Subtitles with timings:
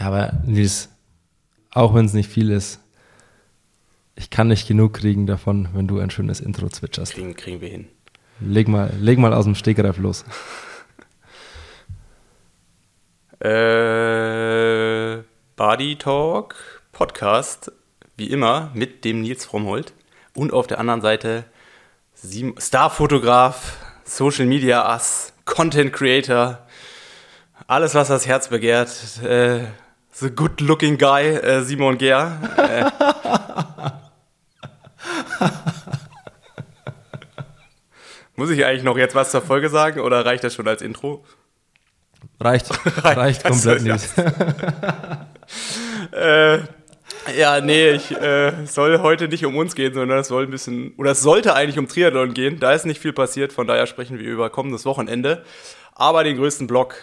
[0.00, 0.88] Ja, aber Nils,
[1.72, 2.80] auch wenn es nicht viel ist,
[4.16, 7.12] ich kann nicht genug kriegen davon, wenn du ein schönes Intro zwitscherst.
[7.12, 7.88] Kriegen, kriegen wir hin.
[8.40, 10.24] Leg mal, leg mal aus dem Stegreif los.
[13.42, 15.22] Äh,
[15.56, 16.54] Body Talk
[16.92, 17.72] Podcast,
[18.18, 19.94] wie immer, mit dem Nils Frommholt.
[20.34, 21.44] Und auf der anderen Seite
[22.58, 26.66] Starfotograf, Social Media Ass, Content Creator,
[27.66, 29.22] alles, was das Herz begehrt.
[29.22, 29.68] Äh,
[30.12, 32.38] the good looking guy, äh, Simon Gehr.
[32.56, 32.90] Äh.
[38.36, 41.24] Muss ich eigentlich noch jetzt was zur Folge sagen oder reicht das schon als Intro?
[42.38, 42.70] Reicht,
[43.04, 44.08] reicht komplett nicht.
[46.12, 46.60] äh,
[47.36, 50.94] ja, nee, ich äh, soll heute nicht um uns gehen, sondern es soll ein bisschen,
[50.96, 52.58] oder es sollte eigentlich um Triathlon gehen.
[52.58, 55.44] Da ist nicht viel passiert, von daher sprechen wir über kommendes Wochenende.
[55.94, 56.94] Aber den größten Block,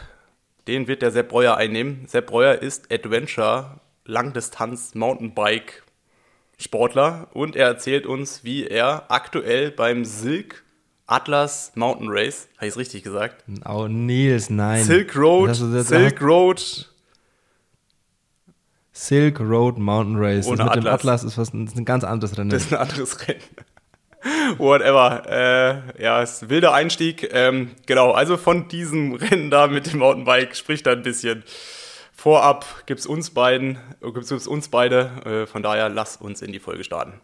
[0.68, 2.06] den wird der Sepp Breuer einnehmen.
[2.08, 5.84] Sepp Breuer ist Adventure, Langdistanz, Mountainbike
[6.58, 10.64] Sportler und er erzählt uns, wie er aktuell beim Silk
[11.06, 13.44] Atlas Mountain Race, habe ich es richtig gesagt?
[13.66, 14.84] Oh, Nils, nein.
[14.84, 16.90] Silk Road, Silk Road.
[18.92, 20.48] Silk Road Mountain Race.
[20.48, 20.84] Ohne das mit Atlas.
[20.84, 22.50] dem Atlas ist, was, ist ein ganz anderes Rennen.
[22.50, 23.42] Das ist ein anderes Rennen.
[24.58, 25.24] Whatever.
[25.98, 27.30] Äh, ja, ist ein wilder Einstieg.
[27.34, 31.44] Ähm, genau, also von diesem Rennen da mit dem Mountainbike spricht er ein bisschen.
[32.14, 35.44] Vorab gibt es uns beiden, äh, gibt's uns beide.
[35.44, 37.22] Äh, von daher lass uns in die Folge starten.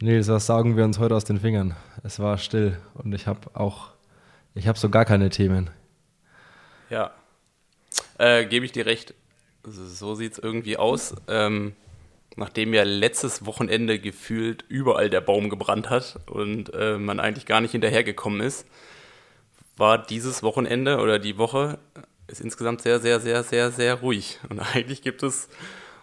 [0.00, 1.74] Nils, was sagen wir uns heute aus den Fingern?
[2.04, 3.88] Es war still und ich habe auch,
[4.54, 5.70] ich habe so gar keine Themen.
[6.90, 7.10] Ja,
[8.18, 9.14] äh, gebe ich dir recht.
[9.64, 11.14] So sieht es irgendwie aus.
[11.28, 11.74] Ähm,
[12.36, 17.60] nachdem ja letztes Wochenende gefühlt überall der Baum gebrannt hat und äh, man eigentlich gar
[17.60, 18.66] nicht hinterhergekommen ist,
[19.76, 21.78] war dieses Wochenende oder die Woche
[22.28, 24.38] ist insgesamt sehr, sehr, sehr, sehr, sehr ruhig.
[24.48, 25.48] Und eigentlich gibt es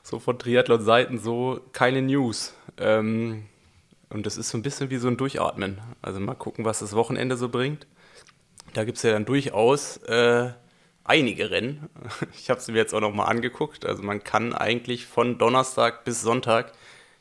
[0.01, 2.53] so von Triathlon-Seiten so keine News.
[2.77, 3.45] Ähm,
[4.09, 5.81] und das ist so ein bisschen wie so ein Durchatmen.
[6.01, 7.87] Also mal gucken, was das Wochenende so bringt.
[8.73, 10.51] Da gibt es ja dann durchaus äh,
[11.03, 11.89] einige Rennen.
[12.37, 13.85] Ich habe es mir jetzt auch nochmal angeguckt.
[13.85, 16.71] Also man kann eigentlich von Donnerstag bis Sonntag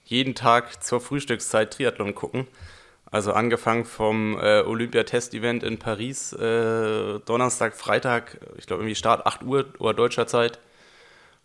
[0.04, 2.46] jeden Tag zur Frühstückszeit Triathlon gucken.
[3.10, 9.42] Also angefangen vom äh, Olympia-Test-Event in Paris, äh, Donnerstag, Freitag, ich glaube irgendwie Start 8
[9.42, 10.58] Uhr Uhr deutscher Zeit.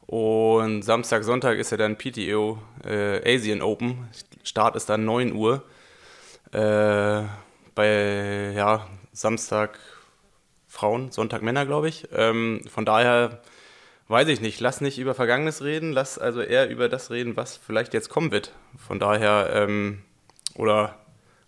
[0.06, 4.08] Und Samstag, Sonntag ist ja dann PTO äh, Asian Open.
[4.44, 5.64] Start ist dann 9 Uhr.
[6.54, 7.24] Äh,
[7.76, 9.78] bei ja, Samstag
[10.68, 12.08] Frauen, Sonntag Männer, glaube ich.
[12.14, 13.42] Ähm, von daher
[14.08, 14.60] weiß ich nicht.
[14.60, 18.32] Lass nicht über Vergangenes reden, lass also eher über das reden, was vielleicht jetzt kommen
[18.32, 18.54] wird.
[18.78, 20.04] Von daher, ähm,
[20.56, 20.96] oder,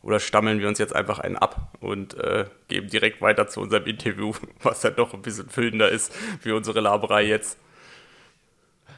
[0.02, 3.86] oder stammeln wir uns jetzt einfach einen ab und äh, geben direkt weiter zu unserem
[3.86, 6.14] Interview, was dann doch ein bisschen füllender ist
[6.44, 7.58] wie unsere Laberei jetzt.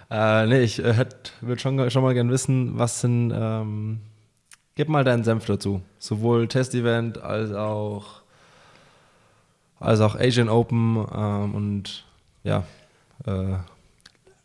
[0.10, 1.06] Äh, nee, ich äh,
[1.40, 4.02] würde schon, schon mal gerne wissen, was sind, ähm,
[4.76, 5.82] gib mal deinen Senf dazu.
[6.00, 8.21] Sowohl Test-Event als auch,
[9.82, 12.06] als auch Asian Open ähm, und
[12.44, 12.64] ja,
[13.26, 13.58] äh,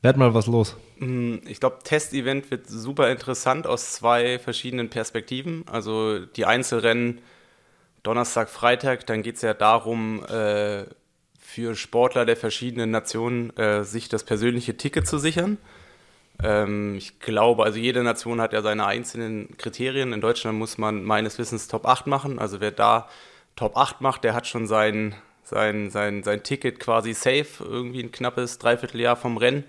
[0.03, 0.77] werd mal was los.
[0.99, 5.65] Ich glaube, Test-Event wird super interessant aus zwei verschiedenen Perspektiven.
[5.71, 7.21] Also die Einzelrennen
[8.03, 10.85] Donnerstag, Freitag, dann geht es ja darum, äh,
[11.39, 15.59] für Sportler der verschiedenen Nationen äh, sich das persönliche Ticket zu sichern.
[16.43, 20.13] Ähm, ich glaube, also jede Nation hat ja seine einzelnen Kriterien.
[20.13, 22.39] In Deutschland muss man meines Wissens Top 8 machen.
[22.39, 23.09] Also wer da
[23.57, 28.13] Top 8 macht, der hat schon sein, sein, sein, sein Ticket quasi safe, irgendwie ein
[28.13, 29.65] knappes Dreivierteljahr vom Rennen.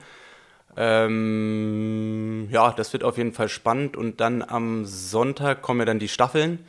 [0.76, 3.96] Ähm, ja, das wird auf jeden Fall spannend.
[3.96, 6.66] Und dann am Sonntag kommen ja dann die Staffeln.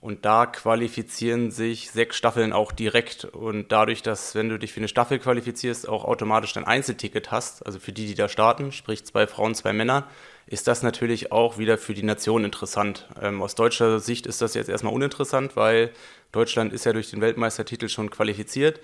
[0.00, 3.24] Und da qualifizieren sich sechs Staffeln auch direkt.
[3.24, 7.66] Und dadurch, dass, wenn du dich für eine Staffel qualifizierst, auch automatisch dein Einzelticket hast,
[7.66, 10.06] also für die, die da starten, sprich zwei Frauen, zwei Männer,
[10.46, 13.08] ist das natürlich auch wieder für die Nation interessant.
[13.20, 15.90] Ähm, aus deutscher Sicht ist das jetzt erstmal uninteressant, weil
[16.32, 18.80] Deutschland ist ja durch den Weltmeistertitel schon qualifiziert.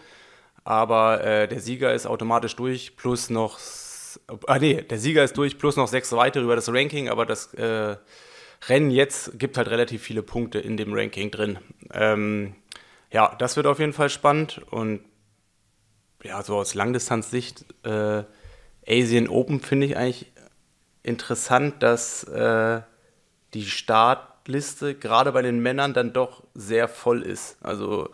[0.64, 3.58] Aber äh, der Sieger ist automatisch durch, plus noch.
[4.46, 7.54] Ah, nee, der Sieger ist durch, plus noch sechs weitere über das Ranking, aber das.
[7.54, 7.96] Äh,
[8.68, 11.58] Rennen jetzt gibt halt relativ viele Punkte in dem Ranking drin.
[11.92, 12.54] Ähm,
[13.10, 15.00] ja, das wird auf jeden Fall spannend und
[16.22, 18.22] ja, so aus Langdistanzsicht, äh,
[18.86, 20.31] Asian Open finde ich eigentlich
[21.02, 22.82] interessant, dass äh,
[23.54, 27.56] die Startliste gerade bei den Männern dann doch sehr voll ist.
[27.60, 28.08] Also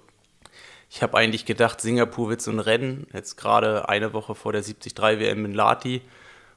[0.91, 4.63] ich habe eigentlich gedacht, Singapur wird so ein Rennen, jetzt gerade eine Woche vor der
[4.63, 6.03] 73 WM in Lati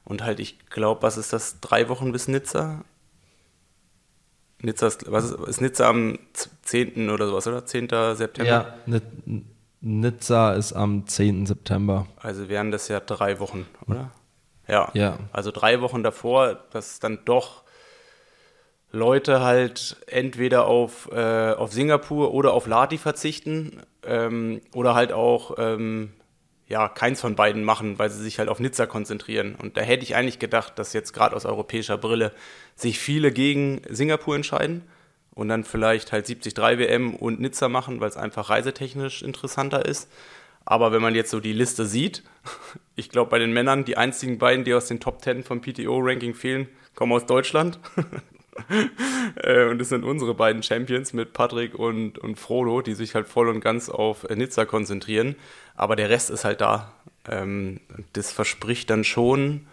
[0.04, 2.84] und halt, ich glaube, was ist das, drei Wochen bis Nizza?
[4.60, 6.18] Nizza ist, was ist, ist Nizza am
[6.62, 7.10] 10.
[7.10, 7.66] oder sowas, oder?
[7.66, 7.88] 10.
[8.14, 8.76] September?
[8.86, 9.00] Ja,
[9.80, 11.46] Nizza ist am 10.
[11.46, 12.06] September.
[12.16, 14.12] Also wären das ja drei Wochen, oder?
[14.68, 14.90] Ja.
[14.94, 15.18] Ja.
[15.32, 17.62] Also drei Wochen davor, dass dann doch
[18.92, 25.54] Leute halt entweder auf, äh, auf Singapur oder auf Lati verzichten ähm, oder halt auch
[25.58, 26.12] ähm,
[26.68, 29.56] ja, keins von beiden machen, weil sie sich halt auf Nizza konzentrieren.
[29.60, 32.32] Und da hätte ich eigentlich gedacht, dass jetzt gerade aus europäischer Brille
[32.76, 34.82] sich viele gegen Singapur entscheiden
[35.34, 40.10] und dann vielleicht halt 73 WM und Nizza machen, weil es einfach reisetechnisch interessanter ist.
[40.64, 42.22] Aber wenn man jetzt so die Liste sieht,
[42.96, 46.34] ich glaube bei den Männern, die einzigen beiden, die aus den Top 10 vom PTO-Ranking
[46.34, 47.78] fehlen, kommen aus Deutschland.
[49.36, 53.26] Äh, und das sind unsere beiden Champions mit Patrick und, und Frodo, die sich halt
[53.26, 55.36] voll und ganz auf Nizza konzentrieren.
[55.74, 56.92] Aber der Rest ist halt da.
[57.28, 57.80] Ähm,
[58.12, 59.66] das verspricht dann schon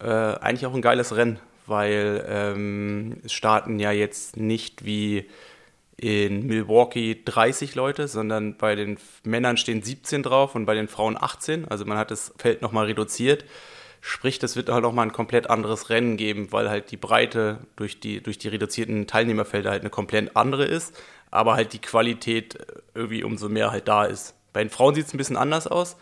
[0.00, 5.26] äh, eigentlich auch ein geiles Rennen, weil ähm, es starten ja jetzt nicht wie
[6.00, 11.16] in Milwaukee 30 Leute, sondern bei den Männern stehen 17 drauf und bei den Frauen
[11.20, 11.66] 18.
[11.68, 13.44] Also man hat das Feld nochmal reduziert.
[14.00, 17.98] Sprich, das wird halt nochmal ein komplett anderes Rennen geben, weil halt die Breite durch
[17.98, 20.96] die, durch die reduzierten Teilnehmerfelder halt eine komplett andere ist,
[21.32, 22.58] aber halt die Qualität
[22.94, 24.34] irgendwie umso mehr halt da ist.
[24.52, 25.96] Bei den Frauen sieht es ein bisschen anders aus.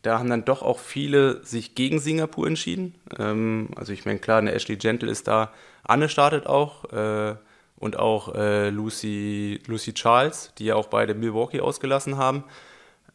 [0.00, 2.94] Da haben dann doch auch viele sich gegen Singapur entschieden.
[3.18, 5.52] Ähm, also ich meine, klar, eine Ashley Gentle ist da.
[5.82, 7.36] Anne startet auch äh,
[7.80, 12.44] und auch äh, Lucy, Lucy Charles, die ja auch beide Milwaukee ausgelassen haben.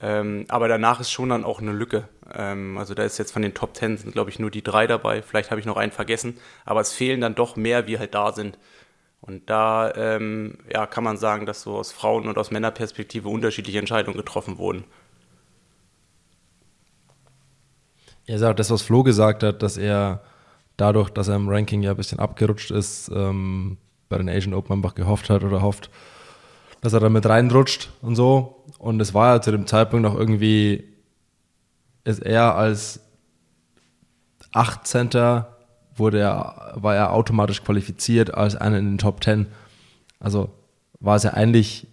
[0.02, 2.10] Ähm, aber danach ist schon dann auch eine Lücke.
[2.34, 4.88] Ähm, also da ist jetzt von den Top Ten sind, glaube ich, nur die drei
[4.88, 5.22] dabei.
[5.22, 6.38] Vielleicht habe ich noch einen vergessen.
[6.66, 8.58] Aber es fehlen dann doch mehr, wie halt da sind.
[9.22, 13.80] Und da ähm, ja, kann man sagen, dass so aus Frauen- und aus Männerperspektive unterschiedliche
[13.80, 14.84] Entscheidungen getroffen wurden.
[18.26, 20.24] Ist auch das, was Flo gesagt hat, dass er
[20.78, 23.78] dadurch, dass er im Ranking ja ein bisschen abgerutscht ist, ähm,
[24.10, 25.90] bei den Asian Open einfach gehofft hat oder hofft,
[26.82, 28.64] dass er da mit reinrutscht und so.
[28.78, 30.84] Und es war ja zu dem Zeitpunkt noch irgendwie,
[32.04, 33.00] ist er als
[34.54, 35.10] 18.
[35.96, 39.48] wurde er, war er automatisch qualifiziert als einer in den Top 10.
[40.20, 40.50] Also
[41.00, 41.88] war es ja eigentlich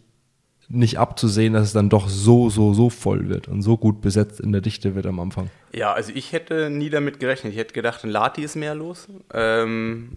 [0.69, 4.41] nicht abzusehen, dass es dann doch so, so, so voll wird und so gut besetzt
[4.41, 5.51] in der Dichte wird am Anfang.
[5.75, 7.53] Ja, also ich hätte nie damit gerechnet.
[7.53, 9.09] Ich hätte gedacht, in Lati ist mehr los.
[9.35, 10.17] Ähm,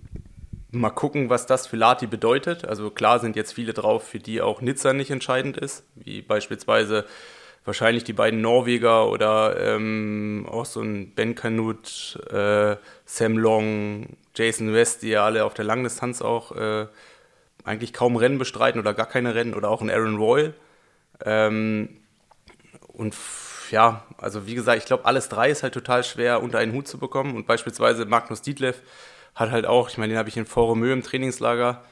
[0.76, 2.66] Mal gucken, was das für Lati bedeutet.
[2.66, 7.06] Also klar sind jetzt viele drauf, für die auch Nizza nicht entscheidend ist, wie beispielsweise
[7.66, 12.76] wahrscheinlich die beiden Norweger oder ähm, auch so ein Ben Kanut, äh,
[13.06, 16.88] Sam Long, Jason West, die ja alle auf der Langdistanz auch äh,
[17.64, 20.54] eigentlich kaum Rennen bestreiten oder gar keine Rennen oder auch ein Aaron Royal.
[21.24, 22.02] Ähm,
[22.88, 23.16] und
[23.72, 26.88] ja, also wie gesagt, ich glaube, alles drei ist halt total schwer unter einen Hut
[26.88, 28.82] zu bekommen und beispielsweise Magnus Dietlev
[29.36, 31.84] hat halt auch, ich meine, den habe ich in Foromö im Trainingslager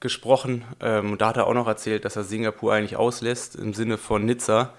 [0.00, 3.72] gesprochen ähm, und da hat er auch noch erzählt, dass er Singapur eigentlich auslässt im
[3.72, 4.74] Sinne von Nizza.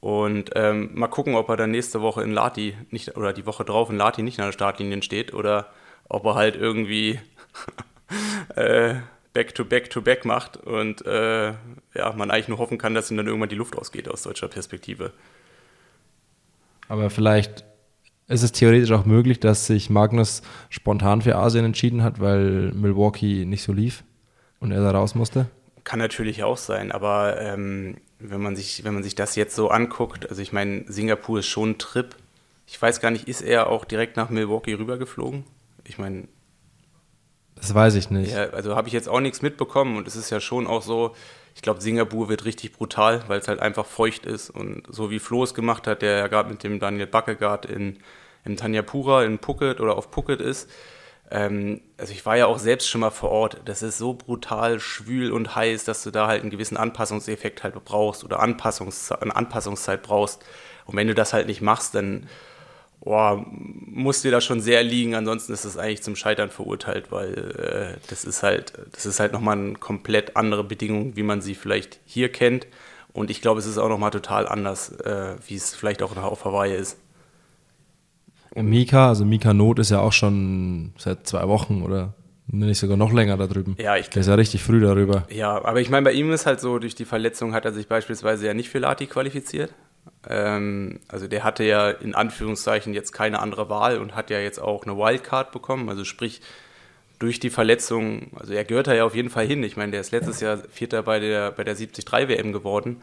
[0.00, 3.64] Und ähm, mal gucken, ob er dann nächste Woche in Lati nicht oder die Woche
[3.64, 5.68] drauf in Lati nicht an der Startlinie steht oder
[6.08, 7.20] ob er halt irgendwie
[8.56, 8.96] äh,
[9.32, 11.52] back to back to back macht und äh,
[11.94, 14.48] ja, man eigentlich nur hoffen kann, dass ihm dann irgendwann die Luft ausgeht aus deutscher
[14.48, 15.12] Perspektive.
[16.88, 17.64] Aber vielleicht
[18.32, 23.44] ist es theoretisch auch möglich, dass sich Magnus spontan für Asien entschieden hat, weil Milwaukee
[23.44, 24.04] nicht so lief
[24.60, 25.46] und er da raus musste?
[25.84, 29.68] Kann natürlich auch sein, aber ähm, wenn, man sich, wenn man sich das jetzt so
[29.68, 32.14] anguckt, also ich meine, Singapur ist schon ein Trip.
[32.66, 35.44] Ich weiß gar nicht, ist er auch direkt nach Milwaukee rübergeflogen?
[35.84, 36.28] Ich meine.
[37.56, 38.32] Das weiß ich nicht.
[38.32, 41.14] Ja, also habe ich jetzt auch nichts mitbekommen und es ist ja schon auch so,
[41.54, 44.50] ich glaube, Singapur wird richtig brutal, weil es halt einfach feucht ist.
[44.50, 47.98] Und so wie Flo es gemacht hat, der ja gerade mit dem Daniel Backegaard in,
[48.44, 50.68] in Tanyapura in Phuket oder auf Phuket ist.
[51.30, 53.60] Ähm, also ich war ja auch selbst schon mal vor Ort.
[53.64, 57.82] Das ist so brutal schwül und heiß, dass du da halt einen gewissen Anpassungseffekt halt
[57.84, 60.44] brauchst oder Anpassungs eine Anpassungszeit brauchst.
[60.84, 62.28] Und wenn du das halt nicht machst, dann
[63.00, 67.98] boah, muss dir da schon sehr liegen, ansonsten ist es eigentlich zum Scheitern verurteilt, weil
[67.98, 71.54] äh, das ist halt, das ist halt nochmal eine komplett andere Bedingung, wie man sie
[71.54, 72.66] vielleicht hier kennt.
[73.12, 76.44] Und ich glaube, es ist auch nochmal total anders, äh, wie es vielleicht auch auf
[76.44, 76.98] Hawaii ist.
[78.54, 82.14] Mika, also Mika Not ist ja auch schon seit zwei Wochen oder
[82.46, 83.76] nicht sogar noch länger da drüben.
[83.78, 85.26] Ja, ich Der ist ja richtig früh darüber.
[85.30, 87.88] Ja, aber ich meine, bei ihm ist halt so, durch die Verletzung hat er sich
[87.88, 89.72] beispielsweise ja nicht für Lati qualifiziert.
[90.28, 94.60] Ähm, also der hatte ja in Anführungszeichen jetzt keine andere Wahl und hat ja jetzt
[94.60, 95.88] auch eine Wildcard bekommen.
[95.88, 96.42] Also sprich,
[97.22, 99.62] durch die Verletzung, also er gehört da ja auf jeden Fall hin.
[99.62, 103.00] Ich meine, der ist letztes Jahr Vierter bei der, bei der 73 WM geworden.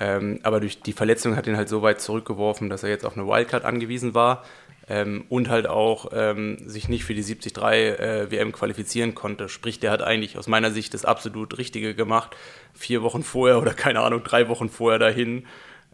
[0.00, 3.16] Ähm, aber durch die Verletzung hat ihn halt so weit zurückgeworfen, dass er jetzt auf
[3.16, 4.44] eine Wildcard angewiesen war.
[4.88, 9.48] Ähm, und halt auch ähm, sich nicht für die 73 äh, WM qualifizieren konnte.
[9.48, 12.36] Sprich, der hat eigentlich aus meiner Sicht das absolut Richtige gemacht.
[12.74, 15.46] Vier Wochen vorher oder keine Ahnung, drei Wochen vorher dahin,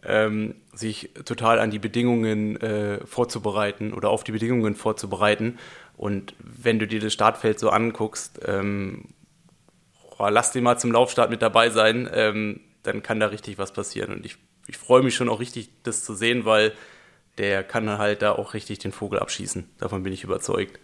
[0.03, 5.57] ähm, sich total an die Bedingungen äh, vorzubereiten oder auf die Bedingungen vorzubereiten.
[5.95, 9.09] Und wenn du dir das Startfeld so anguckst, ähm,
[10.17, 13.71] oh, lass den mal zum Laufstart mit dabei sein, ähm, dann kann da richtig was
[13.71, 14.11] passieren.
[14.11, 16.73] Und ich, ich freue mich schon auch richtig, das zu sehen, weil
[17.37, 19.67] der kann halt da auch richtig den Vogel abschießen.
[19.79, 20.79] Davon bin ich überzeugt.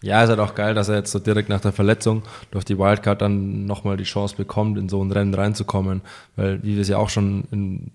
[0.00, 2.78] Ja, ist halt auch geil, dass er jetzt so direkt nach der Verletzung durch die
[2.78, 6.02] Wildcard dann nochmal die Chance bekommt, in so ein Rennen reinzukommen.
[6.36, 7.90] Weil, wie wir es ja auch schon in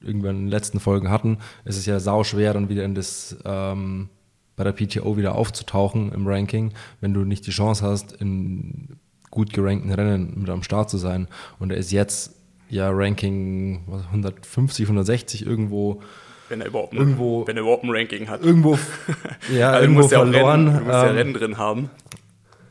[0.00, 3.36] irgendwann in den letzten Folgen hatten, ist es ja sau schwer, dann wieder in das
[3.44, 4.08] ähm,
[4.56, 8.96] bei der PTO wieder aufzutauchen im Ranking, wenn du nicht die Chance hast, in
[9.30, 11.28] gut gerankten Rennen mit am Start zu sein.
[11.58, 12.39] Und er ist jetzt
[12.70, 16.02] ja Ranking 150, 160 irgendwo.
[16.48, 18.42] Wenn er überhaupt, irgendwo, wenn er überhaupt ein Ranking hat.
[18.42, 18.78] Irgendwo,
[19.54, 20.66] ja, also irgendwo verloren.
[20.66, 21.90] Ja Rennen, du musst ähm, ja Rennen drin haben.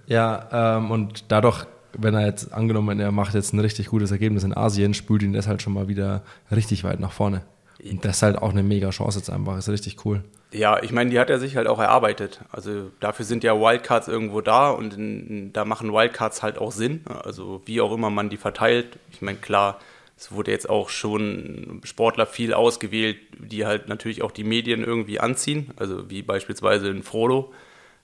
[0.08, 1.66] Ja, ähm, und dadurch,
[1.98, 5.34] wenn er jetzt angenommen, er macht jetzt ein richtig gutes Ergebnis in Asien, spült ihn
[5.34, 7.44] das halt schon mal wieder richtig weit nach vorne.
[7.84, 9.58] Und das ist halt auch eine mega Chance jetzt einfach.
[9.58, 10.24] Ist richtig cool.
[10.52, 12.42] Ja, ich meine, die hat er sich halt auch erarbeitet.
[12.52, 17.02] Also dafür sind ja Wildcards irgendwo da und in, da machen Wildcards halt auch Sinn.
[17.24, 18.98] Also wie auch immer man die verteilt.
[19.12, 19.80] Ich meine, klar,
[20.20, 25.22] es wurde jetzt auch schon Sportler viel ausgewählt, die halt natürlich auch die Medien irgendwie
[25.22, 25.72] anziehen.
[25.78, 27.54] Also wie beispielsweise in Frodo.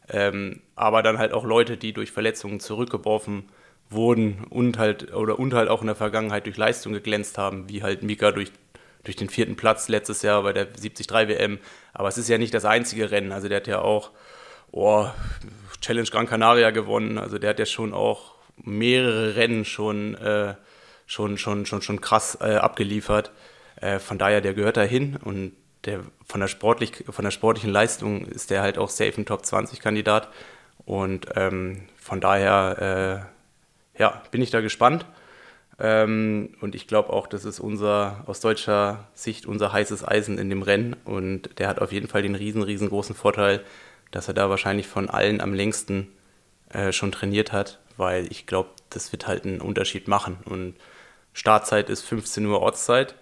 [0.08, 3.50] Ähm, aber dann halt auch Leute, die durch Verletzungen zurückgeworfen
[3.90, 7.84] wurden und halt oder und halt auch in der Vergangenheit durch Leistung geglänzt haben, wie
[7.84, 8.52] halt Mika durch
[9.04, 11.60] durch den vierten Platz letztes Jahr bei der 73 WM.
[11.94, 13.34] Aber es ist ja nicht das einzige Rennen.
[13.34, 14.12] Also der hat ja auch
[14.72, 15.06] oh,
[15.82, 17.18] Challenge Gran Canaria gewonnen.
[17.18, 20.56] Also der hat ja schon auch mehrere Rennen schon, äh,
[21.06, 23.32] schon, schon, schon, schon krass äh, abgeliefert.
[23.82, 25.54] Äh, von daher, der gehört dahin und
[25.86, 29.46] der, von, der sportlich, von der sportlichen Leistung ist der halt auch safe ein Top
[29.46, 30.30] 20 Kandidat.
[30.86, 33.30] Und ähm, von daher,
[33.96, 35.06] äh, ja, bin ich da gespannt.
[35.78, 40.50] Ähm, und ich glaube auch, das ist unser, aus deutscher Sicht, unser heißes Eisen in
[40.50, 40.96] dem Rennen.
[41.06, 43.64] Und der hat auf jeden Fall den riesen, riesengroßen Vorteil,
[44.12, 46.08] dass er da wahrscheinlich von allen am längsten
[46.70, 50.38] äh, schon trainiert hat, weil ich glaube, das wird halt einen Unterschied machen.
[50.46, 50.76] Und
[51.36, 53.14] Startzeit ist 15 Uhr Ortszeit.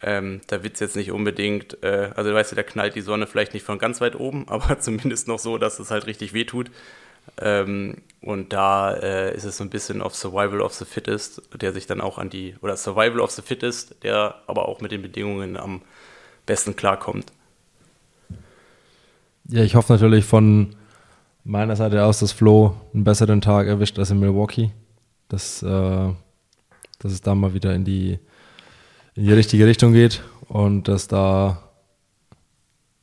[0.00, 3.26] Ähm, da wird es jetzt nicht unbedingt, äh, also weißt du, da knallt die Sonne
[3.26, 6.70] vielleicht nicht von ganz weit oben, aber zumindest noch so, dass es halt richtig wehtut.
[7.36, 11.72] Ähm, und da äh, ist es so ein bisschen auf Survival of the Fittest, der
[11.72, 15.02] sich dann auch an die, oder Survival of the Fittest, der aber auch mit den
[15.02, 15.82] Bedingungen am
[16.46, 17.32] besten klarkommt.
[19.48, 20.76] Ja, ich hoffe natürlich von
[21.42, 24.70] meiner Seite aus, dass Flo einen besseren Tag erwischt als in Milwaukee.
[25.28, 26.12] Dass, äh,
[26.98, 28.18] dass es da mal wieder in die,
[29.14, 31.62] in die richtige Richtung geht und dass da,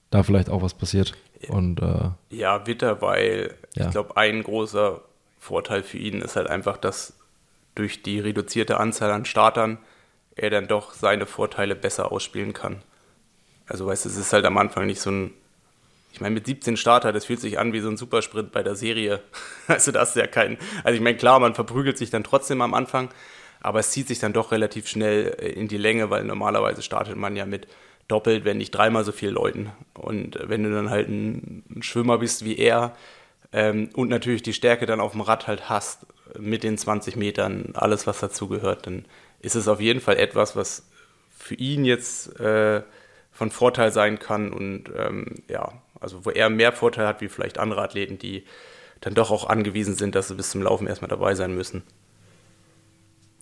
[0.09, 1.13] da vielleicht auch was passiert.
[1.49, 3.85] Und, äh, ja, Witter, weil ja.
[3.85, 5.01] ich glaube, ein großer
[5.39, 7.13] Vorteil für ihn ist halt einfach, dass
[7.75, 9.77] durch die reduzierte Anzahl an Startern
[10.35, 12.81] er dann doch seine Vorteile besser ausspielen kann.
[13.67, 15.31] Also weißt du, es ist halt am Anfang nicht so ein,
[16.11, 18.75] ich meine, mit 17 Starter, das fühlt sich an wie so ein Supersprint bei der
[18.75, 19.21] Serie.
[19.67, 22.75] Also das ist ja kein, also ich meine, klar, man verprügelt sich dann trotzdem am
[22.75, 23.09] Anfang,
[23.65, 27.35] aber es zieht sich dann doch relativ schnell in die Länge, weil normalerweise startet man
[27.35, 27.67] ja mit
[28.07, 29.71] doppelt, wenn nicht dreimal so viel Leuten.
[29.95, 32.95] Und wenn du dann halt ein, Schwimmer bist wie er
[33.51, 36.05] ähm, und natürlich die Stärke dann auf dem Rad halt hast,
[36.37, 39.05] mit den 20 Metern, alles was dazugehört, dann
[39.39, 40.87] ist es auf jeden Fall etwas, was
[41.35, 42.83] für ihn jetzt äh,
[43.31, 47.57] von Vorteil sein kann und ähm, ja, also wo er mehr Vorteil hat wie vielleicht
[47.57, 48.45] andere Athleten, die
[49.01, 51.83] dann doch auch angewiesen sind, dass sie bis zum Laufen erstmal dabei sein müssen.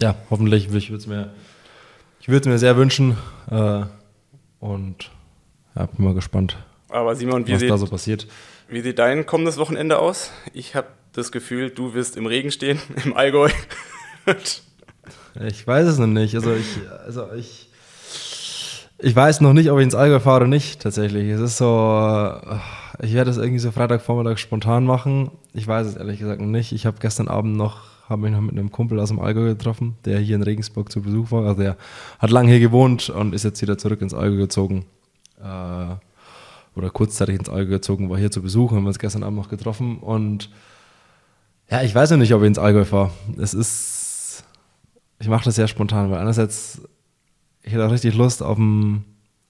[0.03, 0.65] Ja, hoffentlich.
[0.65, 1.31] Ich würde es mir,
[2.27, 3.15] mir sehr wünschen.
[3.49, 3.83] Äh,
[4.59, 5.11] und
[5.77, 6.57] ja, bin mal gespannt,
[6.89, 8.27] Aber Simon, was sieht, da so passiert.
[8.67, 10.31] Wie sieht dein kommendes Wochenende aus?
[10.51, 13.47] Ich habe das Gefühl, du wirst im Regen stehen, im Allgäu.
[15.47, 16.35] ich weiß es noch nicht.
[16.35, 17.69] Also ich, also ich,
[18.97, 21.29] ich weiß noch nicht, ob ich ins Allgäu fahre oder nicht, tatsächlich.
[21.29, 22.41] Es ist so,
[23.01, 25.31] ich werde es irgendwie so Freitagvormittag spontan machen.
[25.53, 26.73] Ich weiß es ehrlich gesagt noch nicht.
[26.73, 29.97] Ich habe gestern Abend noch habe mich noch mit einem Kumpel aus dem Allgäu getroffen,
[30.05, 31.45] der hier in Regensburg zu Besuch war.
[31.45, 31.77] Also der
[32.19, 34.85] hat lange hier gewohnt und ist jetzt wieder zurück ins Allgäu gezogen.
[35.41, 35.95] Äh,
[36.75, 39.97] oder kurzzeitig ins Allgäu gezogen, war hier zu Besuch, haben uns gestern Abend noch getroffen.
[39.97, 40.49] Und
[41.69, 43.11] ja, ich weiß ja nicht, ob ich ins Allgäu fahre.
[43.37, 44.43] Es ist,
[45.19, 46.81] ich mache das sehr spontan, weil einerseits,
[47.61, 49.05] ich hätte auch richtig Lust auf ein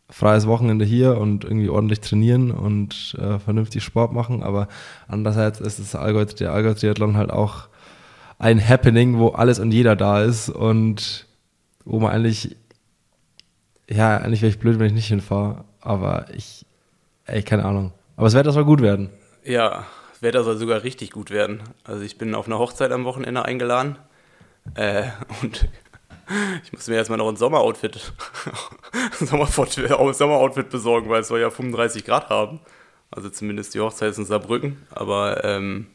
[0.10, 4.68] freies Wochenende hier und irgendwie ordentlich trainieren und äh, vernünftig Sport machen, aber
[5.08, 7.68] andererseits ist das Allgäu, der Allgäu-Triathlon halt auch
[8.40, 11.28] ein Happening, wo alles und jeder da ist und
[11.86, 12.56] wo man eigentlich,
[13.90, 16.66] ja, eigentlich wäre ich blöd, wenn ich nicht hinfahre, aber ich
[17.26, 17.94] ey, keine Ahnung.
[18.16, 19.10] Aber das Wetter soll gut werden.
[19.44, 21.64] Ja, das Wetter soll sogar richtig gut werden.
[21.84, 23.98] Also ich bin auf einer Hochzeit am Wochenende eingeladen
[24.76, 25.06] äh,
[25.42, 25.68] und
[26.64, 28.14] ich muss mir erstmal noch ein Sommeroutfit,
[29.20, 32.60] Sommeroutfit, Sommeroutfit besorgen, weil es soll ja 35 Grad haben.
[33.12, 34.78] Also zumindest die Hochzeit ist in Saarbrücken.
[34.90, 35.88] Aber ähm,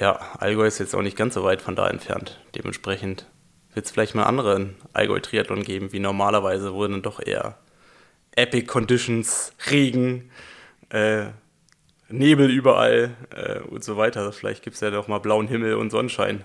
[0.00, 2.40] ja, Allgäu ist jetzt auch nicht ganz so weit von da entfernt.
[2.54, 3.26] Dementsprechend
[3.74, 7.58] wird es vielleicht mal anderen Allgäu-Triathlon geben, wie normalerweise, wo dann doch eher
[8.34, 10.30] Epic Conditions, Regen,
[10.88, 11.26] äh,
[12.08, 14.32] Nebel überall äh, und so weiter.
[14.32, 16.44] Vielleicht gibt es ja doch mal blauen Himmel und Sonnenschein.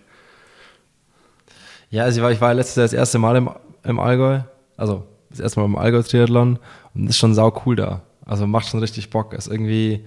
[1.89, 3.49] Ja, also ich war, ich war letztes Jahr das erste Mal im,
[3.83, 4.41] im Allgäu,
[4.75, 6.59] also das erste Mal im Allgäu-Triathlon
[6.93, 8.01] und ist schon sau cool da.
[8.25, 9.33] Also macht schon richtig Bock.
[9.33, 10.05] Ist irgendwie,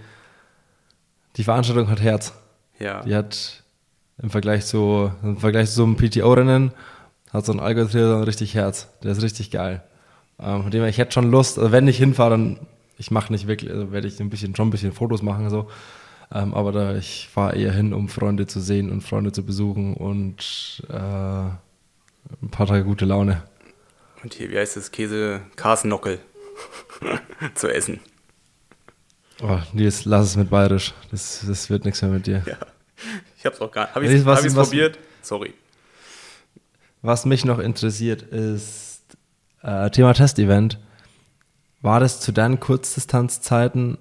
[1.36, 2.34] die Veranstaltung hat Herz.
[2.78, 3.02] Ja.
[3.02, 3.62] Die hat
[4.22, 6.72] im Vergleich zu, im Vergleich zu so einem PTO-Rennen,
[7.32, 8.88] hat so ein Allgäu-Triathlon richtig Herz.
[9.02, 9.82] Der ist richtig geil.
[10.40, 12.58] Ähm, von dem her, ich hätte schon Lust, also wenn ich hinfahre, dann,
[12.96, 15.68] ich mache nicht wirklich, also werde ich ein bisschen, schon ein bisschen Fotos machen, so.
[16.32, 19.94] Ähm, aber da, ich fahre eher hin, um Freunde zu sehen und Freunde zu besuchen
[19.94, 23.42] und äh, ein paar Tage gute Laune.
[24.22, 24.90] Und hier, wie heißt das?
[24.90, 26.18] Käse Karsnockel
[27.54, 28.00] zu essen.
[29.42, 30.94] Oh, Nils, lass es mit bayerisch.
[31.10, 32.42] Das, das wird nichts mehr mit dir.
[32.46, 32.56] Ja.
[33.38, 33.94] Ich hab's auch gar nicht.
[33.94, 34.98] Habe ich es probiert?
[35.22, 35.54] Sorry.
[37.02, 38.88] Was mich noch interessiert ist
[39.62, 40.78] äh, Thema Testevent.
[41.80, 43.98] War das zu deinen Kurzdistanzzeiten,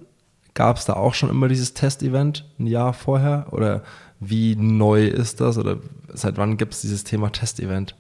[0.54, 3.48] gab es da auch schon immer dieses Testevent ein Jahr vorher?
[3.52, 3.84] Oder
[4.20, 5.58] wie neu ist das?
[5.58, 5.78] Oder
[6.12, 7.96] seit wann gibt es dieses Thema Testevent?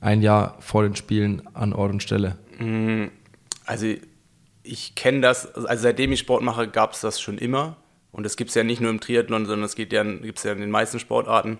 [0.00, 2.36] Ein Jahr vor den Spielen an Ort und Stelle.
[2.58, 3.06] Mm,
[3.64, 3.86] also
[4.64, 7.76] ich kenne das, also seitdem ich Sport mache, gab es das schon immer.
[8.10, 10.52] Und das gibt es ja nicht nur im Triathlon, sondern es ja, gibt es ja
[10.52, 11.58] in den meisten Sportarten,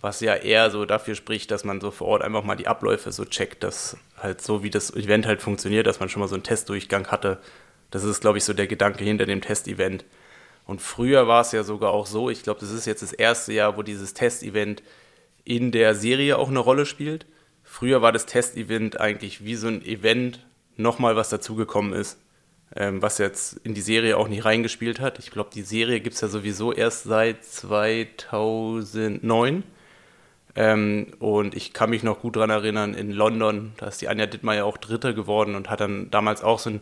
[0.00, 3.12] was ja eher so dafür spricht, dass man so vor Ort einfach mal die Abläufe
[3.12, 6.34] so checkt, dass halt so wie das Event halt funktioniert, dass man schon mal so
[6.34, 7.38] einen Testdurchgang hatte.
[7.90, 10.04] Das ist, glaube ich, so der Gedanke hinter dem Testevent.
[10.64, 13.52] Und früher war es ja sogar auch so, ich glaube, das ist jetzt das erste
[13.52, 14.82] Jahr, wo dieses Testevent
[15.44, 17.26] in der Serie auch eine Rolle spielt.
[17.62, 20.44] Früher war das Testevent eigentlich wie so ein Event
[20.76, 22.18] nochmal was dazugekommen ist
[22.74, 25.18] ähm, was jetzt in die Serie auch nicht reingespielt hat.
[25.18, 29.62] Ich glaube, die Serie gibt es ja sowieso erst seit 2009.
[30.56, 34.26] Ähm, und ich kann mich noch gut daran erinnern, in London, da ist die Anja
[34.26, 36.80] Dittmeier auch Dritte geworden und hat dann damals auch so einen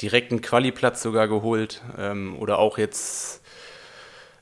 [0.00, 1.82] direkten Quali-Platz sogar geholt.
[1.98, 3.42] Ähm, oder auch jetzt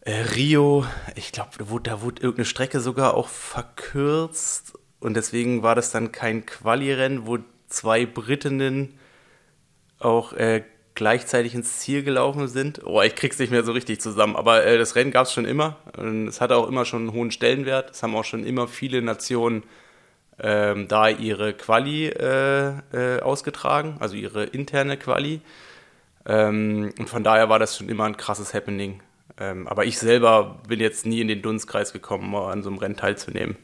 [0.03, 4.75] äh, Rio, ich glaube, da da wurde irgendeine Strecke sogar auch verkürzt.
[5.01, 9.00] Und deswegen war das dann kein Quali-Rennen, wo zwei Britinnen
[10.01, 12.83] auch äh, gleichzeitig ins Ziel gelaufen sind.
[12.85, 15.45] Oh, ich krieg's nicht mehr so richtig zusammen, aber äh, das Rennen gab es schon
[15.45, 15.77] immer.
[15.97, 17.91] Und es hatte auch immer schon einen hohen Stellenwert.
[17.91, 19.63] Es haben auch schon immer viele Nationen
[20.43, 25.41] ähm, da ihre Quali äh, äh, ausgetragen, also ihre interne Quali.
[26.27, 29.03] Ähm, und von daher war das schon immer ein krasses Happening.
[29.39, 32.79] Ähm, aber ich selber bin jetzt nie in den Dunstkreis gekommen, mal an so einem
[32.79, 33.57] Rennen teilzunehmen.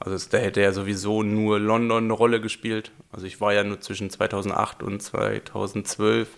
[0.00, 2.92] Also da hätte ja sowieso nur London eine Rolle gespielt.
[3.10, 6.28] Also ich war ja nur zwischen 2008 und 2012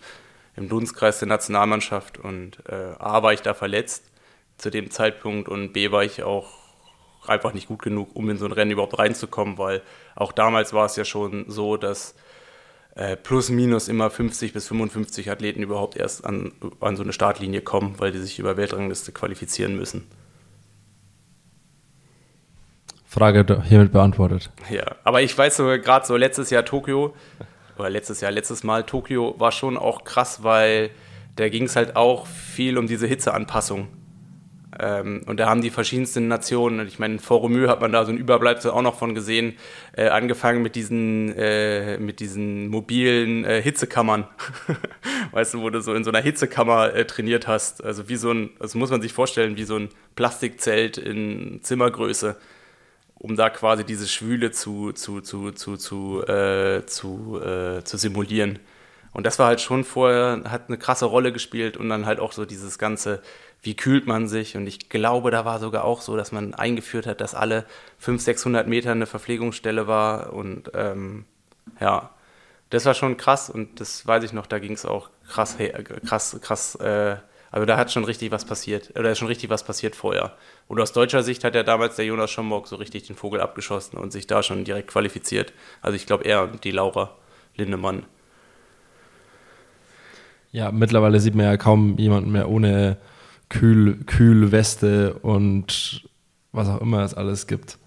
[0.57, 4.05] im Dunstkreis der Nationalmannschaft und äh, A war ich da verletzt
[4.59, 6.53] zu dem Zeitpunkt und B war ich auch
[7.27, 9.83] einfach nicht gut genug, um in so ein Rennen überhaupt reinzukommen, weil
[10.17, 12.15] auch damals war es ja schon so, dass
[12.95, 17.61] äh, plus minus immer 50 bis 55 Athleten überhaupt erst an, an so eine Startlinie
[17.61, 20.07] kommen, weil die sich über Weltrangliste qualifizieren müssen.
[23.11, 24.51] Frage hiermit beantwortet.
[24.71, 27.13] Ja, aber ich weiß so, gerade so letztes Jahr Tokio,
[27.77, 30.91] oder letztes Jahr, letztes Mal Tokio war schon auch krass, weil
[31.35, 33.89] da ging es halt auch viel um diese Hitzeanpassung.
[34.79, 38.13] Ähm, und da haben die verschiedensten Nationen, ich meine, vor Romö hat man da so
[38.13, 39.55] ein Überbleibsel auch noch von gesehen,
[39.97, 44.29] äh, angefangen mit diesen, äh, mit diesen mobilen äh, Hitzekammern.
[45.33, 47.83] weißt du, wo du so in so einer Hitzekammer äh, trainiert hast.
[47.83, 52.37] Also wie so ein, also muss man sich vorstellen, wie so ein Plastikzelt in Zimmergröße
[53.21, 58.59] um da quasi diese Schwüle zu, zu, zu, zu, zu, äh, zu, äh, zu simulieren.
[59.13, 62.33] Und das war halt schon vorher, hat eine krasse Rolle gespielt und dann halt auch
[62.33, 63.21] so dieses ganze,
[63.61, 64.57] wie kühlt man sich?
[64.57, 67.67] Und ich glaube, da war sogar auch so, dass man eingeführt hat, dass alle
[67.99, 71.27] 500, 600 Meter eine Verpflegungsstelle war und ähm,
[71.79, 72.11] ja,
[72.71, 75.59] das war schon krass und das weiß ich noch, da ging es auch krass,
[76.07, 77.17] krass, krass äh,
[77.51, 80.37] also da hat schon richtig was passiert, oder ist schon richtig was passiert vorher.
[80.69, 83.99] Und aus deutscher Sicht hat ja damals der Jonas Schomburg so richtig den Vogel abgeschossen
[83.99, 85.53] und sich da schon direkt qualifiziert.
[85.83, 87.17] Also ich glaube er und die Laura
[87.57, 88.05] Lindemann.
[90.53, 92.97] Ja, mittlerweile sieht man ja kaum jemanden mehr ohne
[93.49, 96.09] Kühl, Kühlweste und
[96.53, 97.79] was auch immer es alles gibt.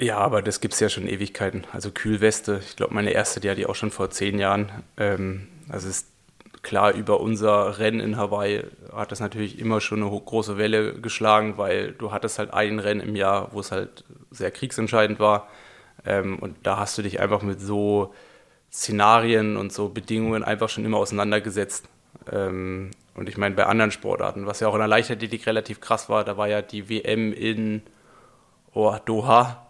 [0.00, 1.64] Ja, aber das gibt es ja schon Ewigkeiten.
[1.72, 4.70] Also Kühlweste, ich glaube, meine erste, die hatte ich auch schon vor zehn Jahren.
[4.96, 6.06] Ähm, also es ist
[6.62, 11.58] klar, über unser Rennen in Hawaii hat das natürlich immer schon eine große Welle geschlagen,
[11.58, 15.48] weil du hattest halt ein Rennen im Jahr, wo es halt sehr kriegsentscheidend war.
[16.04, 18.14] Ähm, und da hast du dich einfach mit so
[18.72, 21.88] Szenarien und so Bedingungen einfach schon immer auseinandergesetzt.
[22.30, 26.08] Ähm, und ich meine, bei anderen Sportarten, was ja auch in der Leichtathletik relativ krass
[26.08, 27.82] war, da war ja die WM in
[28.74, 29.67] oh, Doha,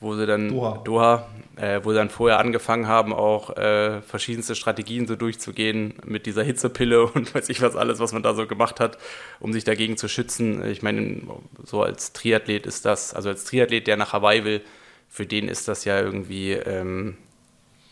[0.00, 1.26] wo sie dann Doha, Doha
[1.58, 6.42] äh, wo sie dann vorher angefangen haben, auch äh, verschiedenste Strategien so durchzugehen mit dieser
[6.42, 8.98] Hitzepille und weiß ich was alles, was man da so gemacht hat,
[9.40, 10.64] um sich dagegen zu schützen.
[10.66, 11.22] Ich meine,
[11.64, 14.62] so als Triathlet ist das, also als Triathlet, der nach Hawaii will,
[15.08, 17.16] für den ist das ja irgendwie, ähm,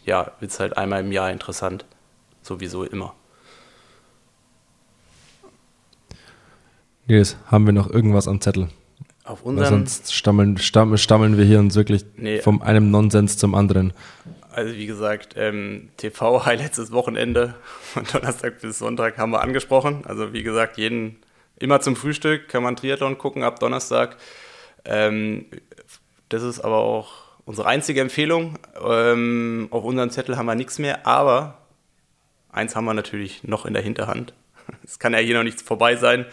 [0.05, 1.85] ja, wird es halt einmal im Jahr interessant.
[2.43, 3.15] Sowieso immer.
[7.09, 8.69] Nils, haben wir noch irgendwas am Zettel?
[9.27, 9.69] Auf unseren.
[9.69, 13.93] sonst stammeln, stammeln, stammeln wir hier uns wirklich nee, vom einem Nonsens zum anderen.
[14.53, 20.05] Also wie gesagt, ähm, TV-Highlights des Wochenende von Donnerstag bis Sonntag haben wir angesprochen.
[20.07, 21.17] Also wie gesagt, jeden
[21.59, 24.17] immer zum Frühstück kann man Triathlon gucken ab Donnerstag.
[24.85, 25.47] Ähm,
[26.29, 28.59] das ist aber auch unsere einzige Empfehlung.
[28.81, 31.59] Ähm, auf unserem Zettel haben wir nichts mehr, aber
[32.51, 34.35] eins haben wir natürlich noch in der Hinterhand.
[34.85, 36.27] Es kann ja hier noch nichts vorbei sein.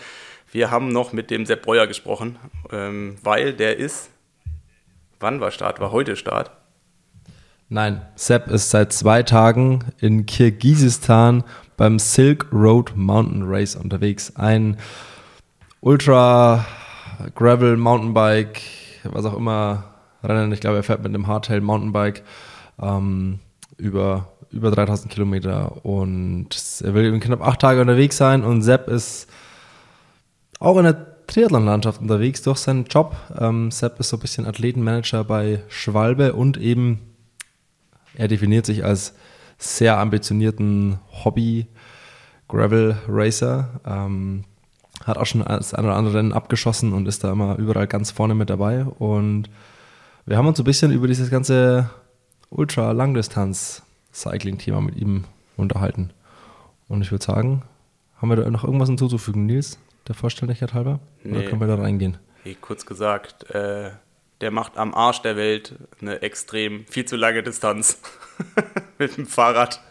[0.53, 2.37] Wir haben noch mit dem Sepp Breuer gesprochen,
[2.71, 4.11] ähm, weil der ist,
[5.19, 5.79] wann war Start?
[5.79, 6.51] War heute Start?
[7.69, 11.43] Nein, Sepp ist seit zwei Tagen in Kirgisistan
[11.75, 14.35] beim Silk Road Mountain Race unterwegs.
[14.35, 14.77] Ein
[15.81, 16.67] Ultra
[17.33, 18.61] Gravel Mountainbike
[19.05, 19.85] was auch immer
[20.23, 20.51] Rennen.
[20.51, 22.21] Ich glaube, er fährt mit einem Hardtail Mountainbike
[22.79, 23.39] ähm,
[23.77, 26.49] über, über 3000 Kilometer und
[26.83, 29.27] er will eben knapp acht Tage unterwegs sein und Sepp ist
[30.63, 33.17] auch in der Triathlon-Landschaft unterwegs durch seinen Job.
[33.37, 37.01] Ähm, Sepp ist so ein bisschen Athletenmanager bei Schwalbe und eben
[38.15, 39.13] er definiert sich als
[39.57, 41.67] sehr ambitionierten Hobby
[42.47, 43.81] Gravel Racer.
[43.85, 44.45] Ähm,
[45.03, 48.11] hat auch schon das eine oder andere Rennen abgeschossen und ist da immer überall ganz
[48.11, 48.85] vorne mit dabei.
[48.85, 49.49] Und
[50.25, 51.89] wir haben uns so ein bisschen über dieses ganze
[52.51, 55.25] Ultra-Langdistanz-Cycling-Thema mit ihm
[55.57, 56.11] unterhalten.
[56.87, 57.63] Und ich würde sagen,
[58.23, 61.01] haben wir da noch irgendwas hinzuzufügen, Nils, der Vollständigkeit halber?
[61.23, 61.37] Nee.
[61.37, 62.17] Oder können wir da reingehen?
[62.43, 63.91] Hey, kurz gesagt, äh,
[64.39, 67.99] der macht am Arsch der Welt eine extrem viel zu lange Distanz
[68.97, 69.81] mit dem Fahrrad.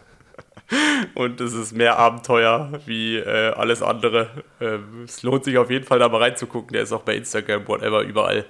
[1.14, 4.30] Und es ist mehr Abenteuer wie äh, alles andere.
[4.62, 6.72] Ähm, es lohnt sich auf jeden Fall da mal reinzugucken.
[6.72, 8.46] Der ist auch bei Instagram, whatever, überall.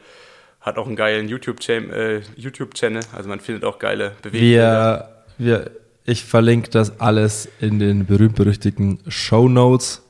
[0.61, 2.23] Hat auch einen geilen YouTube-Channel.
[2.23, 4.53] Äh, YouTube also man findet auch geile Bewegungen.
[4.53, 5.71] Wir, wir,
[6.05, 10.03] ich verlinke das alles in den berühmt-berüchtigten Show Notes.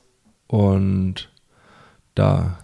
[0.47, 1.29] Und
[2.15, 2.59] da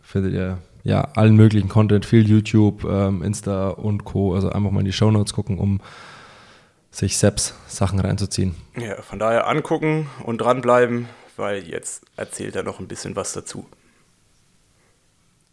[0.00, 4.34] findet ihr ja allen möglichen Content, viel YouTube, ähm, Insta und Co.
[4.34, 5.80] Also einfach mal in die Show Notes gucken, um
[6.90, 8.54] sich selbst Sachen reinzuziehen.
[8.76, 13.66] Ja, von daher angucken und dranbleiben, weil jetzt erzählt er noch ein bisschen was dazu.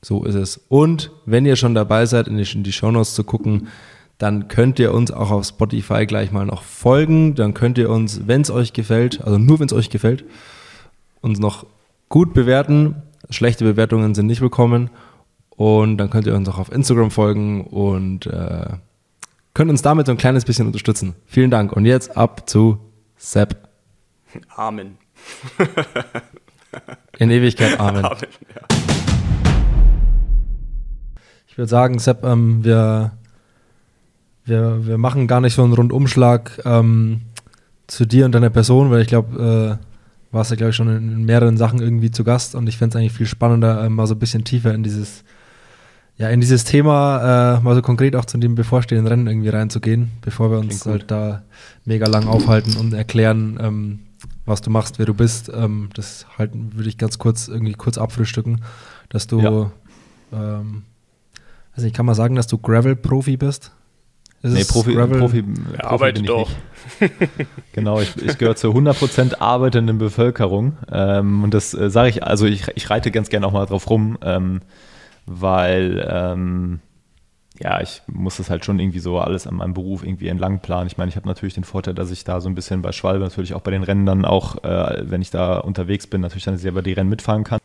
[0.02, 0.62] So ist es.
[0.70, 3.68] Und wenn ihr schon dabei seid, in die, in die Shownotes zu gucken,
[4.18, 7.36] dann könnt ihr uns auch auf Spotify gleich mal noch folgen.
[7.36, 10.24] Dann könnt ihr uns, wenn es euch gefällt, also nur wenn es euch gefällt,
[11.22, 11.66] uns noch
[12.08, 13.04] gut bewerten.
[13.30, 14.90] Schlechte Bewertungen sind nicht willkommen.
[15.50, 18.68] Und dann könnt ihr uns auch auf Instagram folgen und äh,
[19.54, 21.16] könnt uns damit so ein kleines bisschen unterstützen.
[21.26, 21.72] Vielen Dank.
[21.72, 22.80] Und jetzt ab zu
[23.16, 23.70] Sepp.
[24.56, 24.98] Amen.
[27.20, 28.04] In Ewigkeit Amen.
[28.04, 28.18] Amen
[28.54, 28.62] ja.
[31.48, 33.14] Ich würde sagen, Sepp, ähm, wir,
[34.46, 37.22] wir, wir machen gar nicht so einen Rundumschlag ähm,
[37.88, 41.26] zu dir und deiner Person, weil ich glaube, äh, warst ja, glaube ich, schon in
[41.26, 44.16] mehreren Sachen irgendwie zu Gast und ich fände es eigentlich viel spannender, äh, mal so
[44.16, 45.24] ein bisschen tiefer in dieses
[46.18, 50.12] ja, in dieses Thema äh, mal so konkret auch zu dem bevorstehenden Rennen irgendwie reinzugehen,
[50.22, 51.44] bevor wir uns halt da
[51.84, 54.00] mega lang aufhalten und erklären, ähm,
[54.46, 55.52] was du machst, wer du bist.
[55.54, 58.62] Ähm, das halt würde ich ganz kurz irgendwie kurz abfrühstücken,
[59.10, 59.72] dass du, ja.
[60.32, 60.84] ähm,
[61.74, 63.72] also ich kann mal sagen, dass du Gravel-Profi bist.
[64.46, 64.94] Ist nee, Profi?
[64.94, 65.44] Profi, Profi
[65.80, 66.50] Arbeite doch.
[67.74, 70.78] genau, ich, ich gehöre zur 100% arbeitenden Bevölkerung.
[70.92, 73.90] Ähm, und das äh, sage ich, also ich, ich reite ganz gerne auch mal drauf
[73.90, 74.20] rum.
[74.22, 74.62] Ähm,
[75.26, 76.80] weil ähm,
[77.60, 80.88] ja, ich muss das halt schon irgendwie so alles an meinem Beruf irgendwie entlang planen.
[80.88, 83.24] Ich meine, ich habe natürlich den Vorteil, dass ich da so ein bisschen bei Schwalbe
[83.24, 86.58] natürlich auch bei den Rennen dann auch, äh, wenn ich da unterwegs bin, natürlich dann
[86.58, 87.60] selber die Rennen mitfahren kann.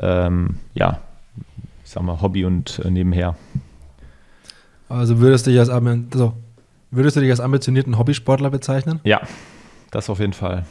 [0.00, 1.00] Ähm, ja,
[1.84, 3.36] ich sag mal Hobby und äh, nebenher.
[4.88, 6.34] Also würdest du dich als, also
[6.90, 9.00] würdest du dich als ambitionierten Hobbysportler bezeichnen?
[9.04, 9.20] Ja,
[9.90, 10.64] das auf jeden Fall.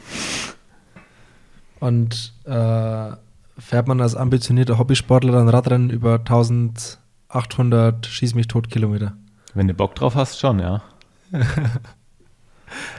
[1.80, 3.12] Und äh,
[3.58, 9.16] fährt man als ambitionierter Hobbysportler dann Radrennen über 1800 Schieß mich tot Kilometer.
[9.54, 10.82] Wenn du Bock drauf hast, schon, ja.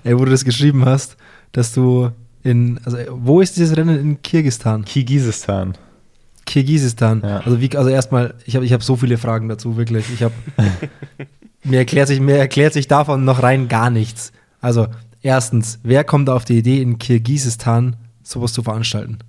[0.04, 1.18] Ey, wo du das geschrieben hast,
[1.52, 2.12] dass du
[2.44, 4.86] in, also wo ist dieses Rennen in Kirgistan?
[4.86, 5.78] Kirgisistan.
[6.50, 7.22] Kirgisistan.
[7.24, 7.38] Ja.
[7.42, 10.12] Also wie, also erstmal, ich habe ich hab so viele Fragen dazu, wirklich.
[10.12, 10.34] Ich habe
[11.64, 14.34] mir erklärt sich, mir erklärt sich davon noch rein gar nichts.
[14.60, 14.88] Also
[15.22, 19.20] erstens, wer kommt auf die Idee, in Kirgisistan sowas zu veranstalten?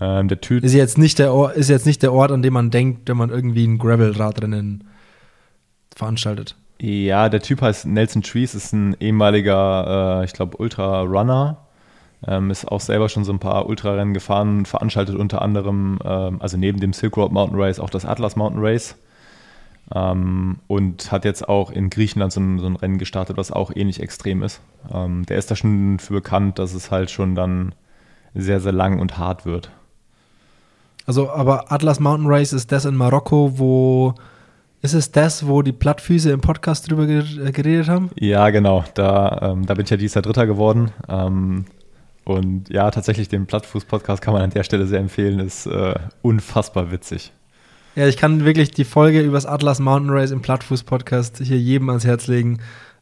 [0.00, 2.54] Ähm, der Typ, Ist jetzt nicht der Ort, ist jetzt nicht der Ort, an dem
[2.54, 4.84] man denkt, wenn man irgendwie ein Gravel-Radrennen
[5.94, 6.56] veranstaltet.
[6.80, 11.58] ja, der Typ heißt Nelson Trees, ist ein ehemaliger, äh, ich glaube, Ultra-Runner.
[12.26, 16.56] Ähm, ist auch selber schon so ein paar Ultrarennen gefahren, veranstaltet unter anderem, ähm, also
[16.56, 18.96] neben dem Silk Road Mountain Race, auch das Atlas Mountain Race.
[19.94, 23.72] Ähm, und hat jetzt auch in Griechenland so ein, so ein Rennen gestartet, was auch
[23.74, 24.60] ähnlich extrem ist.
[24.92, 27.74] Ähm, der ist da schon für bekannt, dass es halt schon dann
[28.34, 29.70] sehr, sehr lang und hart wird.
[31.04, 34.14] Also, aber Atlas Mountain Race ist das in Marokko, wo
[34.82, 38.10] ist es das, wo die Plattfüße im Podcast drüber äh, geredet haben?
[38.18, 38.84] Ja, genau.
[38.94, 40.90] Da, ähm, da bin ich ja dieses Jahr Dritter geworden.
[42.24, 45.40] Und ja, tatsächlich den Plattfuß-Podcast kann man an der Stelle sehr empfehlen.
[45.40, 47.32] Ist äh, unfassbar witzig.
[47.94, 52.04] Ja, ich kann wirklich die Folge übers Atlas Mountain Race im Plattfuß-Podcast hier jedem ans
[52.04, 52.60] Herz legen.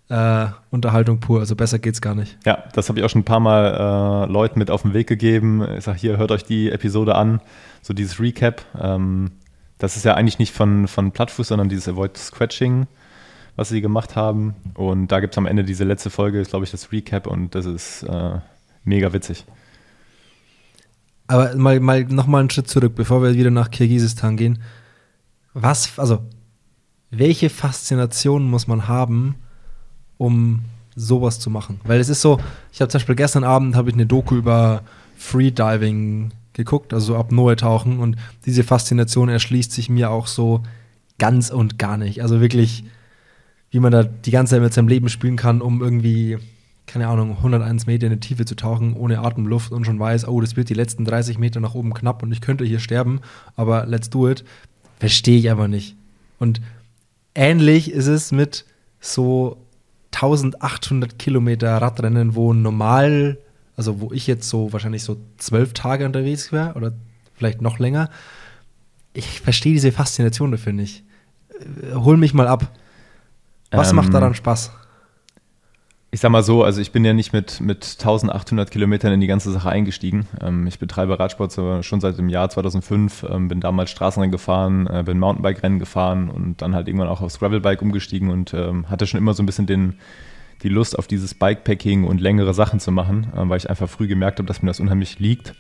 [0.09, 2.37] Äh, Unterhaltung pur, also besser geht's gar nicht.
[2.45, 5.07] Ja, das habe ich auch schon ein paar Mal äh, Leuten mit auf den Weg
[5.07, 5.65] gegeben.
[5.79, 7.41] Ich sage, hier, hört euch die Episode an.
[7.83, 8.65] So dieses Recap.
[8.81, 9.31] Ähm,
[9.79, 12.89] das ist ja eigentlich nicht von, von Plattfuß, sondern dieses Avoid Scratching,
[13.55, 14.57] was sie gemacht haben.
[14.75, 17.55] Und da gibt es am Ende diese letzte Folge, ist, glaube ich, das Recap und
[17.55, 18.41] das ist äh,
[18.85, 19.45] mega witzig.
[21.27, 24.63] Aber mal, mal nochmal einen Schritt zurück, bevor wir wieder nach Kirgisistan gehen.
[25.55, 26.21] Was, also,
[27.11, 29.37] welche Faszination muss man haben,
[30.19, 30.63] um
[30.97, 31.81] sowas zu machen?
[31.85, 32.41] Weil es ist so,
[32.73, 34.83] ich habe zum Beispiel gestern Abend ich eine Doku über
[35.17, 38.17] Freediving geguckt, also so Apnoe tauchen und
[38.47, 40.63] diese Faszination erschließt sich mir auch so
[41.19, 42.23] ganz und gar nicht.
[42.23, 42.85] Also wirklich,
[43.71, 46.39] wie man da die ganze Zeit mit seinem Leben spielen kann, um irgendwie,
[46.91, 50.41] keine Ahnung, 101 Meter in die Tiefe zu tauchen, ohne Atemluft und schon weiß, oh,
[50.41, 53.21] das wird die letzten 30 Meter nach oben knapp und ich könnte hier sterben,
[53.57, 54.45] aber let's do it.
[54.99, 55.97] Verstehe ich aber nicht.
[56.39, 56.61] Und
[57.35, 58.65] ähnlich ist es mit
[59.01, 59.57] so
[60.13, 63.39] 1800 Kilometer Radrennen, wo normal,
[63.77, 66.93] also wo ich jetzt so wahrscheinlich so zwölf Tage unterwegs wäre oder
[67.35, 68.11] vielleicht noch länger.
[69.13, 71.05] Ich verstehe diese Faszination dafür nicht.
[71.51, 72.71] Äh, Hol mich mal ab.
[73.71, 74.73] Was Ähm, macht daran Spaß?
[76.13, 79.29] Ich sag mal so, also ich bin ja nicht mit, mit 1800 Kilometern in die
[79.29, 80.27] ganze Sache eingestiegen.
[80.41, 81.53] Ähm, ich betreibe Radsport
[81.85, 86.63] schon seit dem Jahr 2005, ähm, bin damals Straßenrennen gefahren, äh, bin Mountainbike-Rennen gefahren und
[86.63, 89.67] dann halt irgendwann auch aufs Gravelbike umgestiegen und ähm, hatte schon immer so ein bisschen
[89.67, 90.01] den,
[90.65, 94.09] die Lust auf dieses Bikepacking und längere Sachen zu machen, äh, weil ich einfach früh
[94.09, 95.55] gemerkt habe, dass mir das unheimlich liegt.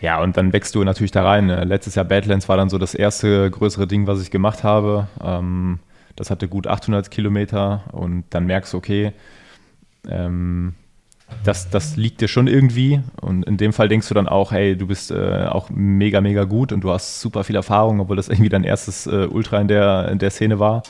[0.00, 1.50] Ja, und dann wächst du natürlich da rein.
[1.50, 5.08] Äh, Letztes Jahr Badlands war dann so das erste größere Ding, was ich gemacht habe.
[6.16, 9.12] Das hatte gut 800 Kilometer und dann merkst du, okay,
[10.08, 10.74] ähm,
[11.42, 13.00] das, das liegt dir schon irgendwie.
[13.20, 16.44] Und in dem Fall denkst du dann auch, hey, du bist äh, auch mega, mega
[16.44, 19.68] gut und du hast super viel Erfahrung, obwohl das irgendwie dein erstes äh, Ultra in
[19.68, 20.82] der, in der Szene war.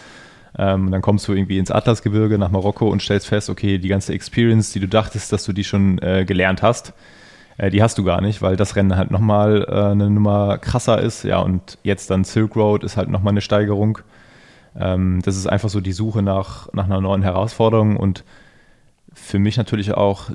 [0.57, 4.13] Ähm, dann kommst du irgendwie ins Atlasgebirge nach Marokko und stellst fest, okay, die ganze
[4.13, 6.93] Experience, die du dachtest, dass du die schon äh, gelernt hast,
[7.59, 11.01] äh, die hast du gar nicht, weil das Rennen halt nochmal äh, eine Nummer krasser
[11.01, 11.25] ist.
[11.25, 13.99] Ja, und jetzt dann Silk Road ist halt nochmal eine Steigerung.
[14.79, 18.25] Ähm, das ist einfach so die Suche nach, nach einer neuen Herausforderung und
[19.15, 20.31] für mich natürlich auch,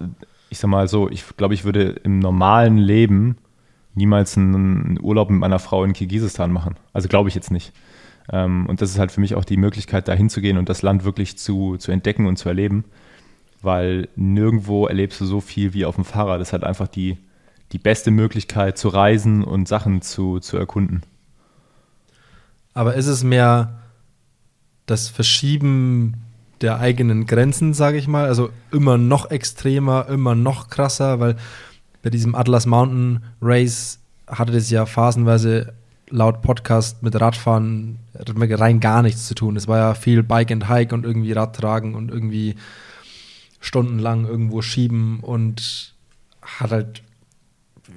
[0.49, 3.37] ich sag mal so, ich glaube, ich würde im normalen Leben
[3.95, 6.75] niemals einen Urlaub mit meiner Frau in Kirgisistan machen.
[6.93, 7.73] Also glaube ich jetzt nicht.
[8.31, 11.03] Ähm, und das ist halt für mich auch die Möglichkeit, da hinzugehen und das Land
[11.03, 12.85] wirklich zu, zu entdecken und zu erleben,
[13.61, 16.39] weil nirgendwo erlebst du so viel wie auf dem Fahrrad.
[16.39, 17.17] Das ist halt einfach die,
[17.71, 21.03] die beste Möglichkeit zu reisen und Sachen zu, zu erkunden.
[22.73, 23.79] Aber ist es mehr
[24.85, 26.15] das Verschieben
[26.61, 28.25] der eigenen Grenzen, sage ich mal?
[28.25, 31.35] Also immer noch extremer, immer noch krasser, weil
[32.03, 35.73] bei diesem Atlas Mountain Race hatte das ja phasenweise
[36.09, 39.55] laut Podcast mit Radfahren rein gar nichts zu tun.
[39.55, 42.55] Es war ja viel Bike and Hike und irgendwie Radtragen und irgendwie
[43.59, 45.93] stundenlang irgendwo schieben und
[46.41, 47.03] hat halt,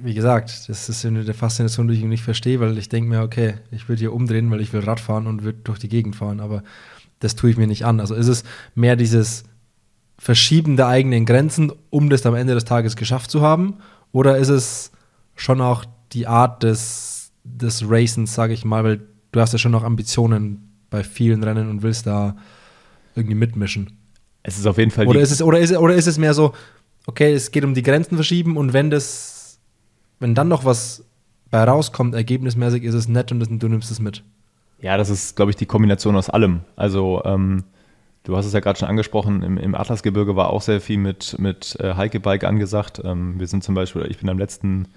[0.02, 3.22] wie gesagt, das ist eine der Faszination, die ich nicht verstehe, weil ich denke mir,
[3.22, 6.40] okay, ich würde hier umdrehen, weil ich will Radfahren und würde durch die Gegend fahren,
[6.40, 6.62] aber
[7.22, 8.00] das tue ich mir nicht an.
[8.00, 9.44] Also ist es mehr dieses
[10.18, 13.78] Verschieben der eigenen Grenzen, um das am Ende des Tages geschafft zu haben,
[14.12, 14.92] oder ist es
[15.34, 19.00] schon auch die Art des, des Racens, sage ich mal, weil
[19.32, 22.36] du hast ja schon noch Ambitionen bei vielen Rennen und willst da
[23.14, 23.98] irgendwie mitmischen.
[24.42, 26.52] Es ist auf jeden Fall Oder ist, es, oder, ist, oder ist es mehr so,
[27.06, 29.58] okay, es geht um die Grenzen verschieben und wenn das,
[30.18, 31.04] wenn dann noch was
[31.50, 34.22] bei rauskommt, ergebnismäßig ist es nett und das, du nimmst es mit.
[34.82, 36.62] Ja, das ist, glaube ich, die Kombination aus allem.
[36.74, 37.64] Also ähm,
[38.24, 41.38] du hast es ja gerade schon angesprochen, im, im, Atlasgebirge war auch sehr viel mit,
[41.38, 43.00] mit äh, Hikebike angesagt.
[43.04, 44.88] Ähm, wir sind zum Beispiel, ich bin am letzten,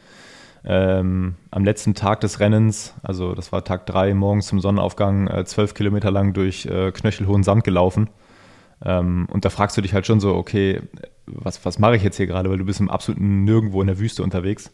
[0.65, 5.45] ähm, am letzten Tag des Rennens, also das war Tag drei, morgens zum Sonnenaufgang, äh,
[5.45, 8.09] zwölf Kilometer lang durch äh, knöchelhohen Sand gelaufen.
[8.83, 10.81] Ähm, und da fragst du dich halt schon so, okay,
[11.27, 13.99] was, was mache ich jetzt hier gerade, weil du bist im absoluten Nirgendwo in der
[13.99, 14.71] Wüste unterwegs.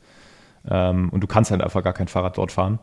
[0.70, 2.80] Ähm, und du kannst halt einfach gar kein Fahrrad dort fahren.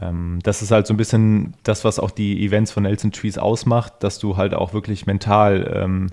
[0.00, 3.38] Ähm, das ist halt so ein bisschen das, was auch die Events von Nelson Trees
[3.38, 6.10] ausmacht, dass du halt auch wirklich mental ähm,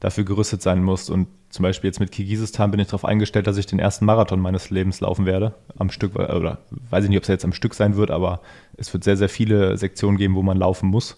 [0.00, 1.10] dafür gerüstet sein musst.
[1.10, 4.40] Und zum Beispiel jetzt mit Kirgisistan bin ich darauf eingestellt, dass ich den ersten Marathon
[4.40, 5.54] meines Lebens laufen werde.
[5.78, 6.58] Am Stück, oder
[6.90, 8.40] weiß ich nicht, ob es jetzt am Stück sein wird, aber
[8.76, 11.16] es wird sehr, sehr viele Sektionen geben, wo man laufen muss.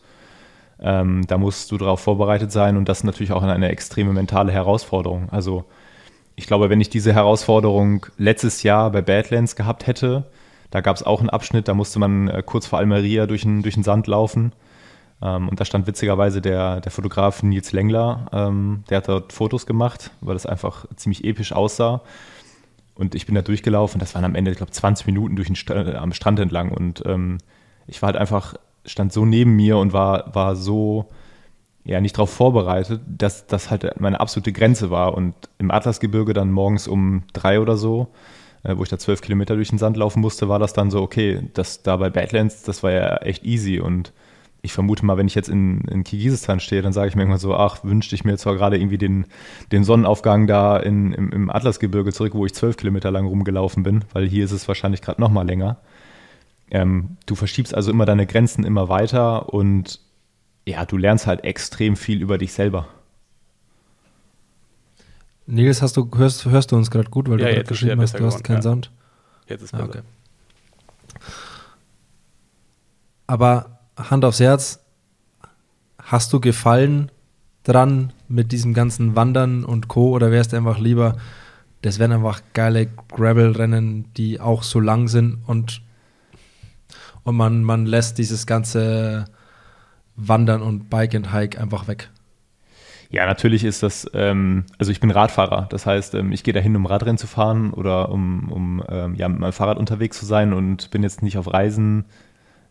[0.80, 4.52] Ähm, da musst du darauf vorbereitet sein und das ist natürlich auch eine extreme mentale
[4.52, 5.28] Herausforderung.
[5.30, 5.64] Also
[6.34, 10.24] ich glaube, wenn ich diese Herausforderung letztes Jahr bei Badlands gehabt hätte,
[10.72, 13.62] da gab es auch einen Abschnitt, da musste man äh, kurz vor Almeria durch den,
[13.62, 14.52] durch den Sand laufen.
[15.20, 19.66] Ähm, und da stand witzigerweise der, der Fotograf Nils Lengler, ähm, der hat dort Fotos
[19.66, 22.00] gemacht, weil das einfach ziemlich episch aussah.
[22.94, 25.56] Und ich bin da durchgelaufen, das waren am Ende, ich glaube, 20 Minuten durch den
[25.56, 26.72] St äh, am Strand entlang.
[26.72, 27.36] Und ähm,
[27.86, 28.54] ich war halt einfach,
[28.86, 31.10] stand so neben mir und war, war so
[31.84, 35.12] ja nicht darauf vorbereitet, dass das halt meine absolute Grenze war.
[35.12, 38.08] Und im Atlasgebirge dann morgens um drei oder so
[38.64, 41.02] äh, wo ich da zwölf Kilometer durch den Sand laufen musste, war das dann so,
[41.02, 44.12] okay, das da bei Badlands, das war ja echt easy und
[44.64, 47.40] ich vermute mal, wenn ich jetzt in, in Kirgisistan stehe, dann sage ich mir irgendwann
[47.40, 49.26] so, ach, wünschte ich mir zwar gerade irgendwie den,
[49.72, 54.04] den Sonnenaufgang da in, im, im Atlasgebirge zurück, wo ich zwölf Kilometer lang rumgelaufen bin,
[54.12, 55.78] weil hier ist es wahrscheinlich gerade noch mal länger.
[56.70, 60.00] Ähm, du verschiebst also immer deine Grenzen immer weiter und
[60.64, 62.86] ja, du lernst halt extrem viel über dich selber.
[65.52, 68.18] Nils, hast du, hörst, hörst du uns gerade gut, weil ja, du gerade geschrieben hast,
[68.18, 68.62] du hast keinen ja.
[68.62, 68.90] Sound?
[69.46, 69.84] Jetzt ist besser.
[69.84, 70.00] Okay.
[73.26, 74.80] Aber Hand aufs Herz,
[75.98, 77.10] hast du Gefallen
[77.64, 80.10] dran mit diesem ganzen Wandern und Co.
[80.12, 81.18] oder wärst du einfach lieber,
[81.82, 85.82] das wären einfach geile Gravel-Rennen, die auch so lang sind und,
[87.24, 89.26] und man, man lässt dieses ganze
[90.16, 92.08] Wandern und Bike and Hike einfach weg?
[93.12, 96.74] Ja, natürlich ist das, ähm, also ich bin Radfahrer, das heißt, ähm, ich gehe dahin,
[96.74, 100.54] um Radrennen zu fahren oder um, um ähm, ja, mit meinem Fahrrad unterwegs zu sein
[100.54, 102.06] und bin jetzt nicht auf Reisen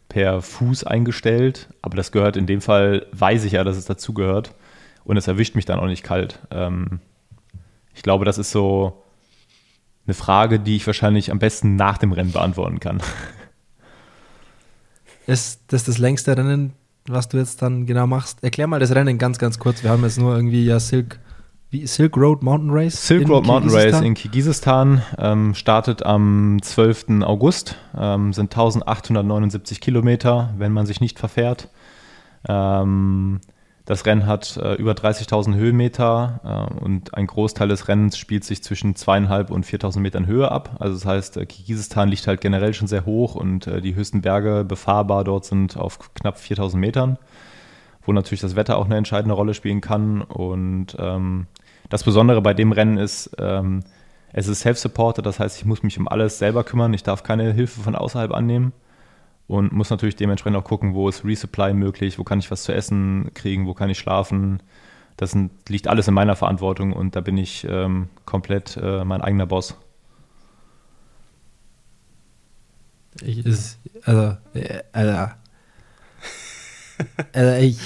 [0.10, 4.56] per Fuß eingestellt, aber das gehört in dem Fall, weiß ich ja, dass es dazugehört
[5.04, 6.40] und es erwischt mich dann auch nicht kalt.
[6.50, 7.02] Ähm,
[7.94, 9.04] ich glaube, das ist so
[10.08, 13.00] eine Frage, die ich wahrscheinlich am besten nach dem Rennen beantworten kann.
[15.28, 16.74] Ist das das längste Rennen,
[17.08, 18.44] was du jetzt dann genau machst.
[18.44, 19.84] Erklär mal das Rennen ganz, ganz kurz.
[19.84, 21.20] Wir haben jetzt nur irgendwie ja Silk,
[21.70, 23.08] wie, Silk Road Mountain Race.
[23.08, 27.22] Silk Road Mountain Race in Kirgisistan ähm, startet am 12.
[27.22, 31.70] August, ähm, sind 1879 Kilometer, wenn man sich nicht verfährt.
[32.48, 33.40] Ähm,
[33.92, 38.64] das Rennen hat äh, über 30.000 Höhenmeter äh, und ein Großteil des Rennens spielt sich
[38.64, 40.78] zwischen zweieinhalb und 4.000 Metern Höhe ab.
[40.80, 44.22] Also das heißt, äh, Kirgisistan liegt halt generell schon sehr hoch und äh, die höchsten
[44.22, 47.18] Berge befahrbar dort sind auf knapp 4.000 Metern,
[48.06, 50.22] wo natürlich das Wetter auch eine entscheidende Rolle spielen kann.
[50.22, 51.48] Und ähm,
[51.90, 53.82] das Besondere bei dem Rennen ist, ähm,
[54.32, 56.94] es ist self-supported, das heißt, ich muss mich um alles selber kümmern.
[56.94, 58.72] Ich darf keine Hilfe von außerhalb annehmen
[59.52, 62.74] und muss natürlich dementsprechend auch gucken, wo ist Resupply möglich, wo kann ich was zu
[62.74, 64.64] essen kriegen, wo kann ich schlafen.
[65.18, 69.20] Das sind, liegt alles in meiner Verantwortung und da bin ich ähm, komplett äh, mein
[69.20, 69.76] eigener Boss.
[73.22, 75.34] Ich ist, also, äh, also,
[77.34, 77.78] also ich,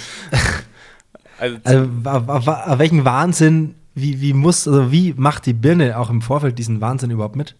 [1.39, 1.89] also, also
[2.45, 6.80] auf welchen Wahnsinn, wie, wie muss, also wie macht die Birne auch im Vorfeld diesen
[6.80, 7.56] Wahnsinn überhaupt mit?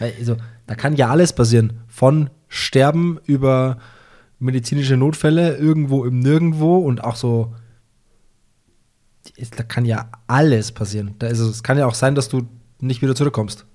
[0.00, 0.36] Also,
[0.66, 1.74] da kann ja alles passieren.
[1.86, 3.78] Von sterben über
[4.38, 7.54] medizinische Notfälle irgendwo im Nirgendwo und auch so.
[9.56, 11.14] Da kann ja alles passieren.
[11.18, 12.48] Da ist es, es kann ja auch sein, dass du
[12.80, 13.66] nicht wieder zurückkommst.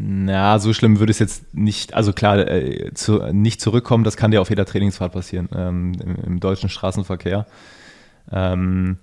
[0.00, 4.30] Na, so schlimm würde es jetzt nicht, also klar, äh, zu, nicht zurückkommen, das kann
[4.30, 7.46] dir auf jeder Trainingsfahrt passieren, ähm, im, im, deutschen Straßenverkehr.
[8.30, 8.98] Ähm,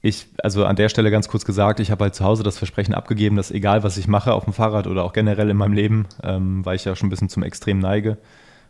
[0.00, 2.94] ich, also an der Stelle ganz kurz gesagt, ich habe halt zu Hause das Versprechen
[2.94, 6.06] abgegeben, dass egal was ich mache auf dem Fahrrad oder auch generell in meinem Leben,
[6.22, 8.16] ähm, weil ich ja schon ein bisschen zum Extrem neige,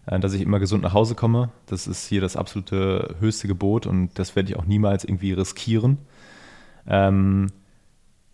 [0.07, 1.51] äh, dass ich immer gesund nach Hause komme.
[1.67, 5.99] Das ist hier das absolute höchste Gebot und das werde ich auch niemals irgendwie riskieren.
[6.87, 7.49] Ähm,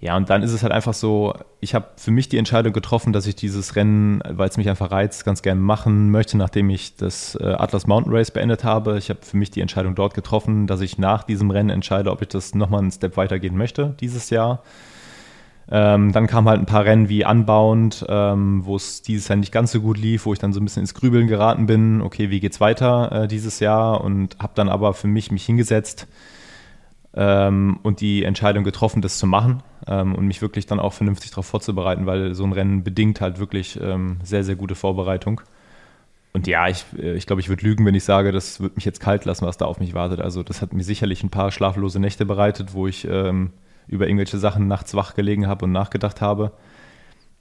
[0.01, 3.13] ja, und dann ist es halt einfach so, ich habe für mich die Entscheidung getroffen,
[3.13, 6.97] dass ich dieses Rennen, weil es mich einfach reizt, ganz gerne machen möchte, nachdem ich
[6.97, 8.99] das äh, Atlas Mountain Race beendet habe.
[8.99, 12.21] Ich habe für mich die Entscheidung dort getroffen, dass ich nach diesem Rennen entscheide, ob
[12.21, 14.63] ich das nochmal einen Step weitergehen möchte dieses Jahr.
[15.71, 19.53] Ähm, dann kamen halt ein paar Rennen wie Unbound, ähm, wo es dieses Jahr nicht
[19.53, 22.03] ganz so gut lief, wo ich dann so ein bisschen ins Grübeln geraten bin.
[22.03, 24.03] Okay, wie geht's weiter äh, dieses Jahr?
[24.03, 26.07] Und habe dann aber für mich mich hingesetzt,
[27.17, 31.31] ähm, und die Entscheidung getroffen, das zu machen ähm, und mich wirklich dann auch vernünftig
[31.31, 35.41] darauf vorzubereiten, weil so ein Rennen bedingt halt wirklich ähm, sehr, sehr gute Vorbereitung.
[36.33, 38.85] Und ja, ich, äh, ich glaube, ich würde lügen, wenn ich sage, das wird mich
[38.85, 40.21] jetzt kalt lassen, was da auf mich wartet.
[40.21, 43.53] Also das hat mir sicherlich ein paar schlaflose Nächte bereitet, wo ich ähm,
[43.87, 46.53] über irgendwelche Sachen nachts wach gelegen habe und nachgedacht habe.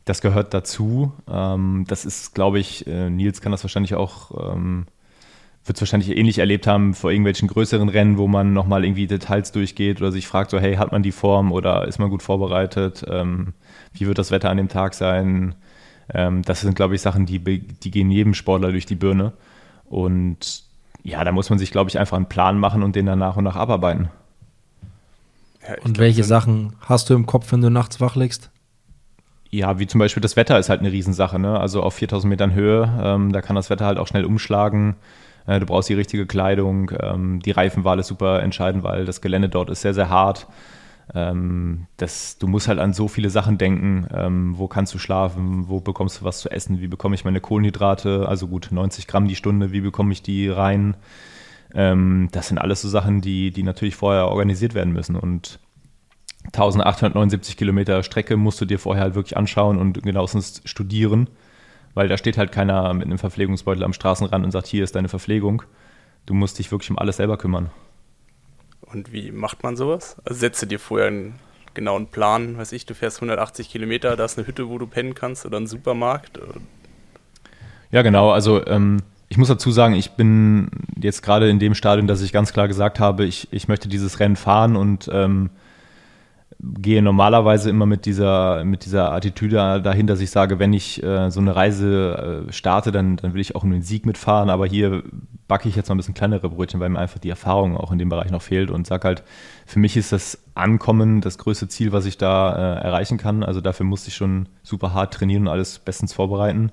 [0.06, 1.14] Das gehört dazu.
[1.30, 4.86] Ähm, das ist, glaube ich, äh, Nils kann das wahrscheinlich auch ähm,
[5.66, 9.52] wird es wahrscheinlich ähnlich erlebt haben vor irgendwelchen größeren Rennen, wo man nochmal irgendwie Details
[9.52, 13.06] durchgeht oder sich fragt, so, hey, hat man die Form oder ist man gut vorbereitet?
[13.10, 13.54] Ähm,
[13.94, 15.56] wie wird das Wetter an dem Tag sein?
[16.14, 19.32] Ähm, das sind, glaube ich, Sachen, die, die gehen jedem Sportler durch die Birne.
[19.86, 20.64] Und
[21.04, 23.38] ja, da muss man sich, glaube ich, einfach einen Plan machen und den dann nach
[23.38, 24.10] und nach abarbeiten.
[25.66, 28.50] Ja, und welche Sachen hast du im Kopf, wenn du nachts wach legst?
[29.50, 31.40] Ja, wie zum Beispiel das Wetter ist halt eine Riesensache.
[31.40, 31.58] Ne?
[31.60, 34.96] Also auf 4000 Metern Höhe, ähm, da kann das Wetter halt auch schnell umschlagen.
[35.46, 36.92] Äh, du brauchst die richtige Kleidung.
[37.00, 40.48] Ähm, die Reifenwahl ist super entscheidend, weil das Gelände dort ist sehr, sehr hart.
[41.14, 44.08] Ähm, das, du musst halt an so viele Sachen denken.
[44.14, 45.68] Ähm, wo kannst du schlafen?
[45.68, 46.82] Wo bekommst du was zu essen?
[46.82, 48.28] Wie bekomme ich meine Kohlenhydrate?
[48.28, 49.72] Also gut, 90 Gramm die Stunde.
[49.72, 50.96] Wie bekomme ich die rein?
[51.74, 55.16] Ähm, das sind alles so Sachen, die, die natürlich vorher organisiert werden müssen.
[55.16, 55.60] Und
[56.46, 61.28] 1879 Kilometer Strecke musst du dir vorher halt wirklich anschauen und genauestens studieren
[61.94, 65.10] weil da steht halt keiner mit einem Verpflegungsbeutel am Straßenrand und sagt, hier ist deine
[65.10, 65.64] Verpflegung.
[66.26, 67.70] Du musst dich wirklich um alles selber kümmern.
[68.82, 70.18] Und wie macht man sowas?
[70.24, 71.40] Also setze dir vorher einen
[71.74, 75.16] genauen Plan, weiß ich, du fährst 180 Kilometer, da ist eine Hütte, wo du pennen
[75.16, 76.40] kannst oder ein Supermarkt.
[77.92, 78.32] Ja, genau.
[78.32, 80.70] Also ähm, ich muss dazu sagen, ich bin
[81.00, 84.20] jetzt gerade in dem Stadion, dass ich ganz klar gesagt habe, ich, ich möchte dieses
[84.20, 85.50] Rennen fahren und ähm,
[86.64, 91.30] gehe normalerweise immer mit dieser, mit dieser Attitüde dahin, dass ich sage, wenn ich äh,
[91.30, 94.50] so eine Reise äh, starte, dann, dann will ich auch nur den Sieg mitfahren.
[94.50, 95.04] Aber hier
[95.50, 97.98] backe ich jetzt noch ein bisschen kleinere Brötchen, weil mir einfach die Erfahrung auch in
[97.98, 99.24] dem Bereich noch fehlt und sage halt,
[99.66, 103.44] für mich ist das Ankommen das größte Ziel, was ich da äh, erreichen kann.
[103.44, 106.72] Also dafür musste ich schon super hart trainieren und alles bestens vorbereiten.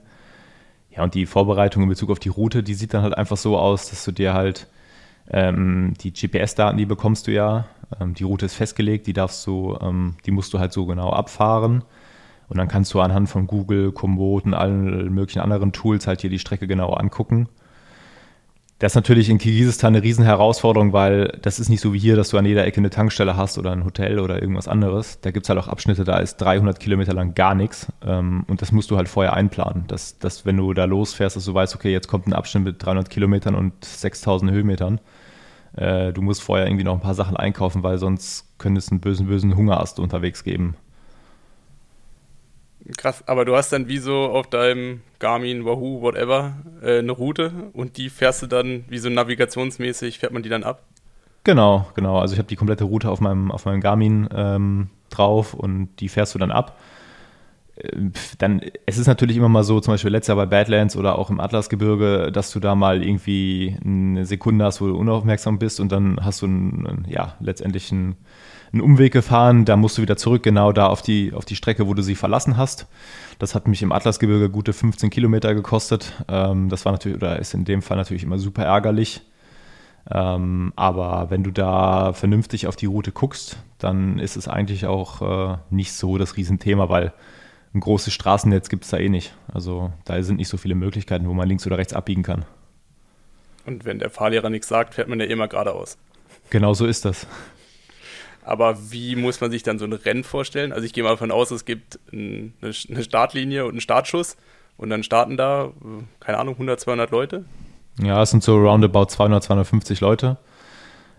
[0.95, 3.59] Ja, und die Vorbereitung in Bezug auf die Route, die sieht dann halt einfach so
[3.59, 4.68] aus, dass du dir halt
[5.33, 7.66] ähm, die GPS-Daten, die bekommst du ja.
[8.01, 11.11] Ähm, die Route ist festgelegt, die darfst du, ähm, die musst du halt so genau
[11.11, 11.85] abfahren.
[12.49, 16.31] Und dann kannst du anhand von Google, Komoot und allen möglichen anderen Tools halt hier
[16.31, 17.49] die Strecke genau angucken.
[18.81, 22.16] Das ist natürlich in Kirgisistan eine riesen Herausforderung, weil das ist nicht so wie hier,
[22.16, 25.20] dass du an jeder Ecke eine Tankstelle hast oder ein Hotel oder irgendwas anderes.
[25.20, 27.89] Da gibt es halt auch Abschnitte, da ist 300 Kilometer lang gar nichts.
[28.03, 29.87] Ähm, und das musst du halt vorher einplanen.
[29.87, 32.83] Dass, dass wenn du da losfährst, dass du weißt, okay, jetzt kommt ein Abschnitt mit
[32.83, 34.99] 300 Kilometern und 6000 Höhenmetern.
[35.76, 39.00] Äh, du musst vorher irgendwie noch ein paar Sachen einkaufen, weil sonst könnte es einen
[39.00, 40.76] bösen, bösen Hungerast unterwegs geben.
[42.96, 47.52] Krass, aber du hast dann wie so auf deinem Garmin, Wahoo, whatever, äh, eine Route
[47.72, 50.84] und die fährst du dann wie so navigationsmäßig, fährt man die dann ab?
[51.44, 52.18] Genau, genau.
[52.18, 56.08] Also ich habe die komplette Route auf meinem, auf meinem Garmin ähm, drauf und die
[56.08, 56.76] fährst du dann ab
[58.39, 61.31] dann, es ist natürlich immer mal so, zum Beispiel letztes Jahr bei Badlands oder auch
[61.31, 65.91] im Atlasgebirge, dass du da mal irgendwie eine Sekunde hast, wo du unaufmerksam bist und
[65.93, 68.16] dann hast du einen, ja, letztendlich einen,
[68.72, 71.87] einen, Umweg gefahren, da musst du wieder zurück, genau da auf die, auf die Strecke,
[71.87, 72.87] wo du sie verlassen hast.
[73.39, 76.12] Das hat mich im Atlasgebirge gute 15 Kilometer gekostet.
[76.28, 79.22] Ähm, das war natürlich, oder ist in dem Fall natürlich immer super ärgerlich.
[80.11, 85.53] Ähm, aber wenn du da vernünftig auf die Route guckst, dann ist es eigentlich auch
[85.53, 87.12] äh, nicht so das Riesenthema, weil
[87.74, 89.32] ein großes Straßennetz gibt es da eh nicht.
[89.52, 92.44] Also da sind nicht so viele Möglichkeiten, wo man links oder rechts abbiegen kann.
[93.66, 95.96] Und wenn der Fahrlehrer nichts sagt, fährt man ja immer geradeaus.
[96.50, 97.26] Genau so ist das.
[98.42, 100.72] Aber wie muss man sich dann so ein Rennen vorstellen?
[100.72, 104.36] Also ich gehe mal davon aus, es gibt eine Startlinie und einen Startschuss
[104.76, 105.72] und dann starten da,
[106.20, 107.44] keine Ahnung, 100, 200 Leute?
[108.02, 110.38] Ja, es sind so roundabout 200, 250 Leute.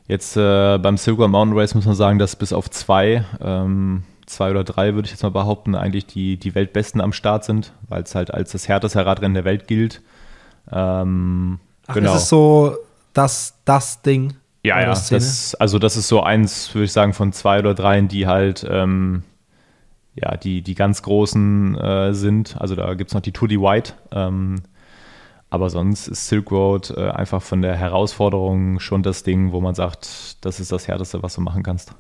[0.08, 4.52] Jetzt äh, beim Silver Mountain Race muss man sagen, dass bis auf zwei ähm, zwei
[4.52, 8.04] oder drei, würde ich jetzt mal behaupten, eigentlich die, die Weltbesten am Start sind, weil
[8.04, 10.02] es halt als das härteste Radrennen der Welt gilt.
[10.72, 12.16] Ähm, Ach, genau.
[12.16, 12.76] ist so
[13.14, 14.36] das, das Ding?
[14.64, 14.88] Ja, ja.
[14.88, 18.66] Das, also das ist so eins, würde ich sagen, von zwei oder dreien, die halt
[18.70, 19.24] ähm,
[20.16, 22.58] ja, die, die ganz großen äh, sind.
[22.60, 23.94] Also da gibt es noch die Tour de White.
[24.12, 24.62] Ähm,
[25.50, 29.76] aber sonst ist Silk Road äh, einfach von der Herausforderung schon das Ding, wo man
[29.76, 31.94] sagt, das ist das Härteste, was du machen kannst.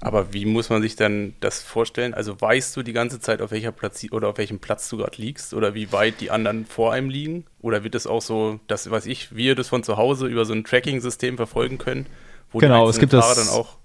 [0.00, 2.14] Aber wie muss man sich dann das vorstellen?
[2.14, 5.20] Also weißt du die ganze Zeit, auf welcher Platz oder auf welchem Platz du gerade
[5.20, 7.44] liegst oder wie weit die anderen vor einem liegen?
[7.60, 10.52] Oder wird es auch so, dass, weiß ich, wir das von zu Hause über so
[10.52, 12.06] ein Tracking-System verfolgen können,
[12.52, 13.78] wo genau, es gibt Fahrer das, dann auch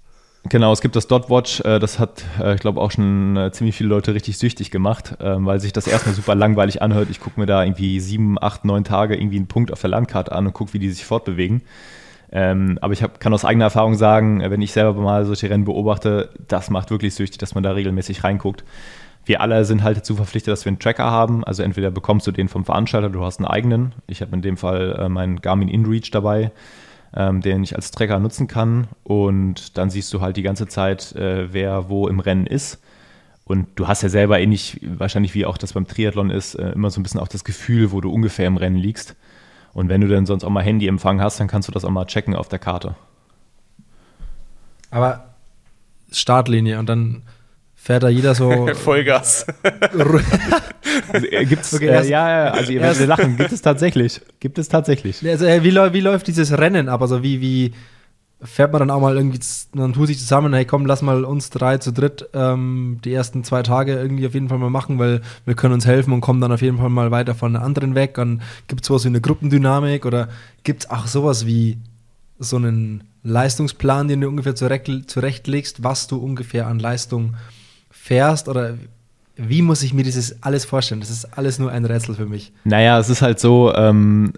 [0.48, 3.76] Genau, es gibt das Dotwatch, äh, das hat, äh, ich glaube, auch schon äh, ziemlich
[3.76, 7.08] viele Leute richtig süchtig gemacht, weil sich das erstmal super langweilig anhört.
[7.10, 10.32] Ich gucke mir da irgendwie sieben, acht, neun Tage irgendwie einen Punkt auf der Landkarte
[10.32, 11.62] an und gucke, wie die sich fortbewegen.
[12.32, 15.50] Ähm, aber ich hab, kann aus eigener Erfahrung sagen, äh, wenn ich selber mal solche
[15.50, 18.64] Rennen beobachte, das macht wirklich süchtig, dass man da regelmäßig reinguckt.
[19.24, 21.44] Wir alle sind halt dazu verpflichtet, dass wir einen Tracker haben.
[21.44, 23.94] Also entweder bekommst du den vom Veranstalter, du hast einen eigenen.
[24.06, 26.50] Ich habe in dem Fall äh, meinen Garmin InReach dabei,
[27.14, 28.88] ähm, den ich als Tracker nutzen kann.
[29.04, 32.80] Und dann siehst du halt die ganze Zeit, äh, wer wo im Rennen ist.
[33.44, 36.90] Und du hast ja selber ähnlich, wahrscheinlich wie auch das beim Triathlon ist, äh, immer
[36.90, 39.14] so ein bisschen auch das Gefühl, wo du ungefähr im Rennen liegst.
[39.74, 42.06] Und wenn du dann sonst auch mal Handyempfang hast, dann kannst du das auch mal
[42.06, 42.94] checken auf der Karte.
[44.90, 45.34] Aber
[46.10, 47.22] Startlinie und dann
[47.74, 48.66] fährt da jeder so.
[48.74, 49.46] Vollgas.
[51.12, 54.20] Äh, gibt's, okay, äh, ja, ja, also ihr werdet lachen, gibt es tatsächlich.
[54.40, 55.26] Gibt es tatsächlich.
[55.26, 57.00] Also, äh, wie, wie läuft dieses Rennen ab?
[57.00, 57.72] Also wie, wie
[58.44, 59.38] fährt man dann auch mal irgendwie,
[59.74, 63.44] dann tut sich zusammen, hey komm, lass mal uns drei zu dritt ähm, die ersten
[63.44, 66.40] zwei Tage irgendwie auf jeden Fall mal machen, weil wir können uns helfen und kommen
[66.40, 68.18] dann auf jeden Fall mal weiter von den anderen weg.
[68.18, 70.28] Und gibt es sowas wie eine Gruppendynamik oder
[70.64, 71.78] gibt es auch sowas wie
[72.38, 77.34] so einen Leistungsplan, den du ungefähr zurecht, zurechtlegst, was du ungefähr an Leistung
[77.90, 78.74] fährst oder
[79.36, 81.00] wie muss ich mir dieses alles vorstellen?
[81.00, 82.52] Das ist alles nur ein Rätsel für mich.
[82.64, 84.32] Naja, es ist halt so, ähm,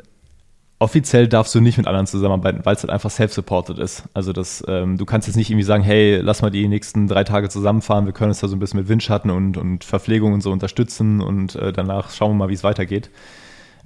[0.78, 4.04] offiziell darfst du nicht mit anderen zusammenarbeiten, weil es halt einfach self-supported ist.
[4.12, 7.24] Also das, ähm, du kannst jetzt nicht irgendwie sagen, hey, lass mal die nächsten drei
[7.24, 10.40] Tage zusammenfahren, wir können uns da so ein bisschen mit Windschatten und, und Verpflegung und
[10.40, 13.10] so unterstützen und äh, danach schauen wir mal, wie es weitergeht.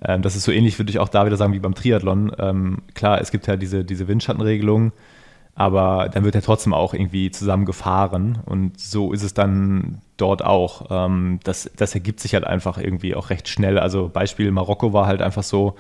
[0.03, 2.33] Ähm, das ist so ähnlich, würde ich auch da wieder sagen, wie beim Triathlon.
[2.39, 4.93] Ähm, klar, es gibt ja diese, diese Windschattenregelung,
[5.55, 10.43] aber dann wird ja trotzdem auch irgendwie zusammen gefahren und so ist es dann dort
[10.43, 10.87] auch.
[10.91, 13.79] Ähm, das, das ergibt sich halt einfach irgendwie auch recht schnell.
[13.79, 15.77] Also Beispiel Marokko war halt einfach so,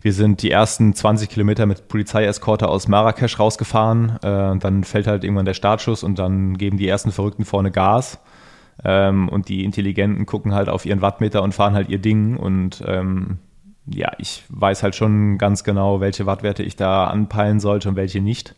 [0.00, 4.16] wir sind die ersten 20 Kilometer mit Polizeieskorte aus Marrakesch rausgefahren.
[4.22, 8.18] Äh, dann fällt halt irgendwann der Startschuss und dann geben die ersten Verrückten vorne Gas.
[8.82, 12.36] Ähm, und die Intelligenten gucken halt auf ihren Wattmeter und fahren halt ihr Ding.
[12.36, 13.38] Und ähm,
[13.86, 18.22] ja, ich weiß halt schon ganz genau, welche Wattwerte ich da anpeilen sollte und welche
[18.22, 18.54] nicht.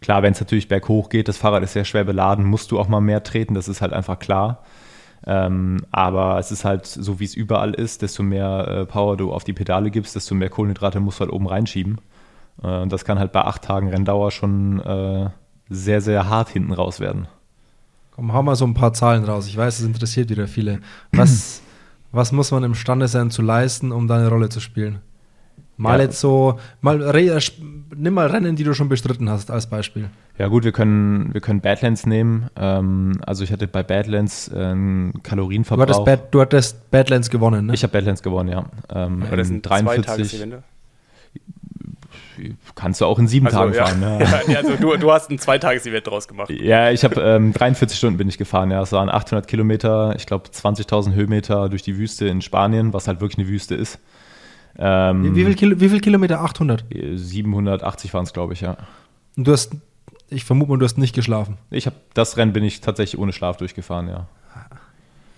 [0.00, 2.88] Klar, wenn es natürlich berghoch geht, das Fahrrad ist sehr schwer beladen, musst du auch
[2.88, 4.64] mal mehr treten, das ist halt einfach klar.
[5.26, 9.32] Ähm, aber es ist halt so, wie es überall ist, desto mehr äh, Power du
[9.32, 12.00] auf die Pedale gibst, desto mehr Kohlenhydrate musst du halt oben reinschieben.
[12.62, 15.30] Äh, und das kann halt bei acht Tagen Renndauer schon äh,
[15.68, 17.28] sehr, sehr hart hinten raus werden.
[18.10, 19.46] Komm, hau mal so ein paar Zahlen raus.
[19.46, 20.80] Ich weiß, es interessiert wieder viele.
[21.12, 21.62] Was,
[22.12, 25.00] was muss man imstande sein zu leisten, um deine Rolle zu spielen?
[25.82, 26.04] Mal ja.
[26.04, 27.12] jetzt so, mal
[27.96, 30.10] nimm mal Rennen, die du schon bestritten hast, als Beispiel.
[30.38, 32.48] Ja gut, wir können, wir können Badlands nehmen.
[32.54, 35.86] Ähm, also ich hatte bei Badlands einen Kalorienverbrauch.
[35.86, 37.74] Du hattest, Bad, du hattest Badlands gewonnen, ne?
[37.74, 38.64] Ich habe Badlands gewonnen, ja.
[38.94, 40.46] Ähm, ja das sind 43.
[42.76, 43.86] Kannst du auch in sieben also, Tagen ja.
[43.86, 44.02] fahren.
[44.02, 44.40] Ja.
[44.52, 46.48] ja also du, du hast ein Zweitages-Event draus gemacht.
[46.50, 48.70] Ja, ich habe ähm, 43 Stunden bin ich gefahren.
[48.70, 53.08] Ja, es waren 800 Kilometer, ich glaube 20.000 Höhenmeter durch die Wüste in Spanien, was
[53.08, 53.98] halt wirklich eine Wüste ist.
[54.78, 56.40] Ähm, wie, viel Kilo, wie viel Kilometer?
[56.40, 56.84] 800?
[57.14, 58.76] 780 waren es, glaube ich, ja.
[59.36, 59.76] Und du hast
[60.32, 61.58] ich vermute mal, du hast nicht geschlafen.
[61.70, 64.26] Ich habe das Rennen bin ich tatsächlich ohne Schlaf durchgefahren, ja.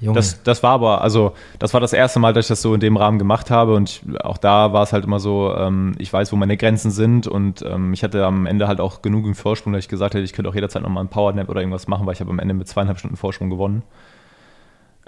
[0.01, 0.17] Junge.
[0.17, 2.81] Das, das war aber, also das war das erste Mal, dass ich das so in
[2.81, 6.13] dem Rahmen gemacht habe und ich, auch da war es halt immer so, ähm, ich
[6.13, 9.35] weiß, wo meine Grenzen sind und ähm, ich hatte am Ende halt auch genug im
[9.35, 12.07] Vorsprung, dass ich gesagt hätte, ich könnte auch jederzeit nochmal einen Powernap oder irgendwas machen,
[12.07, 13.83] weil ich habe am Ende mit zweieinhalb Stunden Vorsprung gewonnen.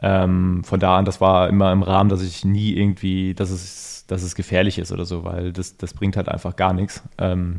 [0.00, 3.95] Ähm, von da an, das war immer im Rahmen, dass ich nie irgendwie, dass es,
[4.06, 7.02] dass es gefährlich ist oder so, weil das, das bringt halt einfach gar nichts.
[7.18, 7.58] Ähm,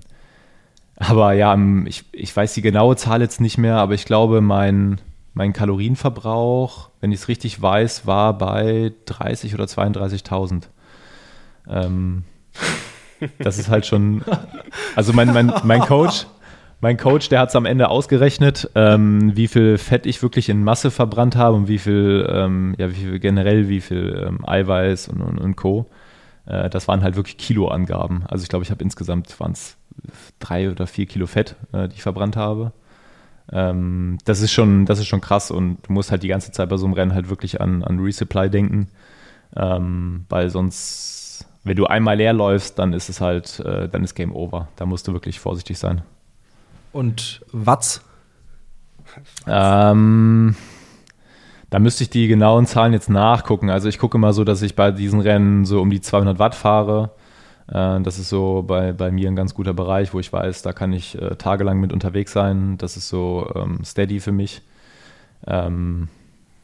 [0.96, 5.00] aber ja, ich, ich weiß die genaue Zahl jetzt nicht mehr, aber ich glaube, mein,
[5.34, 10.64] mein Kalorienverbrauch, wenn ich es richtig weiß, war bei 30 oder 32.000.
[11.70, 12.24] Ähm,
[13.40, 14.24] das ist halt schon.
[14.96, 16.26] Also mein, mein, mein Coach,
[16.82, 20.64] mein Coach, der hat es am Ende ausgerechnet, ähm, wie viel Fett ich wirklich in
[20.64, 25.10] Masse verbrannt habe und wie viel, ähm, ja, wie viel generell, wie viel ähm, Eiweiß
[25.10, 25.88] und, und, und Co.
[26.48, 28.26] Äh, das waren halt wirklich Kiloangaben.
[28.28, 29.78] Also ich glaube, ich habe insgesamt waren es
[30.40, 32.72] drei oder vier Kilo Fett, äh, die ich verbrannt habe.
[33.52, 36.70] Ähm, das, ist schon, das ist schon krass und du musst halt die ganze Zeit
[36.70, 38.90] bei so einem Rennen halt wirklich an, an Resupply denken,
[39.56, 44.16] ähm, weil sonst, wenn du einmal leer läufst, dann ist es halt, äh, dann ist
[44.16, 44.68] Game Over.
[44.76, 46.02] Da musst du wirklich vorsichtig sein.
[46.92, 48.02] Und Watts?
[49.48, 50.56] Ähm,
[51.70, 53.70] da müsste ich die genauen Zahlen jetzt nachgucken.
[53.70, 56.56] Also ich gucke immer so, dass ich bei diesen Rennen so um die 200 Watt
[56.56, 57.12] fahre.
[57.68, 60.74] Äh, das ist so bei, bei mir ein ganz guter Bereich, wo ich weiß, da
[60.74, 62.78] kann ich äh, tagelang mit unterwegs sein.
[62.78, 64.62] Das ist so ähm, steady für mich.
[65.46, 66.08] Ähm,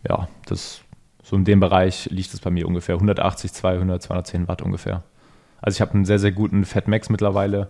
[0.07, 0.81] ja, das
[1.23, 5.03] so in dem Bereich liegt es bei mir ungefähr 180, 200, 210 Watt ungefähr.
[5.61, 7.69] Also ich habe einen sehr, sehr guten Fatmax mittlerweile.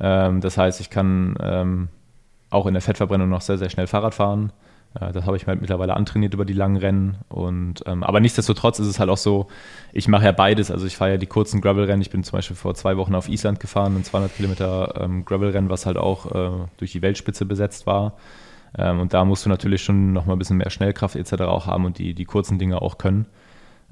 [0.00, 1.88] Ähm, das heißt, ich kann ähm,
[2.50, 4.52] auch in der Fettverbrennung noch sehr, sehr schnell Fahrrad fahren.
[5.00, 7.18] Äh, das habe ich mir halt mittlerweile antrainiert über die langen Rennen.
[7.28, 9.48] Und, ähm, aber nichtsdestotrotz ist es halt auch so,
[9.92, 10.70] ich mache ja beides.
[10.70, 12.02] Also ich fahre ja die kurzen Gravel-Rennen.
[12.02, 15.70] Ich bin zum Beispiel vor zwei Wochen auf Island gefahren, ein 200 Kilometer ähm, Gravel-Rennen,
[15.70, 18.14] was halt auch äh, durch die Weltspitze besetzt war.
[18.76, 21.42] Ähm, und da musst du natürlich schon noch mal ein bisschen mehr Schnellkraft etc.
[21.42, 23.26] auch haben und die, die kurzen Dinge auch können.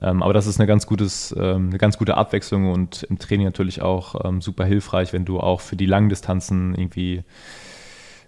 [0.02, 3.46] Ähm, aber das ist eine ganz, gutes, ähm, eine ganz gute Abwechslung und im Training
[3.46, 7.22] natürlich auch ähm, super hilfreich, wenn du auch für die langen Distanzen irgendwie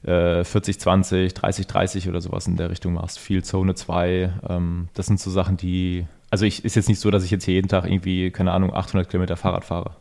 [0.06, 3.18] 40, 20, 30, 30 oder sowas in der Richtung machst.
[3.18, 4.32] Viel Zone 2.
[4.48, 6.06] Ähm, das sind so Sachen, die.
[6.30, 8.72] Also, ich ist jetzt nicht so, dass ich jetzt hier jeden Tag irgendwie, keine Ahnung,
[8.72, 9.92] 800 Kilometer Fahrrad fahre.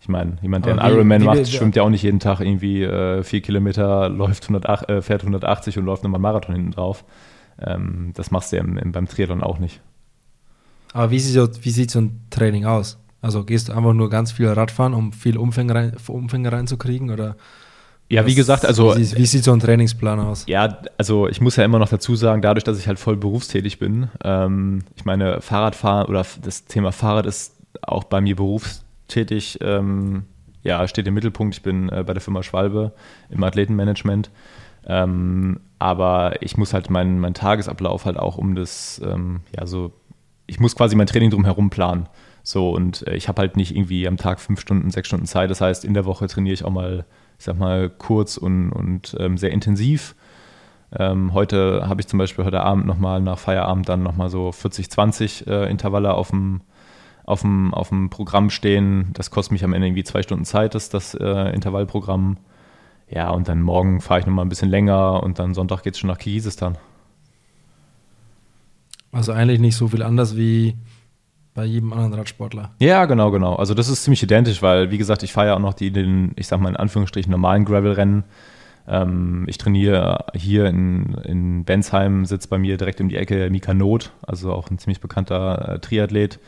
[0.00, 3.22] Ich meine, jemand, der einen Ironman macht, schwimmt ja auch nicht jeden Tag irgendwie äh,
[3.22, 7.04] vier Kilometer, läuft 108, äh, fährt 180 und läuft nochmal einen Marathon hinten drauf.
[7.60, 9.82] Ähm, das machst du ja im, im, beim Triathlon auch nicht.
[10.94, 12.98] Aber wie sieht, so, wie sieht so ein Training aus?
[13.20, 17.10] Also gehst du einfach nur ganz viel Radfahren, um viel Umfang, rein, Umfang reinzukriegen?
[17.10, 17.36] Oder
[18.10, 18.96] ja, wie gesagt, also.
[18.96, 20.44] Wie, wie, sieht so ein Trainingsplan aus?
[20.48, 23.78] Ja, also ich muss ja immer noch dazu sagen, dadurch, dass ich halt voll berufstätig
[23.78, 30.24] bin, ähm, ich meine, Fahrradfahren oder das Thema Fahrrad ist auch bei mir berufstätig, ähm,
[30.62, 31.54] ja, steht im Mittelpunkt.
[31.54, 32.92] Ich bin äh, bei der Firma Schwalbe
[33.30, 34.30] im Athletenmanagement.
[34.86, 39.92] Ähm, aber ich muss halt meinen mein Tagesablauf halt auch um das, ähm, ja, so,
[40.46, 42.08] ich muss quasi mein Training drumherum planen.
[42.42, 45.50] So, und äh, ich habe halt nicht irgendwie am Tag fünf Stunden, sechs Stunden Zeit.
[45.50, 47.04] Das heißt, in der Woche trainiere ich auch mal
[47.40, 50.14] ich sag mal, kurz und, und ähm, sehr intensiv.
[50.94, 54.90] Ähm, heute habe ich zum Beispiel heute Abend nochmal nach Feierabend dann nochmal so 40,
[54.90, 56.60] 20 äh, Intervalle auf dem,
[57.24, 59.08] auf, dem, auf dem Programm stehen.
[59.14, 62.36] Das kostet mich am Ende irgendwie zwei Stunden Zeit, das, das äh, Intervallprogramm.
[63.08, 65.98] Ja, und dann morgen fahre ich nochmal ein bisschen länger und dann Sonntag geht es
[65.98, 66.76] schon nach Kirgisistan.
[69.12, 70.76] Also eigentlich nicht so viel anders wie
[71.60, 72.70] bei jedem anderen Radsportler.
[72.78, 73.54] Ja, genau, genau.
[73.54, 76.32] Also das ist ziemlich identisch, weil, wie gesagt, ich fahre ja auch noch die, den,
[76.36, 78.24] ich sag mal in Anführungsstrichen, normalen Gravel-Rennen.
[78.88, 83.74] Ähm, ich trainiere hier in, in Bensheim, sitzt bei mir direkt um die Ecke Mika
[83.74, 86.40] Not, also auch ein ziemlich bekannter äh, Triathlet,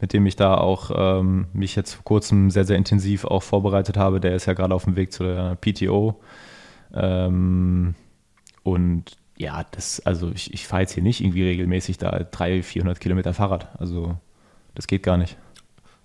[0.00, 3.96] mit dem ich da auch ähm, mich jetzt vor kurzem sehr, sehr intensiv auch vorbereitet
[3.96, 4.18] habe.
[4.18, 6.18] Der ist ja gerade auf dem Weg zu der PTO.
[6.92, 7.94] Ähm,
[8.64, 12.98] und ja, das, also ich, ich fahre jetzt hier nicht irgendwie regelmäßig da 300, 400
[12.98, 13.68] Kilometer Fahrrad.
[13.78, 14.16] Also
[14.78, 15.36] das geht gar nicht.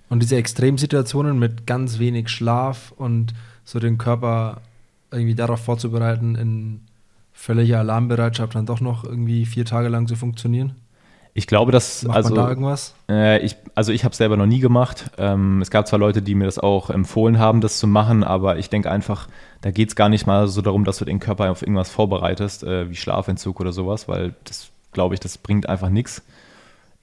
[0.09, 4.61] Und diese Extremsituationen mit ganz wenig Schlaf und so den Körper
[5.11, 6.81] irgendwie darauf vorzubereiten, in
[7.33, 10.75] völliger Alarmbereitschaft dann doch noch irgendwie vier Tage lang zu funktionieren?
[11.35, 12.95] Ich glaube, dass Macht also man da irgendwas?
[13.09, 15.11] Äh, ich, also ich habe es selber noch nie gemacht.
[15.19, 18.57] Ähm, es gab zwar Leute, die mir das auch empfohlen haben, das zu machen, aber
[18.57, 19.27] ich denke einfach,
[19.61, 22.63] da geht es gar nicht mal so darum, dass du den Körper auf irgendwas vorbereitest,
[22.63, 26.23] äh, wie Schlafentzug oder sowas, weil das glaube ich, das bringt einfach nichts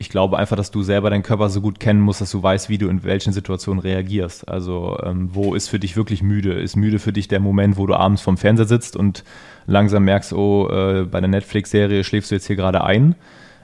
[0.00, 2.70] ich glaube einfach, dass du selber deinen Körper so gut kennen musst, dass du weißt,
[2.70, 4.48] wie du in welchen Situationen reagierst.
[4.48, 6.54] Also ähm, wo ist für dich wirklich müde?
[6.54, 9.24] Ist müde für dich der Moment, wo du abends vorm Fernseher sitzt und
[9.66, 13.14] langsam merkst, oh, äh, bei der Netflix-Serie schläfst du jetzt hier gerade ein?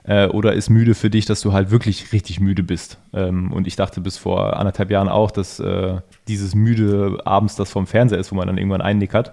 [0.04, 2.98] Äh, oder ist müde für dich, dass du halt wirklich richtig müde bist?
[3.14, 7.70] Ähm, und ich dachte bis vor anderthalb Jahren auch, dass äh, dieses müde abends das
[7.70, 9.32] vom Fernseher ist, wo man dann irgendwann einnickert.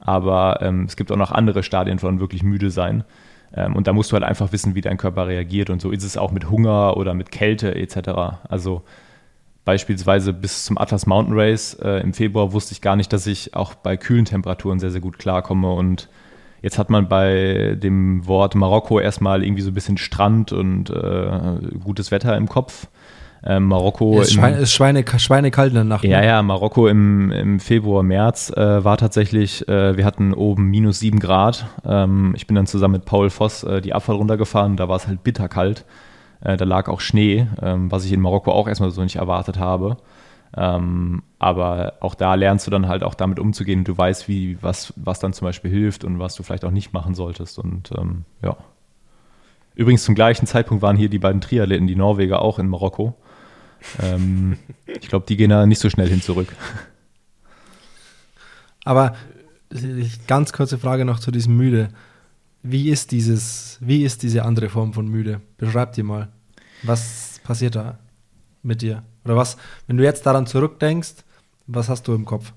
[0.00, 3.04] Aber ähm, es gibt auch noch andere Stadien von wirklich müde sein.
[3.54, 5.70] Ähm, und da musst du halt einfach wissen, wie dein Körper reagiert.
[5.70, 8.38] Und so ist es auch mit Hunger oder mit Kälte etc.
[8.48, 8.82] Also
[9.64, 13.54] beispielsweise bis zum Atlas Mountain Race äh, im Februar wusste ich gar nicht, dass ich
[13.54, 15.72] auch bei kühlen Temperaturen sehr, sehr gut klarkomme.
[15.72, 16.08] Und
[16.62, 21.78] jetzt hat man bei dem Wort Marokko erstmal irgendwie so ein bisschen Strand und äh,
[21.82, 22.88] gutes Wetter im Kopf.
[23.44, 24.20] Ähm, Marokko.
[24.20, 26.04] Es ist, Schweine, ist Schweine, schweinekalt in der Nacht.
[26.04, 26.26] Ja, ne?
[26.26, 31.18] ja, Marokko im, im Februar, März äh, war tatsächlich, äh, wir hatten oben minus sieben
[31.18, 31.66] Grad.
[31.84, 35.08] Ähm, ich bin dann zusammen mit Paul Voss äh, die Abfahrt runtergefahren, da war es
[35.08, 35.84] halt bitterkalt.
[36.40, 39.58] Äh, da lag auch Schnee, ähm, was ich in Marokko auch erstmal so nicht erwartet
[39.58, 39.96] habe.
[40.56, 43.84] Ähm, aber auch da lernst du dann halt auch damit umzugehen.
[43.84, 46.92] Du weißt, wie, was, was dann zum Beispiel hilft und was du vielleicht auch nicht
[46.92, 47.58] machen solltest.
[47.58, 48.56] Und ähm, ja.
[49.74, 53.14] Übrigens zum gleichen Zeitpunkt waren hier die beiden Triathleten, die Norweger, auch in Marokko.
[54.00, 54.56] Ähm,
[54.86, 56.48] ich glaube, die gehen da nicht so schnell hin zurück.
[58.84, 59.14] Aber
[60.26, 61.88] ganz kurze Frage noch zu diesem Müde.
[62.62, 65.40] Wie ist dieses, wie ist diese andere Form von müde?
[65.56, 66.28] Beschreib dir mal.
[66.82, 67.98] Was passiert da
[68.62, 69.02] mit dir?
[69.24, 69.56] Oder was,
[69.86, 71.14] wenn du jetzt daran zurückdenkst,
[71.66, 72.52] was hast du im Kopf?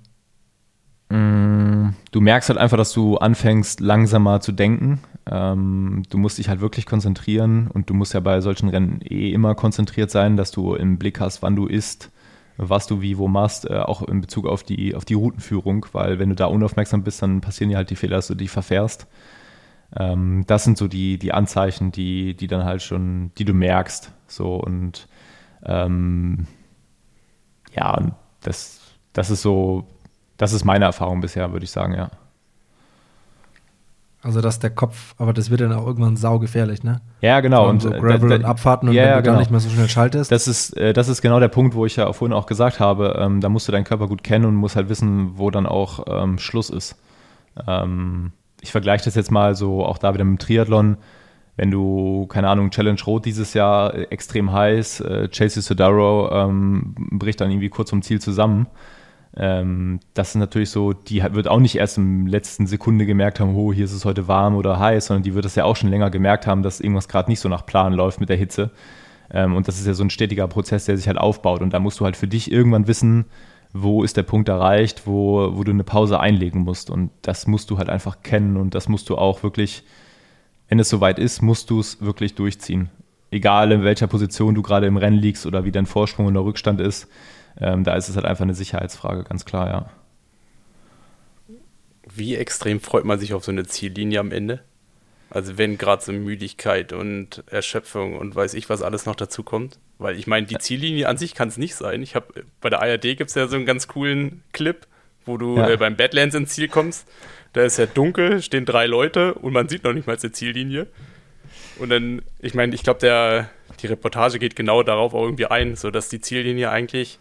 [1.10, 5.02] Mm, du merkst halt einfach, dass du anfängst, langsamer zu denken.
[5.30, 9.32] Ähm, du musst dich halt wirklich konzentrieren und du musst ja bei solchen Rennen eh
[9.32, 12.12] immer konzentriert sein, dass du im Blick hast, wann du isst,
[12.58, 16.20] was du wie wo machst, äh, auch in Bezug auf die, auf die Routenführung, weil
[16.20, 19.08] wenn du da unaufmerksam bist, dann passieren ja halt die Fehler, dass du dich verfährst.
[19.96, 24.12] Ähm, das sind so die, die Anzeichen, die, die dann halt schon, die du merkst.
[24.28, 25.08] So und
[25.64, 26.48] ähm,
[27.76, 28.82] ja, das,
[29.14, 29.88] das ist so,
[30.38, 32.10] das ist meine Erfahrung bisher, würde ich sagen, ja.
[34.22, 37.02] Also dass der Kopf, aber das wird dann auch irgendwann saugefährlich, ne?
[37.22, 37.70] Ja, genau.
[37.70, 39.34] Und so äh, Gravel da- und da- Abfahrten und ja, wenn ja, du genau.
[39.34, 40.32] gar nicht mehr so schnell schaltest.
[40.32, 42.80] Das ist, äh, das ist genau der Punkt, wo ich ja auch vorhin auch gesagt
[42.80, 45.68] habe, ähm, da musst du deinen Körper gut kennen und musst halt wissen, wo dann
[45.68, 46.96] auch ähm, Schluss ist.
[47.68, 48.32] Ähm,
[48.62, 50.98] ich vergleiche das jetzt mal so auch da wieder mit dem Triathlon.
[51.56, 56.96] Wenn du, keine Ahnung, Challenge Rot dieses Jahr äh, extrem heiß, äh, Chasey Sodaro ähm,
[57.12, 58.66] bricht dann irgendwie kurz vom Ziel zusammen.
[59.38, 63.56] Ähm, das ist natürlich so, die wird auch nicht erst im letzten Sekunde gemerkt haben,
[63.56, 65.90] oh, hier ist es heute warm oder heiß, sondern die wird das ja auch schon
[65.90, 68.72] länger gemerkt haben, dass irgendwas gerade nicht so nach Plan läuft mit der Hitze.
[69.32, 71.62] Ähm, und das ist ja so ein stetiger Prozess, der sich halt aufbaut.
[71.62, 73.26] Und da musst du halt für dich irgendwann wissen,
[73.74, 76.90] wo ist der Punkt erreicht, wo, wo du eine Pause einlegen musst.
[76.90, 79.84] Und das musst du halt einfach kennen und das musst du auch wirklich,
[80.70, 82.90] wenn es soweit ist, musst du es wirklich durchziehen.
[83.32, 86.80] Egal in welcher Position du gerade im Rennen liegst oder wie dein Vorsprung oder Rückstand
[86.80, 87.10] ist,
[87.60, 89.90] ähm, da ist es halt einfach eine Sicherheitsfrage, ganz klar, ja.
[92.14, 94.62] Wie extrem freut man sich auf so eine Ziellinie am Ende?
[95.32, 99.80] Also wenn gerade so Müdigkeit und Erschöpfung und weiß ich was alles noch dazu kommt.
[99.98, 102.02] Weil ich meine, die Ziellinie an sich kann es nicht sein.
[102.04, 104.86] Ich habe bei der ARD gibt es ja so einen ganz coolen Clip,
[105.26, 105.70] wo du Ja.
[105.70, 107.08] äh, beim Badlands ins Ziel kommst.
[107.54, 110.88] Da ist ja dunkel, stehen drei Leute und man sieht noch nicht mal die Ziellinie.
[111.80, 113.48] Und dann, ich meine, ich glaube,
[113.82, 117.20] die Reportage geht genau darauf auch irgendwie ein, so dass die Ziellinie eigentlich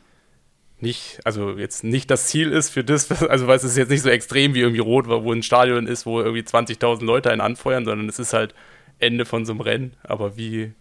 [0.84, 4.02] nicht, also jetzt nicht das Ziel ist für das, also weil es ist jetzt nicht
[4.02, 7.84] so extrem wie irgendwie Rot, wo ein Stadion ist, wo irgendwie 20.000 Leute einen anfeuern,
[7.84, 8.54] sondern es ist halt
[9.00, 9.92] Ende von so einem Rennen.
[10.04, 10.72] Aber wie,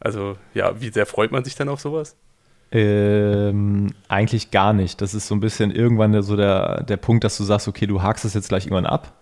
[0.00, 2.16] also ja, wie sehr freut man sich dann auf sowas?
[2.70, 5.02] Ähm, eigentlich gar nicht.
[5.02, 8.02] Das ist so ein bisschen irgendwann so der, der Punkt, dass du sagst, okay, du
[8.02, 9.12] hakst es jetzt gleich irgendwann ab.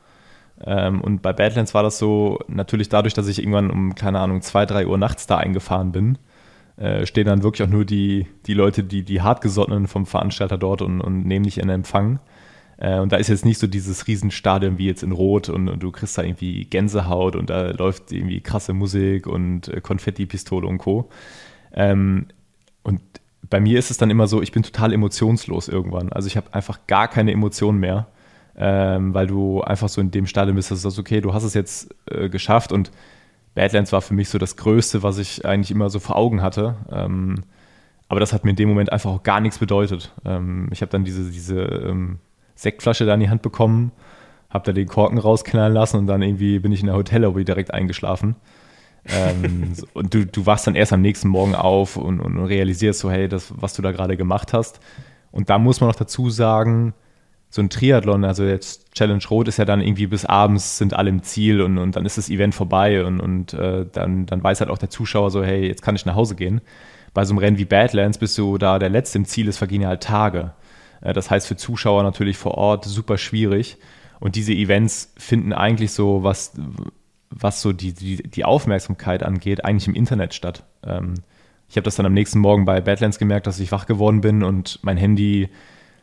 [0.64, 4.42] Ähm, und bei Badlands war das so, natürlich dadurch, dass ich irgendwann um, keine Ahnung,
[4.42, 6.18] zwei, drei Uhr nachts da eingefahren bin,
[6.80, 10.80] äh, stehen dann wirklich auch nur die, die Leute, die, die hartgesottenen vom Veranstalter dort
[10.80, 12.20] und, und nehmen dich in Empfang.
[12.78, 15.82] Äh, und da ist jetzt nicht so dieses Riesenstadion wie jetzt in Rot und, und
[15.82, 20.78] du kriegst da irgendwie Gänsehaut und da läuft irgendwie krasse Musik und äh, Konfetti-Pistole und
[20.78, 21.10] Co.
[21.74, 22.28] Ähm,
[22.82, 23.02] und
[23.50, 26.10] bei mir ist es dann immer so, ich bin total emotionslos irgendwann.
[26.10, 28.06] Also ich habe einfach gar keine Emotionen mehr,
[28.56, 31.44] ähm, weil du einfach so in dem Stadium bist, dass du sagst, okay, du hast
[31.44, 32.90] es jetzt äh, geschafft und
[33.54, 36.76] Badlands war für mich so das Größte, was ich eigentlich immer so vor Augen hatte.
[36.90, 37.36] Ähm,
[38.08, 40.12] aber das hat mir in dem Moment einfach auch gar nichts bedeutet.
[40.24, 42.18] Ähm, ich habe dann diese, diese ähm,
[42.54, 43.92] Sektflasche da in die Hand bekommen,
[44.48, 47.72] habe da den Korken rausknallen lassen und dann irgendwie bin ich in der Hotellobby direkt
[47.72, 48.36] eingeschlafen.
[49.06, 53.00] ähm, so- und du, du wachst dann erst am nächsten Morgen auf und, und realisierst
[53.00, 54.80] so, hey, das, was du da gerade gemacht hast.
[55.32, 56.94] Und da muss man noch dazu sagen,
[57.52, 61.10] so ein Triathlon, also jetzt Challenge Rot ist ja dann irgendwie bis abends sind alle
[61.10, 64.60] im Ziel und, und dann ist das Event vorbei und, und äh, dann, dann weiß
[64.60, 66.60] halt auch der Zuschauer so, hey, jetzt kann ich nach Hause gehen.
[67.12, 69.82] Bei so einem Rennen wie Badlands bist du da der Letzte im Ziel ist, vergehen
[69.82, 70.52] ja halt Tage.
[71.00, 73.78] Äh, das heißt für Zuschauer natürlich vor Ort super schwierig.
[74.20, 76.52] Und diese Events finden eigentlich so, was,
[77.30, 80.62] was so die, die, die Aufmerksamkeit angeht, eigentlich im Internet statt.
[80.84, 81.14] Ähm,
[81.68, 84.44] ich habe das dann am nächsten Morgen bei Badlands gemerkt, dass ich wach geworden bin
[84.44, 85.48] und mein Handy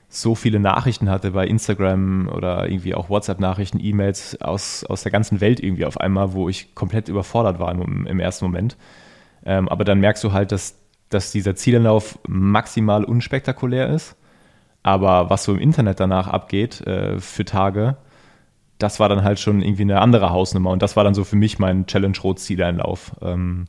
[0.10, 5.42] so viele Nachrichten hatte bei Instagram oder irgendwie auch WhatsApp-Nachrichten, E-Mails aus, aus der ganzen
[5.42, 8.78] Welt irgendwie auf einmal, wo ich komplett überfordert war im, im ersten Moment.
[9.46, 10.80] Ähm, aber dann merkst du halt, dass,
[11.10, 14.16] dass dieser Zielanlauf maximal unspektakulär ist.
[14.82, 17.98] Aber was so im Internet danach abgeht äh, für Tage,
[18.78, 20.70] das war dann halt schon irgendwie eine andere Hausnummer.
[20.70, 23.12] Und das war dann so für mich mein Challenge Rot Zieleinlauf.
[23.22, 23.66] Ähm,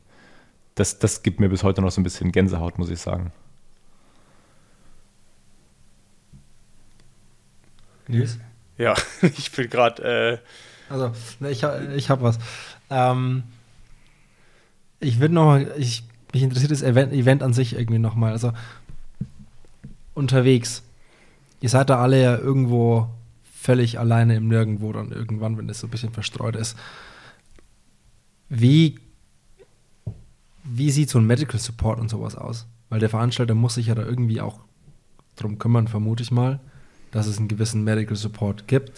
[0.75, 3.33] das, das gibt mir bis heute noch so ein bisschen Gänsehaut, muss ich sagen.
[8.09, 8.37] Nils?
[8.77, 10.37] Ja, ich bin gerade, äh,
[10.91, 11.63] Also, ne, ich,
[11.95, 12.39] ich habe was.
[12.89, 13.43] Ähm,
[14.99, 16.03] ich würde noch mal, ich,
[16.33, 18.31] mich interessiert das Event, Event an sich irgendwie noch mal.
[18.31, 18.51] Also,
[20.13, 20.83] unterwegs.
[21.61, 23.09] Ihr seid da alle ja irgendwo
[23.53, 26.77] völlig alleine im Nirgendwo dann irgendwann, wenn es so ein bisschen verstreut ist.
[28.47, 28.99] Wie,
[30.63, 32.67] wie sieht so ein Medical Support und sowas aus?
[32.89, 34.59] Weil der Veranstalter muss sich ja da irgendwie auch
[35.35, 36.59] drum kümmern, vermute ich mal,
[37.11, 38.91] dass es einen gewissen Medical Support gibt.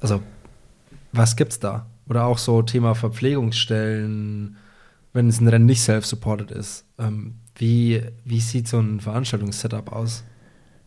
[0.00, 0.22] Also,
[1.12, 1.86] was gibt's da?
[2.08, 4.56] Oder auch so Thema Verpflegungsstellen,
[5.12, 6.84] wenn es ein Rennen nicht self-supported ist.
[6.98, 10.24] Ähm, wie, wie sieht so ein Veranstaltungssetup aus?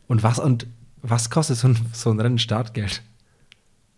[0.07, 0.67] Und was, und
[1.01, 3.01] was kostet so ein, so ein Rennen Startgeld?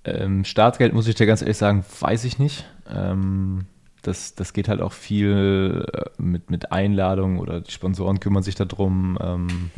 [0.05, 2.65] Ähm, Startgeld, muss ich dir ganz ehrlich sagen, weiß ich nicht.
[2.89, 3.65] Ähm,
[4.01, 8.55] das, das geht halt auch viel äh, mit, mit Einladungen oder die Sponsoren kümmern sich
[8.55, 9.17] darum.
[9.21, 9.71] Ähm,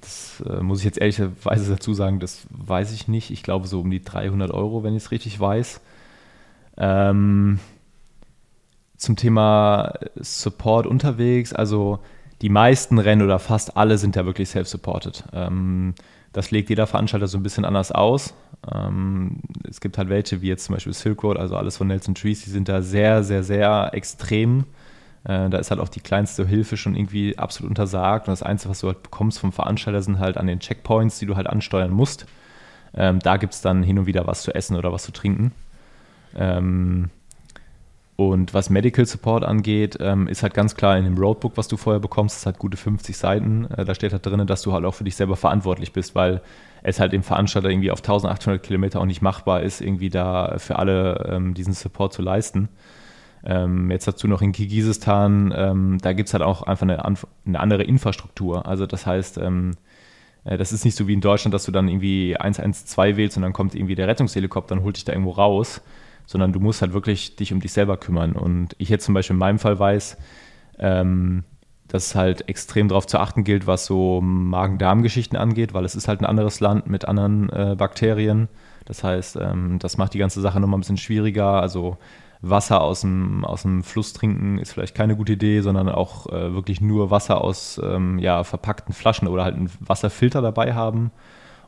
[0.00, 3.30] das äh, muss ich jetzt ehrlicherweise dazu sagen, das weiß ich nicht.
[3.30, 5.80] Ich glaube so um die 300 Euro, wenn ich es richtig weiß.
[6.76, 7.58] Ähm,
[8.96, 12.00] zum Thema Support unterwegs, also
[12.42, 15.24] die meisten Rennen oder fast alle sind ja wirklich self-supported.
[15.32, 15.94] Ähm,
[16.32, 18.34] das legt jeder Veranstalter so ein bisschen anders aus.
[18.72, 22.14] Ähm, es gibt halt welche, wie jetzt zum Beispiel Silk Road, also alles von Nelson
[22.14, 24.64] Trees, die sind da sehr, sehr, sehr extrem.
[25.24, 28.28] Äh, da ist halt auch die kleinste Hilfe schon irgendwie absolut untersagt.
[28.28, 31.26] Und das Einzige, was du halt bekommst vom Veranstalter, sind halt an den Checkpoints, die
[31.26, 32.26] du halt ansteuern musst.
[32.94, 35.52] Ähm, da gibt es dann hin und wieder was zu essen oder was zu trinken.
[36.36, 37.10] Ähm,
[38.20, 41.76] und was Medical Support angeht, ähm, ist halt ganz klar in dem Roadbook, was du
[41.76, 43.66] vorher bekommst, das hat gute 50 Seiten.
[43.66, 46.40] Äh, da steht halt drin, dass du halt auch für dich selber verantwortlich bist, weil
[46.82, 50.80] es halt dem Veranstalter irgendwie auf 1800 Kilometer auch nicht machbar ist, irgendwie da für
[50.80, 52.68] alle ähm, diesen Support zu leisten.
[53.44, 57.60] Ähm, jetzt dazu noch in Kirgisistan, ähm, da gibt es halt auch einfach eine, eine,
[57.60, 58.66] andere Infrastruktur.
[58.66, 59.72] Also das heißt, ähm,
[60.44, 63.42] äh, das ist nicht so wie in Deutschland, dass du dann irgendwie 112 wählst und
[63.42, 65.80] dann kommt irgendwie der Rettungshelikopter und holt dich da irgendwo raus
[66.28, 68.32] sondern du musst halt wirklich dich um dich selber kümmern.
[68.32, 70.18] Und ich jetzt zum Beispiel in meinem Fall weiß,
[70.78, 71.42] ähm,
[71.88, 76.06] dass es halt extrem darauf zu achten gilt, was so Magen-Darm-Geschichten angeht, weil es ist
[76.06, 78.48] halt ein anderes Land mit anderen äh, Bakterien.
[78.84, 81.62] Das heißt, ähm, das macht die ganze Sache nochmal ein bisschen schwieriger.
[81.62, 81.96] Also
[82.40, 86.54] Wasser aus dem, aus dem Fluss trinken ist vielleicht keine gute Idee, sondern auch äh,
[86.54, 91.10] wirklich nur Wasser aus ähm, ja, verpackten Flaschen oder halt einen Wasserfilter dabei haben.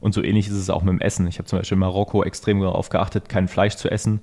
[0.01, 1.27] Und so ähnlich ist es auch mit dem Essen.
[1.27, 4.21] Ich habe zum Beispiel in Marokko extrem darauf geachtet, kein Fleisch zu essen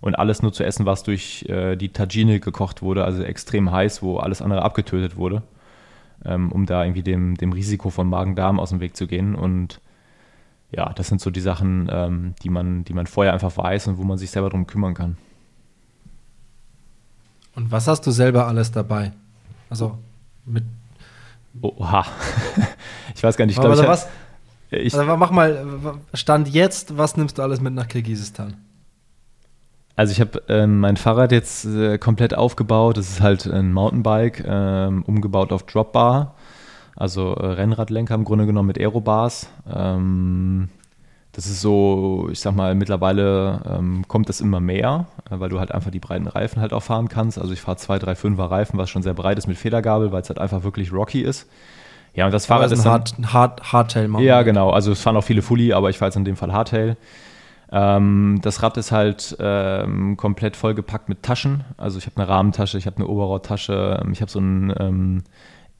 [0.00, 4.02] und alles nur zu essen, was durch äh, die Tagine gekocht wurde, also extrem heiß,
[4.02, 5.42] wo alles andere abgetötet wurde,
[6.24, 9.34] ähm, um da irgendwie dem, dem Risiko von Magen-Darm aus dem Weg zu gehen.
[9.34, 9.80] Und
[10.72, 13.98] ja, das sind so die Sachen, ähm, die, man, die man vorher einfach weiß und
[13.98, 15.16] wo man sich selber darum kümmern kann.
[17.54, 19.12] Und was hast du selber alles dabei?
[19.70, 19.98] Also
[20.44, 20.64] mit.
[21.60, 22.04] Oha.
[23.14, 23.56] ich weiß gar nicht.
[23.56, 24.08] Ich glaube, also was,
[24.70, 25.64] ich, also mach mal,
[26.12, 28.54] Stand jetzt, was nimmst du alles mit nach Kirgisistan?
[29.96, 32.96] Also ich habe ähm, mein Fahrrad jetzt äh, komplett aufgebaut.
[32.96, 36.34] Das ist halt ein Mountainbike, ähm, umgebaut auf Dropbar.
[36.96, 39.48] Also äh, Rennradlenker im Grunde genommen mit Aerobars.
[39.72, 40.68] Ähm,
[41.34, 45.58] das ist so, ich sag mal, mittlerweile ähm, kommt das immer mehr, äh, weil du
[45.58, 47.38] halt einfach die breiten Reifen halt auch fahren kannst.
[47.38, 50.22] Also ich fahre zwei, drei, fünfer Reifen, was schon sehr breit ist mit Federgabel, weil
[50.22, 51.48] es halt einfach wirklich rocky ist.
[52.14, 54.08] Ja, und das Fahrrad ist, ein Hard, Hard, Hardtail.
[54.20, 54.70] Ja, genau.
[54.70, 56.96] Also es fahren auch viele Fully, aber ich fahre jetzt in dem Fall Hardtail.
[57.72, 61.64] Ähm, das Rad ist halt ähm, komplett vollgepackt mit Taschen.
[61.76, 65.24] Also ich habe eine Rahmentasche, ich habe eine Oberrohrtasche, ähm, ich habe so einen ähm,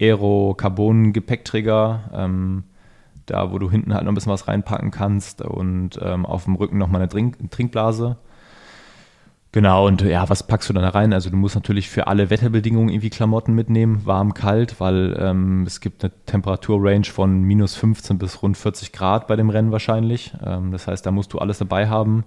[0.00, 2.64] Aero-Carbon-Gepäckträger, ähm,
[3.26, 6.56] da wo du hinten halt noch ein bisschen was reinpacken kannst und ähm, auf dem
[6.56, 8.16] Rücken nochmal eine Trink Trinkblase.
[9.54, 11.12] Genau, und ja, was packst du dann da rein?
[11.12, 15.78] Also du musst natürlich für alle Wetterbedingungen irgendwie Klamotten mitnehmen, warm, kalt, weil ähm, es
[15.78, 20.34] gibt eine Temperaturrange von minus 15 bis rund 40 Grad bei dem Rennen wahrscheinlich.
[20.44, 22.24] Ähm, das heißt, da musst du alles dabei haben.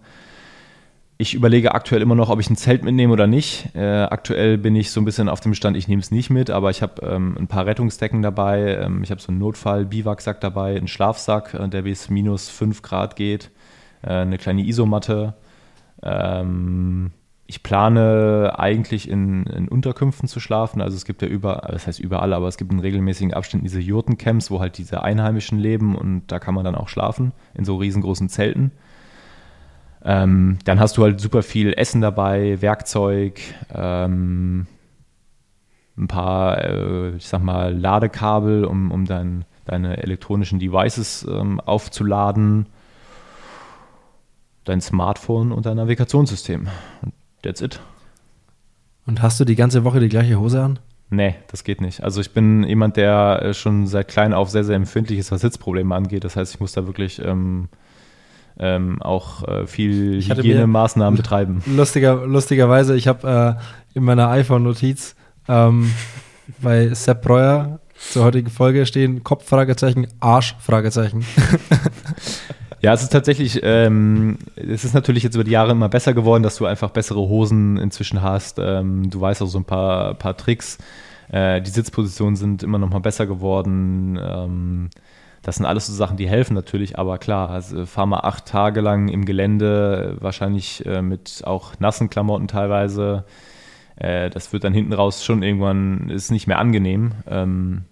[1.20, 3.76] Ich überlege aktuell immer noch, ob ich ein Zelt mitnehme oder nicht.
[3.76, 6.51] Äh, aktuell bin ich so ein bisschen auf dem Stand, ich nehme es nicht mit,
[6.51, 8.78] aber ich habe ähm, ein paar Rettungsdecken dabei.
[8.78, 13.15] Ähm, ich habe so einen Notfall-Biwaksack dabei, einen Schlafsack, äh, der bis minus 5 Grad
[13.15, 13.49] geht,
[14.03, 15.34] äh, eine kleine Isomatte.
[16.03, 17.13] Ähm,
[17.47, 20.82] ich plane eigentlich in, in, Unterkünften zu schlafen.
[20.82, 23.80] Also es gibt ja überall, das heißt überall, aber es gibt in regelmäßigen Abständen diese
[23.80, 27.78] Jurtencamps, wo halt diese Einheimischen leben und da kann man dann auch schlafen, in so
[27.78, 28.72] riesengroßen Zelten.
[30.09, 33.41] Ähm, dann hast du halt super viel Essen dabei, Werkzeug,
[33.75, 34.65] ähm,
[35.97, 42.67] ein paar, äh, ich sag mal, Ladekabel, um, um dein, deine elektronischen Devices ähm, aufzuladen,
[44.63, 46.69] dein Smartphone und dein Navigationssystem.
[47.01, 47.81] Und That's it.
[49.05, 50.79] Und hast du die ganze Woche die gleiche Hose an?
[51.09, 52.01] Nee, das geht nicht.
[52.01, 55.41] Also ich bin jemand, der äh, schon seit klein auf sehr, sehr empfindlich ist, was
[55.41, 56.23] Sitzprobleme angeht.
[56.23, 57.67] Das heißt, ich muss da wirklich ähm,
[58.59, 61.63] ähm, auch äh, viel Hygienemaßnahmen betreiben.
[61.65, 65.15] Lustiger, lustigerweise, ich habe äh, in meiner iPhone-Notiz
[65.47, 65.91] ähm,
[66.61, 71.25] bei Sepp Breuer zur heutigen Folge stehen Kopf-Fragezeichen, Arsch-Fragezeichen.
[72.79, 76.43] Ja, es ist tatsächlich, ähm, es ist natürlich jetzt über die Jahre immer besser geworden,
[76.43, 78.59] dass du einfach bessere Hosen inzwischen hast.
[78.59, 80.77] Ähm, du weißt auch so ein paar, paar Tricks.
[81.29, 84.19] Äh, die Sitzpositionen sind immer noch mal besser geworden.
[84.21, 84.89] Ähm,
[85.47, 88.81] das sind alles so Sachen, die helfen natürlich, aber klar, also fahr mal acht Tage
[88.81, 93.23] lang im Gelände, wahrscheinlich äh, mit auch nassen Klamotten teilweise.
[93.95, 97.13] Äh, das wird dann hinten raus schon irgendwann, ist nicht mehr angenehm.
[97.29, 97.85] Ähm,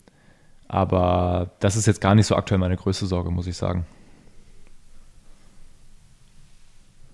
[0.67, 3.85] aber das ist jetzt gar nicht so aktuell meine größte Sorge, muss ich sagen.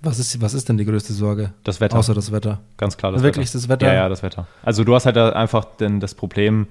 [0.01, 1.53] Was ist, was ist denn die größte Sorge?
[1.63, 1.99] Das Wetter.
[1.99, 2.61] Außer das Wetter.
[2.77, 3.59] Ganz klar das Wirklich Wetter.
[3.59, 3.85] das Wetter?
[3.85, 4.47] Ja, ja, das Wetter.
[4.63, 6.65] Also du hast halt einfach denn das Problem,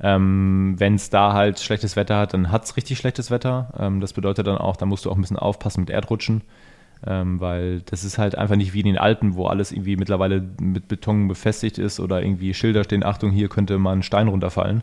[0.00, 3.72] ähm, wenn es da halt schlechtes Wetter hat, dann hat es richtig schlechtes Wetter.
[3.78, 6.42] Ähm, das bedeutet dann auch, da musst du auch ein bisschen aufpassen mit Erdrutschen,
[7.06, 10.42] ähm, weil das ist halt einfach nicht wie in den Alpen, wo alles irgendwie mittlerweile
[10.60, 14.82] mit Beton befestigt ist oder irgendwie Schilder stehen, Achtung, hier könnte mal ein Stein runterfallen.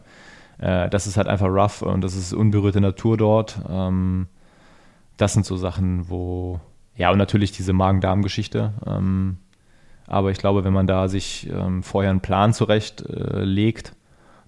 [0.58, 3.60] Äh, das ist halt einfach rough und das ist unberührte Natur dort.
[3.70, 4.28] Ähm,
[5.18, 6.60] das sind so Sachen, wo,
[6.96, 8.74] ja, und natürlich diese Magen-Darm-Geschichte.
[8.86, 9.38] Ähm,
[10.08, 14.03] aber ich glaube, wenn man da sich ähm, vorher einen Plan zurechtlegt, äh,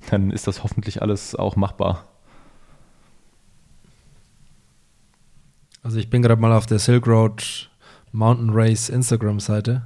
[0.09, 2.05] dann ist das hoffentlich alles auch machbar.
[5.83, 7.69] Also ich bin gerade mal auf der Silk Road
[8.11, 9.83] Mountain Race Instagram-Seite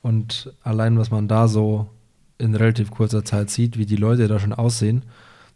[0.00, 1.90] und allein was man da so
[2.38, 5.02] in relativ kurzer Zeit sieht, wie die Leute da schon aussehen,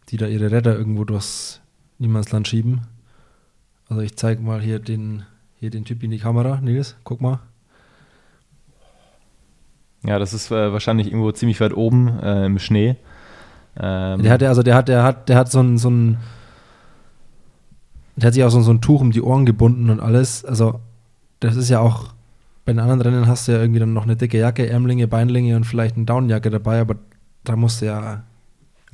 [0.09, 1.61] die da ihre Räder irgendwo durchs
[1.97, 2.81] Niemandsland schieben.
[3.89, 5.23] Also ich zeige mal hier den,
[5.59, 6.59] hier den Typ in die Kamera.
[6.61, 7.39] Nils, guck mal.
[10.05, 12.97] Ja, das ist äh, wahrscheinlich irgendwo ziemlich weit oben äh, im Schnee.
[13.79, 16.17] Ähm der hat also der hat, der hat, der hat so ein, so ein
[18.15, 20.45] der hat sich auch so, so ein Tuch um die Ohren gebunden und alles.
[20.45, 20.79] Also,
[21.39, 22.13] das ist ja auch,
[22.65, 25.55] bei den anderen Rennen hast du ja irgendwie dann noch eine dicke Jacke, Ärmlinge, Beinlinge
[25.55, 26.95] und vielleicht eine Downjacke dabei, aber
[27.43, 28.23] da musst du ja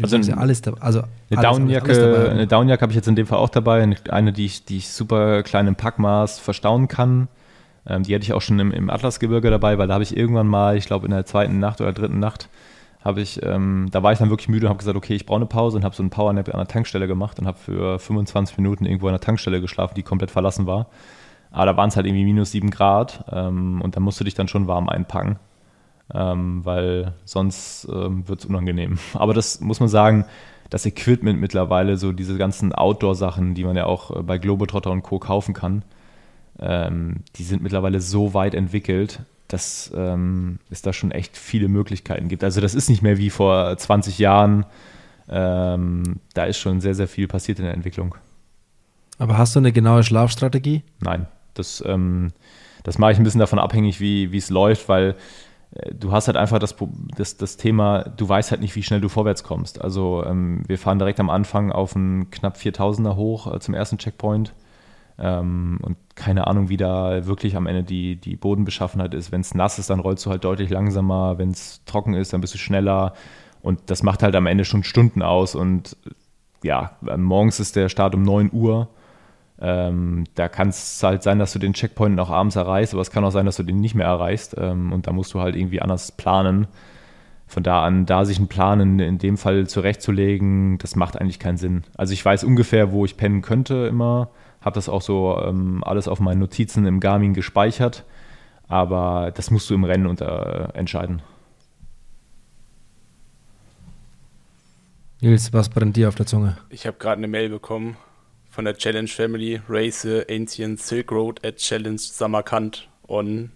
[0.01, 0.81] also ja alles dabei.
[0.81, 3.95] Also eine Downjacke, eine Downjacke habe ich jetzt in dem Fall auch dabei.
[4.09, 7.27] Eine, die ich, die ich super klein im Packmaß verstauen kann.
[7.85, 10.47] Ähm, die hatte ich auch schon im, im Atlasgebirge dabei, weil da habe ich irgendwann
[10.47, 12.47] mal, ich glaube in der zweiten Nacht oder dritten Nacht,
[13.01, 15.37] habe ich, ähm, da war ich dann wirklich müde und habe gesagt, okay, ich brauche
[15.37, 18.57] eine Pause und habe so einen Powernap an der Tankstelle gemacht und habe für 25
[18.57, 20.87] Minuten irgendwo an der Tankstelle geschlafen, die komplett verlassen war.
[21.51, 24.35] Aber da waren es halt irgendwie minus 7 Grad ähm, und da musst du dich
[24.35, 25.39] dann schon warm einpacken,
[26.13, 28.99] ähm, weil sonst ähm, wird es unangenehm.
[29.13, 30.25] Aber das muss man sagen,
[30.69, 35.03] das Equipment mittlerweile, so diese ganzen Outdoor-Sachen, die man ja auch äh, bei Globetrotter und
[35.03, 35.19] Co.
[35.19, 35.83] kaufen kann,
[36.59, 42.29] ähm, die sind mittlerweile so weit entwickelt, dass ähm, es da schon echt viele Möglichkeiten
[42.29, 42.43] gibt.
[42.43, 44.65] Also das ist nicht mehr wie vor 20 Jahren.
[45.27, 48.15] Ähm, da ist schon sehr, sehr viel passiert in der Entwicklung.
[49.17, 50.83] Aber hast du eine genaue Schlafstrategie?
[51.01, 52.31] Nein, das, ähm,
[52.83, 55.15] das mache ich ein bisschen davon abhängig, wie es läuft, weil
[55.71, 56.75] äh, du hast halt einfach das,
[57.17, 59.81] das, das Thema, du weißt halt nicht, wie schnell du vorwärts kommst.
[59.81, 63.97] Also ähm, wir fahren direkt am Anfang auf einen knapp 4000er hoch äh, zum ersten
[63.97, 64.53] Checkpoint
[65.21, 69.31] ähm, und keine Ahnung, wie da wirklich am Ende die, die Bodenbeschaffenheit ist.
[69.31, 71.37] Wenn es nass ist, dann rollst du halt deutlich langsamer.
[71.37, 73.13] Wenn es trocken ist, dann bist du schneller.
[73.61, 75.55] Und das macht halt am Ende schon Stunden aus.
[75.55, 75.97] Und
[76.63, 78.87] ja, morgens ist der Start um 9 Uhr.
[79.61, 83.11] Ähm, da kann es halt sein, dass du den Checkpoint noch abends erreichst, aber es
[83.11, 84.55] kann auch sein, dass du den nicht mehr erreichst.
[84.57, 86.67] Ähm, und da musst du halt irgendwie anders planen.
[87.45, 91.39] Von da an, da sich einen Plan in, in dem Fall zurechtzulegen, das macht eigentlich
[91.39, 91.83] keinen Sinn.
[91.97, 94.29] Also ich weiß ungefähr, wo ich pennen könnte immer
[94.61, 98.05] habe das auch so ähm, alles auf meinen Notizen im Garmin gespeichert.
[98.67, 101.21] Aber das musst du im Rennen unter, äh, entscheiden.
[105.21, 106.57] Nils, was brennt dir auf der Zunge?
[106.69, 107.97] Ich habe gerade eine Mail bekommen
[108.49, 113.51] von der Challenge Family Race Ancient Silk Road at Challenge Samarkand on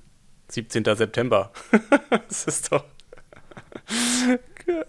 [0.50, 0.84] 17.
[0.84, 1.52] September.
[2.28, 2.84] das ist doch.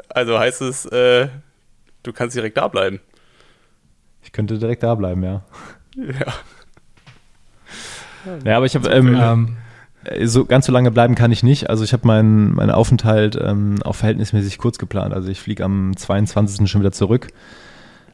[0.08, 1.28] also heißt es, äh,
[2.02, 3.00] du kannst direkt da bleiben.
[4.22, 5.44] Ich könnte direkt da bleiben, ja.
[5.96, 6.32] Ja.
[8.44, 9.56] Ja, aber ich habe ähm, ähm,
[10.24, 11.70] so ganz so lange bleiben kann ich nicht.
[11.70, 15.14] Also ich habe meinen mein Aufenthalt ähm, auch verhältnismäßig kurz geplant.
[15.14, 16.68] Also ich fliege am 22.
[16.70, 17.28] schon wieder zurück.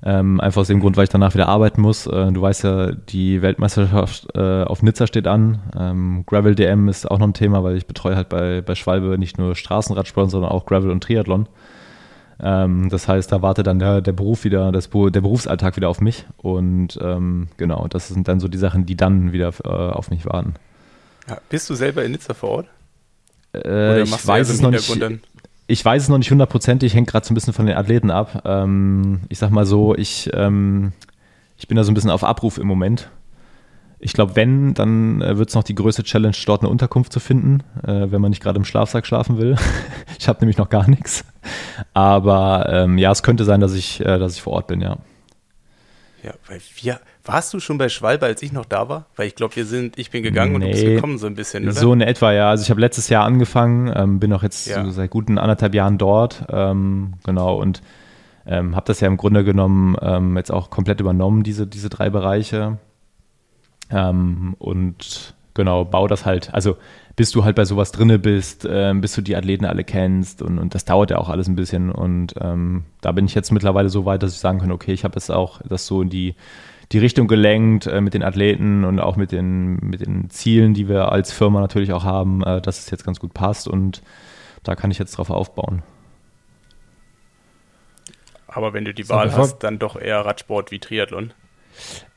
[0.02, 2.06] Ähm, einfach aus dem Grund, weil ich danach wieder arbeiten muss.
[2.06, 5.60] Äh, du weißt ja, die Weltmeisterschaft äh, auf Nizza steht an.
[5.78, 9.18] Ähm, Gravel DM ist auch noch ein Thema, weil ich betreue halt bei, bei Schwalbe
[9.18, 11.48] nicht nur Straßenradsport, sondern auch Gravel und Triathlon.
[12.43, 16.01] Ähm, das heißt, da wartet dann der, der Beruf wieder, das, der Berufsalltag wieder auf
[16.01, 16.26] mich.
[16.38, 20.24] Und ähm, genau, das sind dann so die Sachen, die dann wieder äh, auf mich
[20.26, 20.55] warten.
[21.28, 22.66] Ja, bist du selber in Nizza vor Ort?
[23.55, 25.20] Äh, ich weiß es noch nicht.
[25.66, 28.43] Ich weiß es noch nicht hundertprozentig, hängt gerade so ein bisschen von den Athleten ab.
[28.45, 30.93] Ähm, ich sag mal so, ich, ähm,
[31.57, 33.09] ich bin da so ein bisschen auf Abruf im Moment.
[34.03, 37.20] Ich glaube, wenn, dann äh, wird es noch die größte Challenge, dort eine Unterkunft zu
[37.20, 39.57] finden, äh, wenn man nicht gerade im Schlafsack schlafen will.
[40.18, 41.24] ich habe nämlich noch gar nichts.
[41.92, 44.96] Aber ähm, ja, es könnte sein, dass ich, äh, dass ich vor Ort bin, ja.
[46.22, 49.07] Ja, weil wir, warst du schon bei Schwalbe, als ich noch da war?
[49.16, 51.34] Weil ich glaube, wir sind, ich bin gegangen nee, und du bist gekommen so ein
[51.34, 51.72] bisschen, oder?
[51.72, 52.51] So in etwa, ja.
[52.51, 54.84] Also ich habe letztes Jahr angefangen, ähm, bin auch jetzt ja.
[54.84, 57.82] so seit guten anderthalb Jahren dort, ähm, genau, und
[58.46, 62.11] ähm, habe das ja im Grunde genommen ähm, jetzt auch komplett übernommen, diese, diese drei
[62.11, 62.78] Bereiche.
[63.91, 66.76] Ähm, und genau, bau das halt, also
[67.16, 70.59] bis du halt bei sowas drinne bist, äh, bis du die Athleten alle kennst und,
[70.59, 73.91] und das dauert ja auch alles ein bisschen und ähm, da bin ich jetzt mittlerweile
[73.91, 76.34] so weit, dass ich sagen kann, okay, ich habe jetzt auch das so in die,
[76.93, 80.88] die Richtung gelenkt äh, mit den Athleten und auch mit den, mit den Zielen, die
[80.88, 84.03] wir als Firma natürlich auch haben, äh, dass es jetzt ganz gut passt und
[84.62, 85.82] da kann ich jetzt drauf aufbauen.
[88.47, 91.32] Aber wenn du die Wahl hast, dann doch eher Radsport wie Triathlon.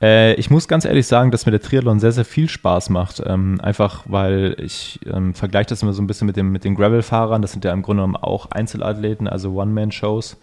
[0.01, 3.21] Äh, ich muss ganz ehrlich sagen, dass mir der Triathlon sehr, sehr viel Spaß macht.
[3.25, 6.75] Ähm, einfach, weil ich ähm, vergleiche das immer so ein bisschen mit, dem, mit den
[6.75, 7.41] Gravel-Fahrern.
[7.41, 10.37] Das sind ja im Grunde genommen auch Einzelathleten, also One-Man-Shows.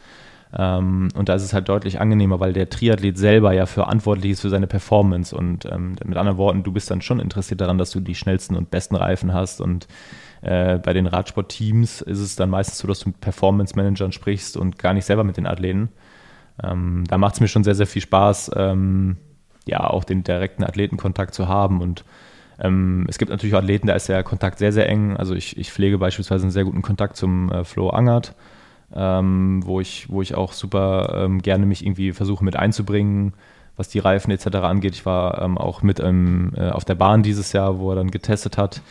[0.56, 4.40] Ähm, und da ist es halt deutlich angenehmer, weil der Triathlet selber ja verantwortlich ist
[4.40, 5.36] für seine Performance.
[5.36, 8.56] Und ähm, mit anderen Worten, du bist dann schon interessiert daran, dass du die schnellsten
[8.56, 9.60] und besten Reifen hast.
[9.60, 9.86] Und
[10.42, 14.78] äh, bei den Radsportteams ist es dann meistens so, dass du mit Performance-Managern sprichst und
[14.78, 15.90] gar nicht selber mit den Athleten.
[16.62, 19.16] Ähm, da macht es mir schon sehr, sehr viel Spaß, ähm,
[19.66, 21.80] ja, auch den direkten Athletenkontakt zu haben.
[21.80, 22.04] Und
[22.58, 25.16] ähm, es gibt natürlich Athleten, da ist der Kontakt sehr, sehr eng.
[25.16, 28.34] Also ich, ich pflege beispielsweise einen sehr guten Kontakt zum äh, Flo Angert
[28.94, 33.34] ähm, wo, ich, wo ich auch super ähm, gerne mich irgendwie versuche mit einzubringen,
[33.76, 34.46] was die Reifen etc.
[34.58, 34.94] angeht.
[34.94, 38.58] Ich war ähm, auch mit äh, auf der Bahn dieses Jahr, wo er dann getestet
[38.58, 38.82] hat.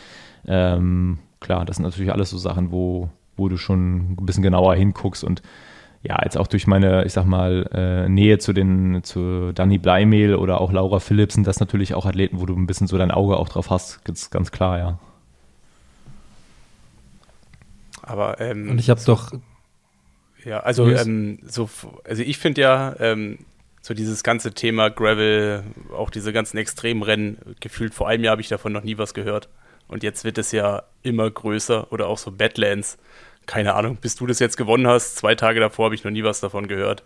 [0.42, 5.22] Klar, das sind natürlich alles so Sachen, wo, wo du schon ein bisschen genauer hinguckst
[5.22, 5.42] und
[6.02, 10.34] ja, jetzt auch durch meine, ich sag mal, äh, Nähe zu den, zu Danny Bleimehl
[10.34, 13.10] oder auch Laura Philips sind das natürlich auch Athleten, wo du ein bisschen so dein
[13.10, 14.98] Auge auch drauf hast, ganz, ganz klar, ja.
[18.02, 19.30] Aber ähm, und ich habe doch
[20.44, 21.68] ja, also ähm, so,
[22.04, 23.38] also ich finde ja ähm,
[23.82, 28.48] so dieses ganze Thema Gravel, auch diese ganzen Extremrennen, gefühlt vor einem Jahr habe ich
[28.48, 29.48] davon noch nie was gehört.
[29.88, 32.96] Und jetzt wird es ja immer größer oder auch so Badlands.
[33.46, 36.24] Keine Ahnung, bis du das jetzt gewonnen hast, zwei Tage davor habe ich noch nie
[36.24, 37.02] was davon gehört.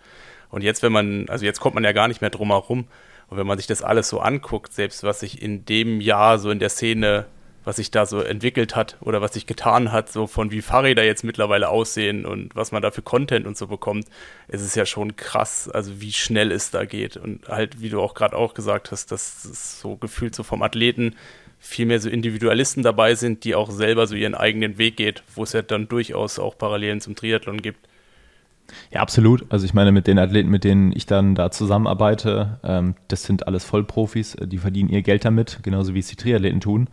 [0.50, 2.86] Und jetzt, wenn man, also jetzt kommt man ja gar nicht mehr drum herum.
[3.28, 6.50] Und wenn man sich das alles so anguckt, selbst was sich in dem Jahr so
[6.50, 7.26] in der Szene
[7.64, 11.04] was sich da so entwickelt hat oder was sich getan hat, so von wie Fahrräder
[11.04, 14.06] jetzt mittlerweile aussehen und was man da für Content und so bekommt,
[14.48, 17.16] es ist ja schon krass, also wie schnell es da geht.
[17.16, 20.62] Und halt, wie du auch gerade auch gesagt hast, dass es so gefühlt so vom
[20.62, 21.16] Athleten
[21.64, 25.44] viel mehr so Individualisten dabei sind, die auch selber so ihren eigenen Weg geht, wo
[25.44, 27.88] es ja dann durchaus auch Parallelen zum Triathlon gibt.
[28.90, 29.44] Ja, absolut.
[29.48, 33.46] Also ich meine, mit den Athleten, mit denen ich dann da zusammenarbeite, ähm, das sind
[33.48, 36.88] alles Vollprofis, die verdienen ihr Geld damit, genauso wie es die Triathleten tun.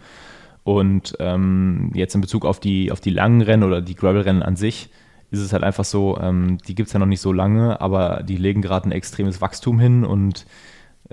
[0.63, 4.55] Und ähm, jetzt in Bezug auf die, auf die langen Rennen oder die Gravel-Rennen an
[4.55, 4.89] sich,
[5.31, 8.23] ist es halt einfach so, ähm, die gibt es ja noch nicht so lange, aber
[8.23, 10.45] die legen gerade ein extremes Wachstum hin und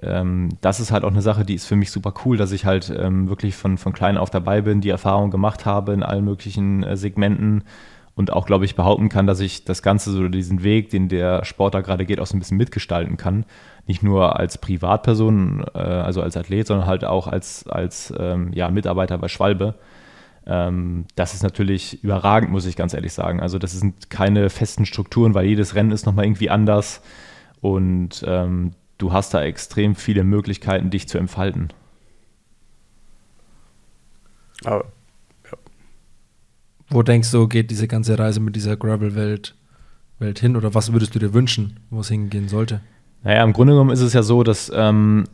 [0.02, 2.64] ähm, das ist halt auch eine Sache, die ist für mich super cool, dass ich
[2.64, 6.24] halt ähm, wirklich von, von klein auf dabei bin, die Erfahrung gemacht habe in allen
[6.24, 7.64] möglichen äh, Segmenten
[8.14, 11.44] und auch, glaube ich, behaupten kann, dass ich das Ganze, so diesen Weg, den der
[11.44, 13.44] Sport da gerade geht, auch so ein bisschen mitgestalten kann.
[13.86, 18.70] Nicht nur als Privatperson, äh, also als Athlet, sondern halt auch als, als ähm, ja,
[18.70, 19.76] Mitarbeiter bei Schwalbe.
[20.46, 23.40] Ähm, das ist natürlich überragend, muss ich ganz ehrlich sagen.
[23.40, 27.02] Also das sind keine festen Strukturen, weil jedes Rennen ist nochmal irgendwie anders
[27.60, 31.72] und ähm, du hast da extrem viele Möglichkeiten, dich zu entfalten.
[34.64, 34.86] Aber
[36.90, 39.54] wo denkst du, geht diese ganze Reise mit dieser Gravel-Welt
[40.18, 40.56] Welt hin?
[40.56, 42.80] Oder was würdest du dir wünschen, wo es hingehen sollte?
[43.22, 45.24] Naja, im Grunde genommen ist es ja so, dass ähm,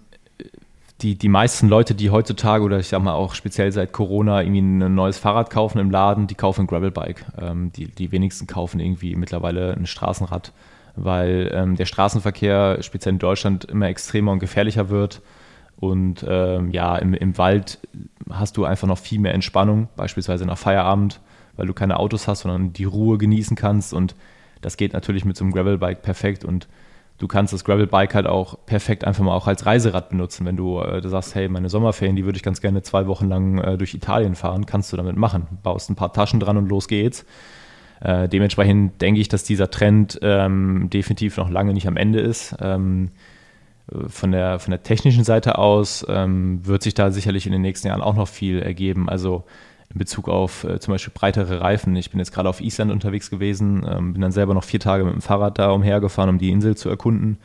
[1.01, 4.63] die, die meisten Leute, die heutzutage oder ich sag mal auch speziell seit Corona irgendwie
[4.63, 7.25] ein neues Fahrrad kaufen im Laden, die kaufen ein Gravelbike.
[7.41, 10.53] Ähm, die, die wenigsten kaufen irgendwie mittlerweile ein Straßenrad,
[10.97, 15.23] weil ähm, der Straßenverkehr speziell in Deutschland immer extremer und gefährlicher wird.
[15.77, 17.81] Und ähm, ja, im, im Wald
[18.31, 21.21] hast du einfach noch viel mehr Entspannung, beispielsweise nach Feierabend
[21.57, 23.93] weil du keine Autos hast, sondern die Ruhe genießen kannst.
[23.93, 24.15] Und
[24.61, 26.45] das geht natürlich mit so einem Gravelbike perfekt.
[26.45, 26.69] Und
[27.19, 30.47] du kannst das Gravelbike halt auch perfekt einfach mal auch als Reiserad benutzen.
[30.47, 33.59] Wenn du, äh, sagst, hey, meine Sommerferien, die würde ich ganz gerne zwei Wochen lang
[33.59, 35.47] äh, durch Italien fahren, kannst du damit machen.
[35.63, 37.25] Baust ein paar Taschen dran und los geht's.
[38.05, 42.55] Äh, dementsprechend denke ich, dass dieser Trend ähm, definitiv noch lange nicht am Ende ist.
[42.61, 43.11] Ähm,
[44.09, 47.89] von der, von der technischen Seite aus ähm, wird sich da sicherlich in den nächsten
[47.89, 49.09] Jahren auch noch viel ergeben.
[49.09, 49.45] Also
[49.91, 51.97] in Bezug auf äh, zum Beispiel breitere Reifen.
[51.97, 55.05] Ich bin jetzt gerade auf Island unterwegs gewesen, ähm, bin dann selber noch vier Tage
[55.05, 57.39] mit dem Fahrrad da umhergefahren, um die Insel zu erkunden.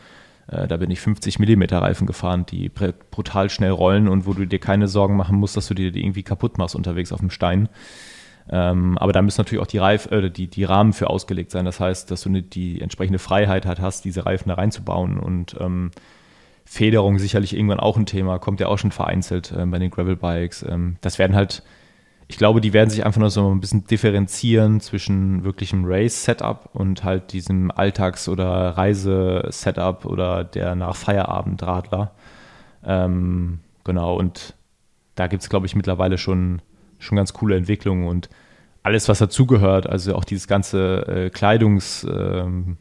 [0.48, 4.46] Äh, da bin ich 50 mm Reifen gefahren, die brutal schnell rollen und wo du
[4.46, 7.30] dir keine Sorgen machen musst, dass du dir die irgendwie kaputt machst unterwegs auf dem
[7.30, 7.70] Stein.
[8.52, 11.66] Ähm, aber da müssen natürlich auch die, Reif, äh, die, die Rahmen für ausgelegt sein.
[11.66, 15.56] Das heißt, dass du ne, die entsprechende Freiheit halt hast, diese Reifen da reinzubauen und
[15.60, 15.92] ähm,
[16.66, 20.64] Federung sicherlich irgendwann auch ein Thema, kommt ja auch schon vereinzelt äh, bei den Gravel-Bikes.
[20.68, 21.64] Ähm, das werden halt
[22.32, 27.04] ich glaube, die werden sich einfach nur so ein bisschen differenzieren zwischen wirklichem Race-Setup und
[27.04, 32.12] halt diesem Alltags- oder Reise-Setup oder der nach Feierabend-Radler.
[32.86, 34.54] Ähm, genau, und
[35.16, 36.62] da gibt es, glaube ich, mittlerweile schon,
[37.00, 38.30] schon ganz coole Entwicklungen und
[38.84, 42.78] alles, was dazugehört, also auch dieses ganze äh, Kleidungsthema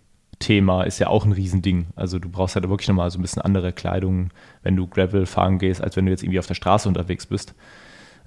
[0.82, 1.88] ähm, ist ja auch ein Riesending.
[1.96, 4.30] Also du brauchst halt wirklich nochmal so ein bisschen andere Kleidung,
[4.62, 7.54] wenn du Gravel fahren gehst, als wenn du jetzt irgendwie auf der Straße unterwegs bist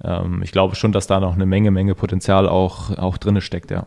[0.04, 3.70] ähm, ich glaube schon, dass da noch eine Menge, Menge Potenzial auch, auch drin steckt,
[3.70, 3.86] ja.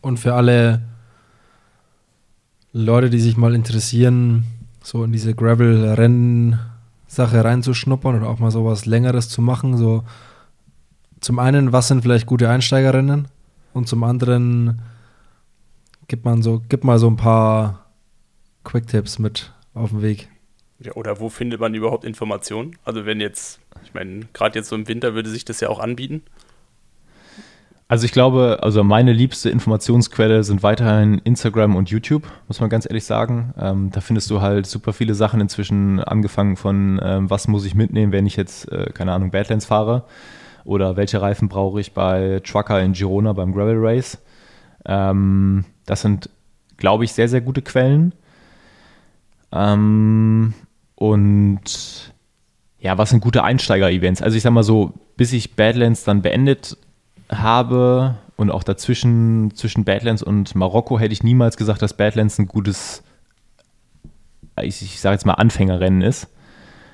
[0.00, 0.82] Und für alle
[2.72, 4.44] Leute, die sich mal interessieren,
[4.82, 5.34] so in diese
[7.10, 10.04] Gravel-Rennen-Sache reinzuschnuppern oder auch mal sowas Längeres zu machen, so
[11.20, 13.28] zum einen, was sind vielleicht gute Einsteigerinnen
[13.74, 14.80] und zum anderen,
[16.08, 17.86] gib mal so, gib mal so ein paar
[18.64, 20.28] Quick-Tipps mit auf den Weg.
[20.78, 22.76] Ja, oder wo findet man überhaupt Informationen?
[22.84, 25.78] Also wenn jetzt, ich meine, gerade jetzt so im Winter würde sich das ja auch
[25.78, 26.22] anbieten.
[27.90, 32.86] Also ich glaube, also meine liebste Informationsquelle sind weiterhin Instagram und YouTube, muss man ganz
[32.88, 33.52] ehrlich sagen.
[33.58, 37.74] Ähm, da findest du halt super viele Sachen inzwischen, angefangen von ähm, was muss ich
[37.74, 40.04] mitnehmen, wenn ich jetzt, äh, keine Ahnung, Badlands fahre
[40.64, 44.18] oder welche Reifen brauche ich bei Trucker in Girona beim Gravel Race.
[44.84, 46.30] Ähm, das sind,
[46.76, 48.14] glaube ich, sehr, sehr gute Quellen.
[49.50, 50.54] Ähm,
[50.94, 52.12] und
[52.78, 54.22] ja, was sind gute Einsteiger-Events?
[54.22, 56.76] Also ich sag mal so, bis ich Badlands dann beendet
[57.30, 62.46] habe und auch dazwischen, zwischen Badlands und Marokko, hätte ich niemals gesagt, dass Badlands ein
[62.46, 63.02] gutes,
[64.60, 66.28] ich, ich sage jetzt mal Anfängerrennen ist.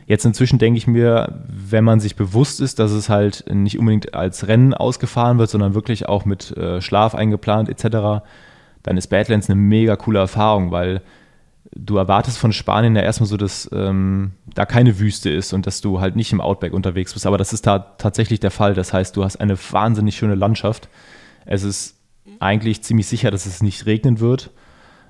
[0.06, 4.14] Jetzt inzwischen denke ich mir, wenn man sich bewusst ist, dass es halt nicht unbedingt
[4.14, 8.24] als Rennen ausgefahren wird, sondern wirklich auch mit äh, Schlaf eingeplant etc.,
[8.82, 11.02] dann ist Badlands eine mega coole Erfahrung, weil
[11.78, 15.80] du erwartest von Spanien ja erstmal so, dass ähm, da keine Wüste ist und dass
[15.80, 17.26] du halt nicht im Outback unterwegs bist.
[17.26, 18.74] Aber das ist da tatsächlich der Fall.
[18.74, 20.88] Das heißt, du hast eine wahnsinnig schöne Landschaft.
[21.44, 21.96] Es ist
[22.40, 24.50] eigentlich ziemlich sicher, dass es nicht regnen wird.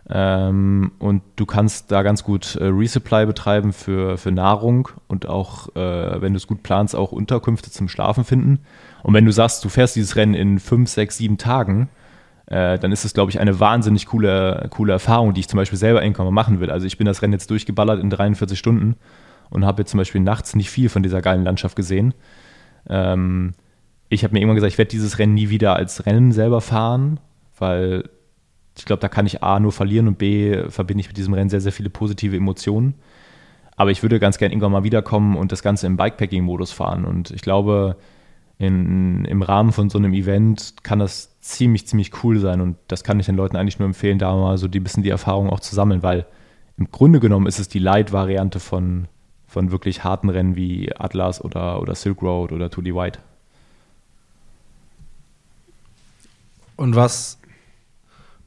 [0.09, 5.75] Ähm, und du kannst da ganz gut äh, Resupply betreiben für, für Nahrung und auch,
[5.75, 8.61] äh, wenn du es gut planst, auch Unterkünfte zum Schlafen finden.
[9.03, 11.89] Und wenn du sagst, du fährst dieses Rennen in fünf, sechs, sieben Tagen,
[12.47, 15.79] äh, dann ist es, glaube ich, eine wahnsinnig coole, coole Erfahrung, die ich zum Beispiel
[15.79, 16.71] selber irgendwann mal machen will.
[16.71, 18.97] Also ich bin das Rennen jetzt durchgeballert in 43 Stunden
[19.51, 22.15] und habe jetzt zum Beispiel nachts nicht viel von dieser geilen Landschaft gesehen.
[22.89, 23.55] Ähm,
[24.09, 27.19] ich habe mir irgendwann gesagt, ich werde dieses Rennen nie wieder als Rennen selber fahren,
[27.59, 28.09] weil
[28.79, 31.51] ich glaube, da kann ich A nur verlieren und B verbinde ich mit diesem Rennen
[31.51, 32.95] sehr, sehr viele positive Emotionen.
[33.77, 37.05] Aber ich würde ganz gerne irgendwann mal wiederkommen und das Ganze im Bikepacking-Modus fahren.
[37.05, 37.97] Und ich glaube,
[38.59, 42.61] in, im Rahmen von so einem Event kann das ziemlich, ziemlich cool sein.
[42.61, 45.11] Und das kann ich den Leuten eigentlich nur empfehlen, da mal so ein bisschen die
[45.11, 46.27] Erfahrung auch zu sammeln, weil
[46.77, 49.09] im Grunde genommen ist es die Light-Variante von,
[49.47, 53.21] von wirklich harten Rennen wie Atlas oder, oder Silk Road oder the White.
[56.77, 57.39] Und was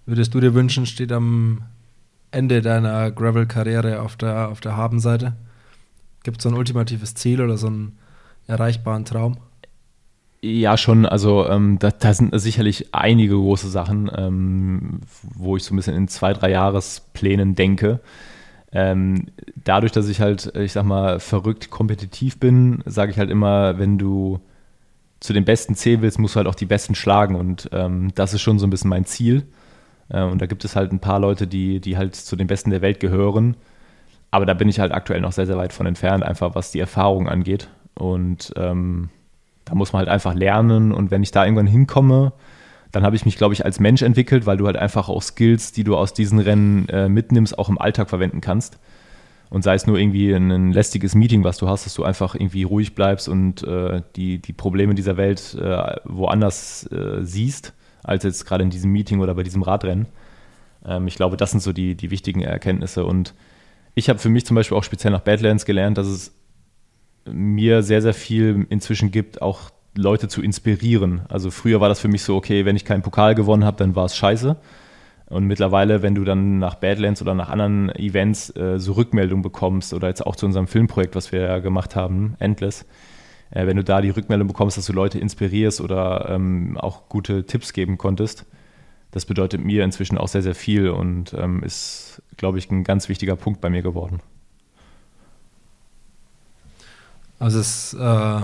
[0.05, 1.63] würdest du dir wünschen, steht am
[2.31, 5.33] Ende deiner Gravel-Karriere auf der, auf der Habenseite?
[6.23, 7.97] Gibt es so ein ultimatives Ziel oder so einen
[8.45, 9.37] erreichbaren Traum?
[10.41, 11.05] Ja, schon.
[11.05, 15.95] Also ähm, da, da, sind sicherlich einige große Sachen, ähm, wo ich so ein bisschen
[15.95, 17.99] in zwei, drei Jahresplänen denke.
[18.71, 23.79] Ähm, dadurch, dass ich halt, ich sag mal, verrückt kompetitiv bin, sage ich halt immer,
[23.79, 24.39] wenn du
[25.19, 27.35] zu den Besten zählen willst, musst du halt auch die Besten schlagen.
[27.35, 29.45] Und ähm, das ist schon so ein bisschen mein Ziel.
[30.07, 32.69] Äh, und da gibt es halt ein paar Leute, die, die halt zu den Besten
[32.69, 33.57] der Welt gehören.
[34.31, 36.79] Aber da bin ich halt aktuell noch sehr, sehr weit von entfernt, einfach was die
[36.79, 37.67] Erfahrung angeht.
[37.95, 39.09] Und ähm,
[39.65, 40.91] da muss man halt einfach lernen.
[40.91, 42.33] Und wenn ich da irgendwann hinkomme,
[42.91, 45.71] dann habe ich mich, glaube ich, als Mensch entwickelt, weil du halt einfach auch Skills,
[45.71, 48.79] die du aus diesen Rennen äh, mitnimmst, auch im Alltag verwenden kannst.
[49.49, 52.63] Und sei es nur irgendwie ein, lästiges Meeting, was du hast, dass du einfach irgendwie
[52.63, 57.73] ruhig bleibst und äh, die, die Probleme dieser Welt äh, woanders äh, siehst
[58.03, 60.07] als jetzt gerade in diesem Meeting oder bei diesem Radrennen.
[60.85, 63.05] Ähm, ich glaube, das sind so die, die wichtigen Erkenntnisse.
[63.05, 63.33] Und
[63.95, 66.33] ich habe für mich zum Beispiel auch speziell nach Badlands gelernt, dass es
[67.31, 71.21] mir sehr, sehr viel inzwischen gibt, auch Leute zu inspirieren.
[71.29, 73.95] Also früher war das für mich so, okay, wenn ich keinen Pokal gewonnen habe, dann
[73.95, 74.57] war es scheiße.
[75.27, 79.93] Und mittlerweile, wenn du dann nach Badlands oder nach anderen Events äh, so Rückmeldungen bekommst
[79.93, 82.85] oder jetzt auch zu unserem Filmprojekt, was wir ja gemacht haben, Endless,
[83.51, 87.45] äh, wenn du da die Rückmeldung bekommst, dass du Leute inspirierst oder ähm, auch gute
[87.45, 88.45] Tipps geben konntest,
[89.11, 93.09] das bedeutet mir inzwischen auch sehr, sehr viel und ähm, ist, glaube ich, ein ganz
[93.09, 94.21] wichtiger Punkt bei mir geworden.
[97.39, 98.41] Also es, äh,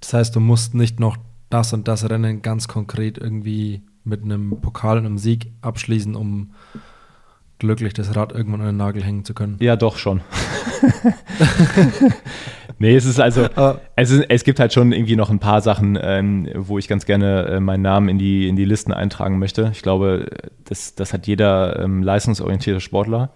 [0.00, 1.16] das heißt, du musst nicht noch
[1.50, 6.50] das und das Rennen ganz konkret irgendwie mit einem Pokal und einem Sieg abschließen, um
[7.58, 9.56] glücklich das Rad irgendwann an den Nagel hängen zu können.
[9.60, 10.20] Ja, doch schon.
[12.78, 15.60] nee, es ist also, uh, es, ist, es gibt halt schon irgendwie noch ein paar
[15.60, 19.38] Sachen, ähm, wo ich ganz gerne äh, meinen Namen in die, in die Listen eintragen
[19.38, 19.70] möchte.
[19.72, 20.26] Ich glaube,
[20.64, 23.30] das, das hat jeder ähm, leistungsorientierte Sportler.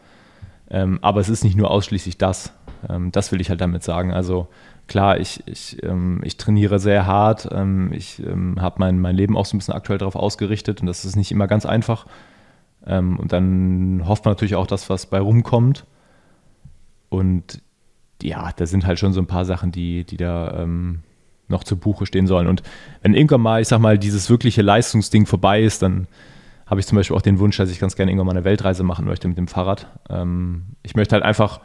[0.70, 2.52] Ähm, aber es ist nicht nur ausschließlich das.
[2.88, 4.12] Ähm, das will ich halt damit sagen.
[4.12, 4.48] Also
[4.86, 7.48] klar, ich, ich, ähm, ich trainiere sehr hart.
[7.50, 8.22] Ähm, ich
[8.58, 11.30] habe mein, mein Leben auch so ein bisschen aktuell darauf ausgerichtet und das ist nicht
[11.32, 12.06] immer ganz einfach.
[12.86, 15.84] und dann hofft man natürlich auch das, was bei rumkommt.
[17.08, 17.60] Und
[18.22, 21.00] ja, da sind halt schon so ein paar Sachen, die, die da ähm,
[21.48, 22.46] noch zu Buche stehen sollen.
[22.46, 22.62] Und
[23.02, 26.06] wenn irgendwann mal, ich sag mal, dieses wirkliche Leistungsding vorbei ist, dann
[26.66, 28.82] habe ich zum Beispiel auch den Wunsch, dass ich ganz gerne irgendwann mal eine Weltreise
[28.82, 29.86] machen möchte mit dem Fahrrad.
[30.10, 31.60] Ähm, ich möchte halt einfach,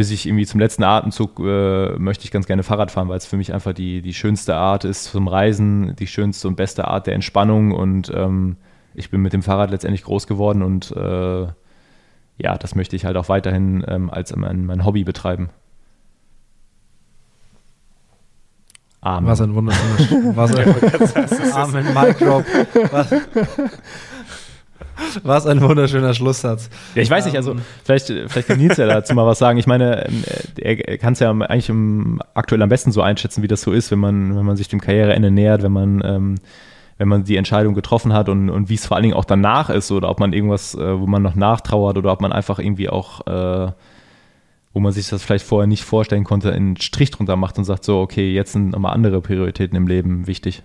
[0.00, 3.26] bis ich irgendwie zum letzten Atemzug äh, möchte ich ganz gerne Fahrrad fahren, weil es
[3.26, 7.06] für mich einfach die, die schönste Art ist zum Reisen, die schönste und beste Art
[7.06, 8.56] der Entspannung und ähm,
[8.94, 11.48] ich bin mit dem Fahrrad letztendlich groß geworden und äh,
[12.38, 15.50] ja, das möchte ich halt auch weiterhin ähm, als mein, mein Hobby betreiben.
[19.02, 19.28] Amen.
[19.28, 22.46] Was ein wunderschöner was ein, Amen, Mic Drop.
[22.90, 23.10] Was,
[25.22, 26.70] was ein wunderschöner Schlusssatz.
[26.94, 29.58] Ja, ich weiß nicht, also vielleicht, vielleicht kann Nils ja dazu mal was sagen.
[29.58, 30.24] Ich meine, ähm,
[30.56, 31.70] er kann es ja eigentlich
[32.34, 34.80] aktuell am besten so einschätzen, wie das so ist, wenn man, wenn man sich dem
[34.80, 36.34] Karriereende nähert, wenn man ähm,
[37.00, 39.70] wenn man die Entscheidung getroffen hat und, und wie es vor allen Dingen auch danach
[39.70, 42.90] ist oder ob man irgendwas, äh, wo man noch nachtrauert oder ob man einfach irgendwie
[42.90, 43.72] auch, äh,
[44.74, 47.84] wo man sich das vielleicht vorher nicht vorstellen konnte, einen Strich drunter macht und sagt
[47.84, 50.62] so, okay, jetzt sind nochmal andere Prioritäten im Leben wichtig.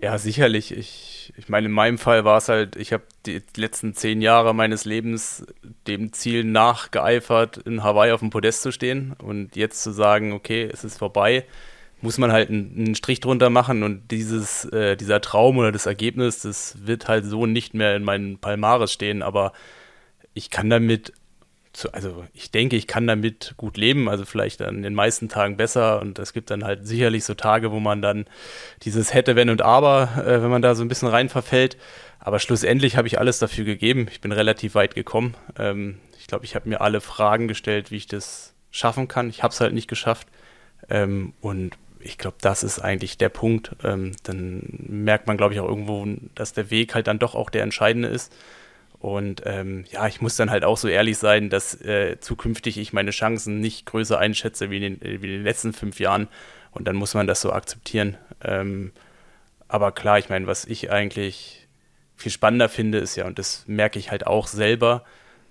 [0.00, 0.76] Ja, sicherlich.
[0.76, 4.54] Ich, ich meine, in meinem Fall war es halt, ich habe die letzten zehn Jahre
[4.54, 5.46] meines Lebens
[5.86, 9.14] dem Ziel nachgeeifert, in Hawaii auf dem Podest zu stehen.
[9.18, 11.44] Und jetzt zu sagen, okay, es ist vorbei
[12.02, 13.82] muss man halt einen, einen Strich drunter machen.
[13.82, 18.04] Und dieses, äh, dieser Traum oder das Ergebnis, das wird halt so nicht mehr in
[18.04, 19.52] meinen Palmares stehen, aber
[20.34, 21.12] ich kann damit,
[21.72, 25.56] zu, also ich denke, ich kann damit gut leben, also vielleicht an den meisten Tagen
[25.56, 26.00] besser.
[26.00, 28.26] Und es gibt dann halt sicherlich so Tage, wo man dann
[28.82, 31.76] dieses hätte, wenn und aber, äh, wenn man da so ein bisschen rein verfällt,
[32.18, 36.44] aber schlussendlich habe ich alles dafür gegeben, ich bin relativ weit gekommen, ähm, ich glaube,
[36.44, 39.74] ich habe mir alle Fragen gestellt, wie ich das schaffen kann, ich habe es halt
[39.74, 40.28] nicht geschafft.
[40.88, 43.76] Ähm, und ich glaube, das ist eigentlich der Punkt.
[43.84, 47.50] Ähm, dann merkt man, glaube ich, auch irgendwo, dass der Weg halt dann doch auch
[47.50, 48.32] der entscheidende ist.
[49.02, 52.92] Und ähm, ja, ich muss dann halt auch so ehrlich sein, dass äh, zukünftig ich
[52.92, 56.28] meine Chancen nicht größer einschätze wie in, den, wie in den letzten fünf Jahren.
[56.70, 58.16] Und dann muss man das so akzeptieren.
[58.44, 58.92] Ähm,
[59.66, 61.66] aber klar, ich meine, was ich eigentlich
[62.14, 65.02] viel spannender finde, ist ja, und das merke ich halt auch selber,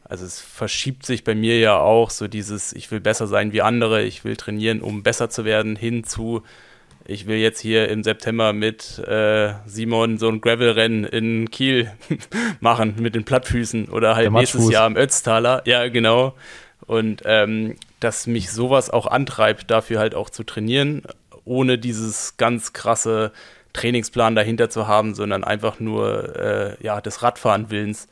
[0.05, 3.61] also es verschiebt sich bei mir ja auch so dieses, ich will besser sein wie
[3.61, 6.43] andere, ich will trainieren, um besser zu werden, hin zu,
[7.11, 11.91] ich will jetzt hier im September mit äh, Simon so ein Gravel-Rennen in Kiel
[12.59, 15.61] machen mit den Plattfüßen oder halt nächstes Jahr im Ötztaler.
[15.65, 16.33] Ja, genau.
[16.87, 21.03] Und ähm, dass mich sowas auch antreibt, dafür halt auch zu trainieren,
[21.45, 23.31] ohne dieses ganz krasse
[23.73, 28.07] Trainingsplan dahinter zu haben, sondern einfach nur äh, ja, des Radfahren Willens.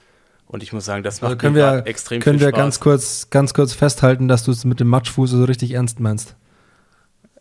[0.48, 2.54] Und ich muss sagen, das macht also können wir, extrem können viel Spaß.
[2.54, 5.72] Können wir ganz kurz, ganz kurz festhalten, dass du es mit dem Matschfuß so richtig
[5.72, 6.36] ernst meinst?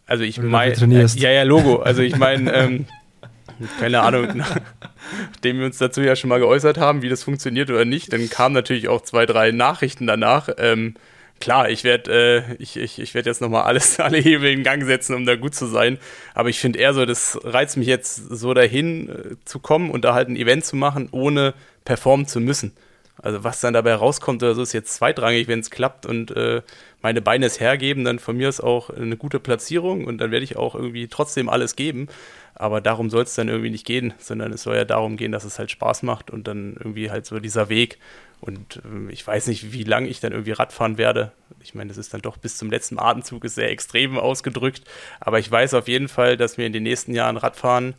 [0.09, 1.77] Also ich meine, äh, ja, ja, Logo.
[1.77, 2.87] Also ich meine, ähm,
[3.79, 4.27] keine Ahnung,
[5.31, 8.29] nachdem wir uns dazu ja schon mal geäußert haben, wie das funktioniert oder nicht, dann
[8.31, 10.49] kamen natürlich auch zwei, drei Nachrichten danach.
[10.57, 10.95] Ähm,
[11.41, 14.83] klar, ich werde äh, ich, ich, ich werd jetzt nochmal alles, alle Hebel in Gang
[14.83, 15.99] setzen, um da gut zu sein.
[16.35, 20.07] Aber ich finde eher so, das reizt mich jetzt so dahin äh, zu kommen und
[20.07, 21.53] da halt ein Event zu machen, ohne
[21.85, 22.73] performen zu müssen.
[23.21, 26.63] Also was dann dabei rauskommt oder so, ist jetzt zweitrangig, wenn es klappt und äh,
[27.01, 30.45] meine Beine es hergeben, dann von mir ist auch eine gute Platzierung und dann werde
[30.45, 32.09] ich auch irgendwie trotzdem alles geben.
[32.55, 35.45] Aber darum soll es dann irgendwie nicht gehen, sondern es soll ja darum gehen, dass
[35.45, 37.99] es halt Spaß macht und dann irgendwie halt so dieser Weg.
[38.41, 41.33] Und äh, ich weiß nicht, wie lange ich dann irgendwie Radfahren werde.
[41.63, 44.83] Ich meine, das ist dann doch bis zum letzten Atemzug ist sehr extrem ausgedrückt.
[45.21, 47.95] Aber ich weiß auf jeden Fall, dass mir in den nächsten Jahren Radfahren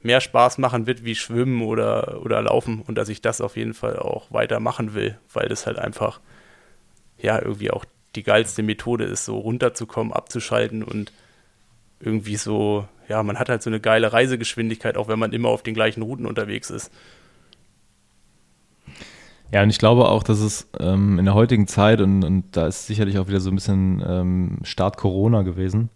[0.00, 3.74] mehr Spaß machen wird wie Schwimmen oder, oder Laufen und dass ich das auf jeden
[3.74, 6.20] Fall auch weitermachen will, weil das halt einfach
[7.18, 11.12] ja irgendwie auch die geilste Methode ist, so runterzukommen, abzuschalten und
[12.00, 15.62] irgendwie so, ja, man hat halt so eine geile Reisegeschwindigkeit, auch wenn man immer auf
[15.62, 16.90] den gleichen Routen unterwegs ist.
[19.52, 22.66] Ja, und ich glaube auch, dass es ähm, in der heutigen Zeit, und, und da
[22.66, 25.90] ist sicherlich auch wieder so ein bisschen ähm, Start Corona gewesen,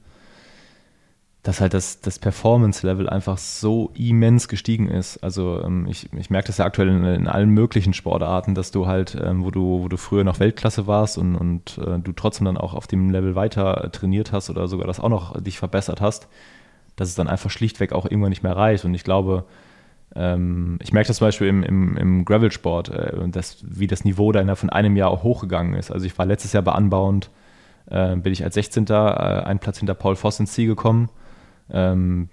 [1.43, 5.19] dass halt das, das Performance-Level einfach so immens gestiegen ist.
[5.19, 8.87] Also ähm, ich, ich merke das ja aktuell in, in, allen möglichen Sportarten, dass du
[8.87, 12.45] halt, ähm, wo du, wo du früher noch Weltklasse warst und, und äh, du trotzdem
[12.47, 16.01] dann auch auf dem Level weiter trainiert hast oder sogar das auch noch dich verbessert
[16.01, 16.29] hast,
[16.97, 18.85] dass es dann einfach schlichtweg auch irgendwann nicht mehr reicht.
[18.85, 19.45] Und ich glaube,
[20.17, 24.33] ähm, ich merke das zum Beispiel im, im, im Gravel-Sport, äh, das, wie das Niveau
[24.33, 25.93] da von einem Jahr auch hochgegangen ist.
[25.93, 27.31] Also ich war letztes Jahr bei Unbound,
[27.89, 28.87] äh, bin ich als 16.
[28.89, 31.09] Äh, einen Platz hinter Paul Voss ins Ziel gekommen
[31.71, 32.29] ähm,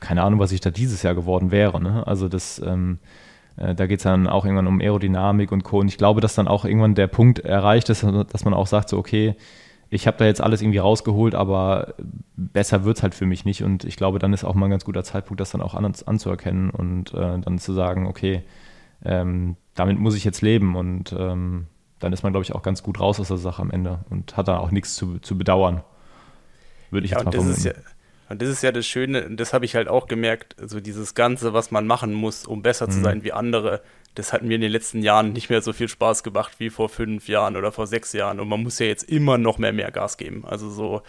[0.00, 1.80] keine Ahnung, was ich da dieses Jahr geworden wäre.
[1.80, 2.06] Ne?
[2.06, 2.98] Also das, ähm,
[3.56, 5.80] äh, da geht es dann auch irgendwann um Aerodynamik und Co.
[5.80, 8.88] Und ich glaube, dass dann auch irgendwann der Punkt erreicht ist, dass man auch sagt,
[8.88, 9.36] so, okay,
[9.88, 11.94] ich habe da jetzt alles irgendwie rausgeholt, aber
[12.36, 13.62] besser wird es halt für mich nicht.
[13.62, 15.84] Und ich glaube, dann ist auch mal ein ganz guter Zeitpunkt, das dann auch an,
[15.84, 18.42] anzuerkennen und äh, dann zu sagen, okay,
[19.04, 20.74] ähm, damit muss ich jetzt leben.
[20.74, 21.66] Und ähm,
[22.00, 24.36] dann ist man, glaube ich, auch ganz gut raus aus der Sache am Ende und
[24.36, 25.82] hat da auch nichts zu, zu bedauern.
[26.90, 27.62] Würde ich jetzt ja, mal vermuten.
[27.62, 27.72] Ja,
[28.28, 31.14] und das ist ja das Schöne, und das habe ich halt auch gemerkt, so dieses
[31.14, 32.90] Ganze, was man machen muss, um besser mhm.
[32.90, 33.82] zu sein wie andere,
[34.14, 36.88] das hat mir in den letzten Jahren nicht mehr so viel Spaß gemacht wie vor
[36.88, 38.40] fünf Jahren oder vor sechs Jahren.
[38.40, 40.44] Und man muss ja jetzt immer noch mehr, mehr Gas geben.
[40.46, 41.02] Also so,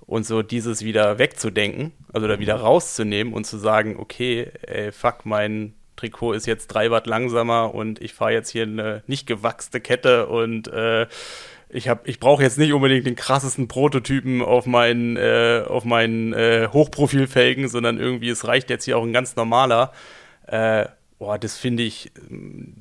[0.00, 5.24] und so dieses wieder wegzudenken, also da wieder rauszunehmen und zu sagen, okay, ey, fuck,
[5.24, 9.80] mein Trikot ist jetzt drei Watt langsamer und ich fahre jetzt hier eine nicht gewachste
[9.80, 11.06] Kette und äh,
[11.72, 16.32] ich habe, ich brauche jetzt nicht unbedingt den krassesten Prototypen auf meinen, äh, auf meinen
[16.32, 19.92] äh, Hochprofilfelgen, sondern irgendwie es reicht jetzt hier auch ein ganz normaler.
[20.46, 20.86] Äh,
[21.18, 22.74] boah, das finde ich, ähm,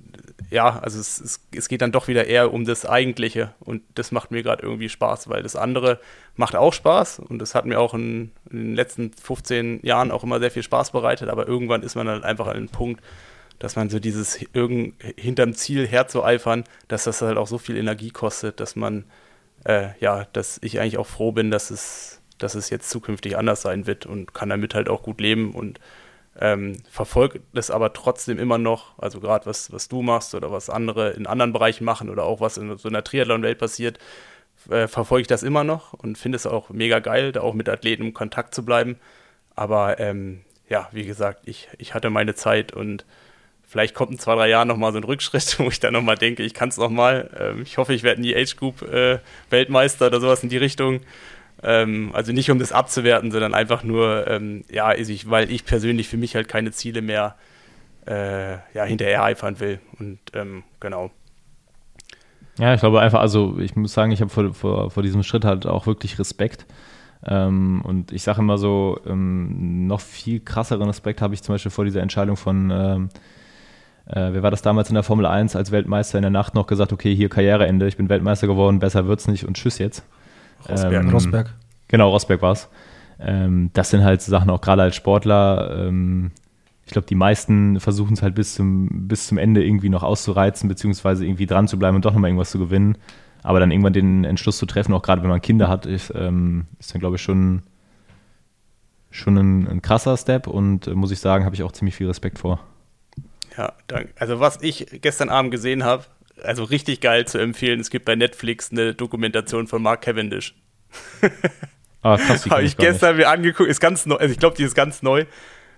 [0.50, 4.12] ja, also es, es, es, geht dann doch wieder eher um das Eigentliche und das
[4.12, 6.00] macht mir gerade irgendwie Spaß, weil das andere
[6.36, 10.24] macht auch Spaß und das hat mir auch in, in, den letzten 15 Jahren auch
[10.24, 13.04] immer sehr viel Spaß bereitet, aber irgendwann ist man dann einfach an einem Punkt,
[13.60, 18.10] dass man so dieses irgend hinterm Ziel herzueifern, dass das halt auch so viel Energie
[18.10, 19.06] kostet, dass man,
[19.66, 23.62] äh, ja, dass ich eigentlich auch froh bin, dass es, dass es jetzt zukünftig anders
[23.62, 25.80] sein wird und kann damit halt auch gut leben und
[26.40, 30.70] ähm, verfolge das aber trotzdem immer noch, also gerade was, was du machst oder was
[30.70, 34.00] andere in anderen Bereichen machen oder auch was in so einer Triathlon-Welt passiert,
[34.70, 37.68] äh, verfolge ich das immer noch und finde es auch mega geil, da auch mit
[37.68, 38.98] Athleten im Kontakt zu bleiben.
[39.56, 43.06] Aber ähm, ja, wie gesagt, ich, ich hatte meine Zeit und
[43.70, 46.44] vielleicht kommt in zwei, drei Jahren nochmal so ein Rückschritt, wo ich dann nochmal denke,
[46.44, 47.30] ich kann es nochmal.
[47.40, 49.20] Ähm, ich hoffe, ich werde in die Age Group äh,
[49.50, 51.02] Weltmeister oder sowas in die Richtung.
[51.62, 56.08] Ähm, also nicht um das abzuwerten, sondern einfach nur, ähm, ja, ich, weil ich persönlich
[56.08, 57.36] für mich halt keine Ziele mehr
[58.08, 59.80] äh, ja, hinterher eifern will.
[60.00, 61.12] Und ähm, genau.
[62.58, 65.46] Ja, ich glaube einfach, also ich muss sagen, ich habe vor, vor, vor diesem Schritt
[65.46, 66.66] halt auch wirklich Respekt.
[67.26, 71.72] Ähm, und ich sage immer so, ähm, noch viel krasseren Respekt habe ich zum Beispiel
[71.72, 73.10] vor dieser Entscheidung von, ähm,
[74.10, 76.66] äh, wer war das damals in der Formel 1 als Weltmeister in der Nacht noch
[76.66, 80.04] gesagt, okay, hier Karriereende, ich bin Weltmeister geworden, besser wird's nicht und tschüss jetzt.
[80.68, 80.94] Rosberg.
[80.94, 81.54] Ähm, Rosberg.
[81.88, 82.70] Genau, Rosberg war es.
[83.20, 85.86] Ähm, das sind halt Sachen auch gerade als Sportler.
[85.88, 86.32] Ähm,
[86.86, 90.68] ich glaube, die meisten versuchen es halt bis zum, bis zum Ende irgendwie noch auszureizen,
[90.68, 92.98] beziehungsweise irgendwie dran zu bleiben und doch nochmal irgendwas zu gewinnen.
[93.44, 96.66] Aber dann irgendwann den Entschluss zu treffen, auch gerade wenn man Kinder hat, ist, ähm,
[96.80, 97.62] ist dann, glaube ich, schon,
[99.12, 102.08] schon ein, ein krasser Step und äh, muss ich sagen, habe ich auch ziemlich viel
[102.08, 102.60] Respekt vor.
[103.60, 104.14] Ja, danke.
[104.18, 106.06] Also was ich gestern Abend gesehen habe,
[106.42, 107.82] also richtig geil zu empfehlen.
[107.82, 110.56] Es gibt bei Netflix eine Dokumentation von Mark Cavendish.
[112.02, 112.50] ah, krass.
[112.50, 115.26] Habe ich gestern mir angeguckt, ist ganz neu, also ich glaube, die ist ganz neu.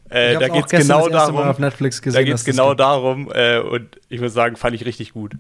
[0.10, 1.38] Äh, da geht es genau darum.
[1.38, 4.86] auf Netflix gesehen, da geht es genau darum äh, und ich muss sagen, fand ich
[4.86, 5.36] richtig gut.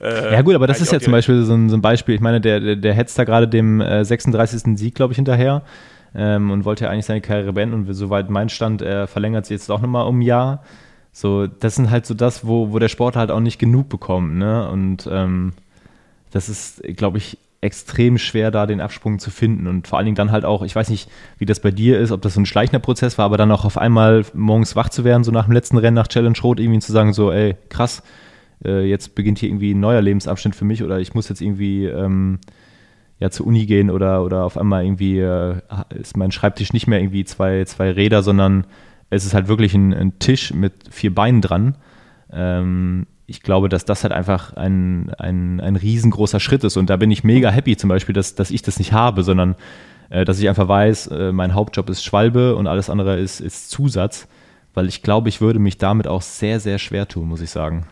[0.00, 2.14] Äh, ja gut, aber das ist ja zum Beispiel so ein, so ein, Beispiel.
[2.14, 4.66] Ich meine, der, der, der hetzt da gerade dem 36.
[4.66, 5.64] Äh, Sieg, glaube ich, hinterher
[6.14, 9.52] ähm, und wollte ja eigentlich seine Karriere beenden und soweit mein Stand, er verlängert sie
[9.52, 10.62] jetzt auch nochmal um ein Jahr.
[11.12, 14.36] So, das sind halt so das, wo, wo der Sport halt auch nicht genug bekommt,
[14.36, 14.68] ne?
[14.68, 15.52] Und ähm,
[16.30, 19.66] das ist, glaube ich, extrem schwer, da den Absprung zu finden.
[19.66, 22.12] Und vor allen Dingen dann halt auch, ich weiß nicht, wie das bei dir ist,
[22.12, 25.04] ob das so ein schleichender Prozess war, aber dann auch auf einmal morgens wach zu
[25.04, 28.02] werden, so nach dem letzten Rennen nach Challenge Road, irgendwie zu sagen, so, ey, krass,
[28.64, 31.86] äh, jetzt beginnt hier irgendwie ein neuer Lebensabschnitt für mich oder ich muss jetzt irgendwie
[31.86, 32.38] ähm,
[33.18, 35.56] ja zur Uni gehen oder, oder auf einmal irgendwie äh,
[35.90, 38.66] ist mein Schreibtisch nicht mehr irgendwie zwei, zwei Räder, sondern
[39.10, 41.76] es ist halt wirklich ein, ein Tisch mit vier Beinen dran.
[42.32, 46.76] Ähm, ich glaube, dass das halt einfach ein, ein, ein riesengroßer Schritt ist.
[46.76, 49.54] Und da bin ich mega happy zum Beispiel, dass, dass ich das nicht habe, sondern
[50.10, 53.70] äh, dass ich einfach weiß, äh, mein Hauptjob ist Schwalbe und alles andere ist, ist
[53.70, 54.28] Zusatz.
[54.74, 57.86] Weil ich glaube, ich würde mich damit auch sehr, sehr schwer tun, muss ich sagen.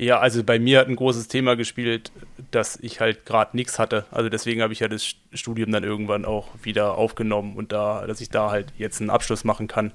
[0.00, 2.12] Ja, also bei mir hat ein großes Thema gespielt,
[2.52, 4.04] dass ich halt gerade nichts hatte.
[4.12, 8.20] Also deswegen habe ich ja das Studium dann irgendwann auch wieder aufgenommen und da, dass
[8.20, 9.92] ich da halt jetzt einen Abschluss machen kann.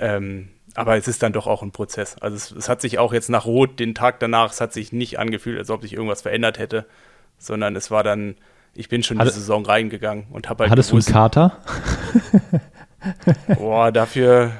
[0.00, 2.16] Ähm, aber es ist dann doch auch ein Prozess.
[2.20, 4.92] Also es, es, hat sich auch jetzt nach Rot, den Tag danach, es hat sich
[4.92, 6.84] nicht angefühlt, als ob sich irgendwas verändert hätte,
[7.38, 8.34] sondern es war dann,
[8.74, 10.72] ich bin schon in die Saison reingegangen und habe halt.
[10.72, 11.58] Hattest gewusst, du einen Kater?
[13.58, 14.50] Boah, dafür.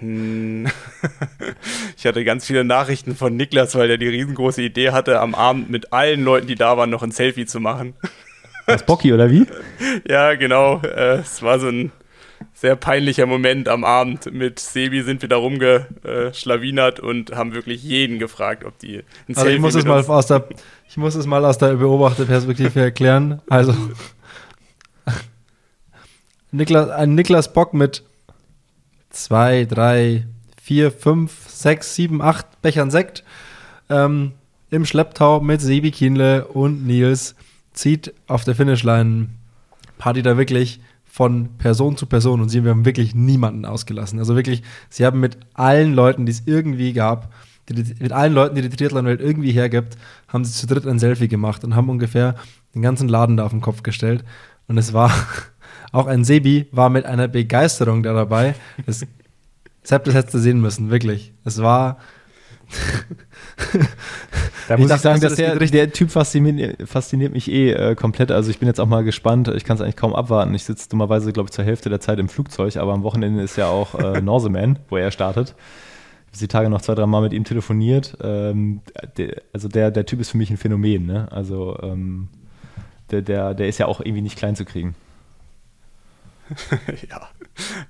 [1.96, 5.70] ich hatte ganz viele Nachrichten von Niklas, weil er die riesengroße Idee hatte, am Abend
[5.70, 7.94] mit allen Leuten, die da waren, noch ein Selfie zu machen.
[8.66, 9.46] Das Bocky oder wie?
[10.08, 10.80] ja, genau.
[10.82, 11.90] Äh, es war so ein
[12.52, 14.32] sehr peinlicher Moment am Abend.
[14.32, 19.40] Mit Sebi sind wir da rumgeschlawinert und haben wirklich jeden gefragt, ob die ein also
[19.40, 20.44] Selfie ich muss es mal aus der
[20.88, 23.42] Ich muss es mal aus der Beobachterperspektive erklären.
[23.48, 23.74] Also
[26.52, 28.04] Niklas, ein Niklas Bock mit
[29.10, 30.26] zwei, drei,
[30.60, 33.24] vier, fünf, sechs, sieben, acht Bechern Sekt
[33.88, 34.32] ähm,
[34.70, 37.34] im Schlepptau mit Sebi Kienle und Nils
[37.72, 39.30] zieht auf der Finishline
[39.98, 44.18] Party da wirklich von Person zu Person und sie haben wirklich niemanden ausgelassen.
[44.20, 47.32] Also wirklich, sie haben mit allen Leuten, die es irgendwie gab,
[47.68, 49.96] die, mit allen Leuten, die die Triathlon-Welt irgendwie hergibt,
[50.28, 52.36] haben sie zu dritt ein Selfie gemacht und haben ungefähr
[52.74, 54.24] den ganzen Laden da auf den Kopf gestellt.
[54.68, 55.10] Und es war
[55.92, 58.54] auch ein Sebi war mit einer Begeisterung da dabei.
[58.86, 59.06] Das,
[59.82, 61.32] das hättest du sehen müssen, wirklich.
[61.44, 61.98] Es war.
[64.68, 68.30] da muss ich, ich sagen, dass der, der Typ fasziniert, fasziniert mich eh äh, komplett.
[68.30, 69.48] Also ich bin jetzt auch mal gespannt.
[69.48, 70.54] Ich kann es eigentlich kaum abwarten.
[70.54, 73.56] Ich sitze dummerweise, glaube ich, zur Hälfte der Zeit im Flugzeug, aber am Wochenende ist
[73.56, 75.56] ja auch äh, Norseman, wo er startet.
[76.40, 78.16] die Tage noch zwei, drei Mal mit ihm telefoniert.
[78.22, 78.82] Ähm,
[79.16, 81.06] der, also der, der Typ ist für mich ein Phänomen.
[81.06, 81.26] Ne?
[81.32, 82.28] Also ähm,
[83.10, 84.94] der, der, der ist ja auch irgendwie nicht klein zu kriegen.
[87.10, 87.28] ja,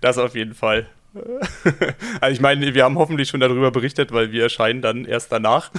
[0.00, 0.86] das auf jeden Fall.
[2.20, 5.70] also ich meine, wir haben hoffentlich schon darüber berichtet, weil wir erscheinen dann erst danach.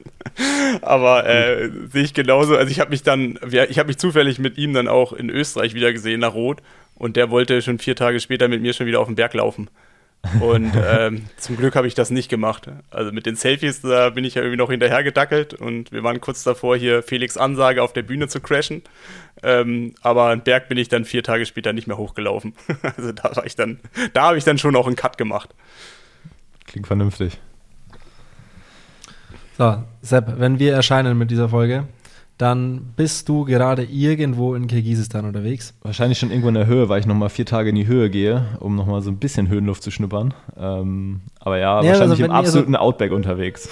[0.82, 2.56] Aber äh, sehe ich genauso.
[2.56, 5.74] Also ich habe mich dann, ich habe mich zufällig mit ihm dann auch in Österreich
[5.74, 6.62] wieder gesehen nach Rot
[6.94, 9.68] und der wollte schon vier Tage später mit mir schon wieder auf den Berg laufen.
[10.40, 12.68] Und ähm, zum Glück habe ich das nicht gemacht.
[12.90, 16.42] Also mit den Selfies, da bin ich ja irgendwie noch hinterhergedackelt und wir waren kurz
[16.42, 18.82] davor, hier Felix Ansage auf der Bühne zu crashen.
[19.42, 22.54] Ähm, aber einen Berg bin ich dann vier Tage später nicht mehr hochgelaufen.
[22.96, 23.80] also da war ich dann,
[24.12, 25.50] da habe ich dann schon auch einen Cut gemacht.
[26.66, 27.38] Klingt vernünftig.
[29.56, 31.86] So, Sepp, wenn wir erscheinen mit dieser Folge,
[32.38, 35.74] dann bist du gerade irgendwo in Kirgisistan unterwegs.
[35.82, 38.58] Wahrscheinlich schon irgendwo in der Höhe, weil ich nochmal vier Tage in die Höhe gehe,
[38.60, 40.34] um nochmal so ein bisschen Höhenluft zu schnuppern.
[40.56, 43.68] Ähm, aber ja, ja wahrscheinlich also im absoluten also, Outback unterwegs.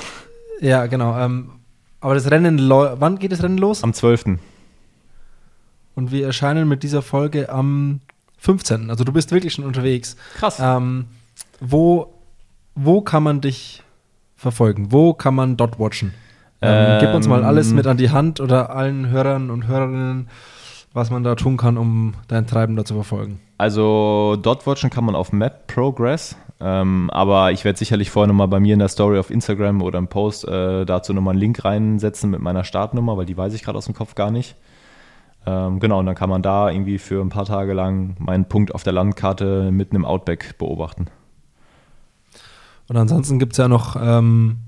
[0.60, 1.18] Ja, genau.
[1.18, 1.50] Ähm,
[2.00, 3.82] aber das Rennen, wann geht das Rennen los?
[3.82, 4.38] Am 12.
[5.94, 8.00] Und wir erscheinen mit dieser Folge am
[8.38, 8.90] 15.
[8.90, 10.16] Also du bist wirklich schon unterwegs.
[10.36, 10.58] Krass.
[10.60, 11.06] Ähm,
[11.60, 12.14] wo,
[12.74, 13.82] wo kann man dich
[14.36, 14.90] verfolgen?
[14.90, 16.14] Wo kann man dort watchen?
[16.62, 20.28] Ähm, gib uns mal alles mit an die Hand oder allen Hörern und Hörerinnen,
[20.92, 23.40] was man da tun kann, um dein Treiben da zu verfolgen.
[23.58, 28.48] Also dort watchen kann man auf Map Progress, ähm, aber ich werde sicherlich vorher nochmal
[28.48, 31.64] bei mir in der Story auf Instagram oder im Post äh, dazu nochmal einen Link
[31.64, 34.54] reinsetzen mit meiner Startnummer, weil die weiß ich gerade aus dem Kopf gar nicht.
[35.44, 38.74] Ähm, genau, und dann kann man da irgendwie für ein paar Tage lang meinen Punkt
[38.74, 41.06] auf der Landkarte mitten im Outback beobachten.
[42.88, 44.58] Und ansonsten gibt es ja noch ähm,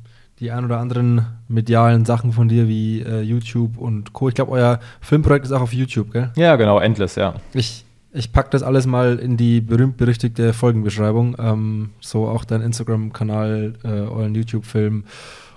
[0.41, 4.29] die ein oder anderen medialen Sachen von dir wie äh, YouTube und Co.
[4.29, 6.33] Ich glaube, euer Filmprojekt ist auch auf YouTube, gell?
[6.37, 7.35] Ja, genau, Endless, ja.
[7.53, 11.37] Ich, ich packe das alles mal in die berühmt-berüchtigte Folgenbeschreibung.
[11.39, 15.05] Ähm, so auch dein Instagram-Kanal, äh, euren YouTube-Film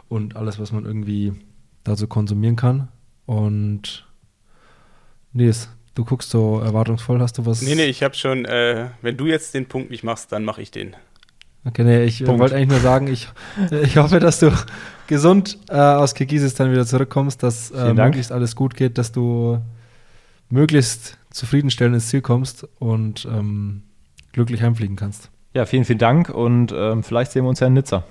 [0.09, 1.33] und alles, was man irgendwie
[1.83, 2.89] dazu konsumieren kann.
[3.25, 4.07] Und
[5.33, 7.61] Nils, du guckst so erwartungsvoll, hast du was?
[7.61, 10.61] Nee, nee, ich habe schon, äh, wenn du jetzt den Punkt nicht machst, dann mache
[10.61, 10.95] ich den.
[11.67, 13.27] Okay, nee, ich wollte eigentlich nur sagen, ich,
[13.83, 14.51] ich hoffe, dass du
[15.07, 19.59] gesund äh, aus Kirgisistan wieder zurückkommst, dass äh, möglichst alles gut geht, dass du
[20.49, 23.83] möglichst zufriedenstellend ins Ziel kommst und ähm,
[24.31, 25.29] glücklich heimfliegen kannst.
[25.53, 28.03] Ja, vielen, vielen Dank und ähm, vielleicht sehen wir uns ja in Nizza.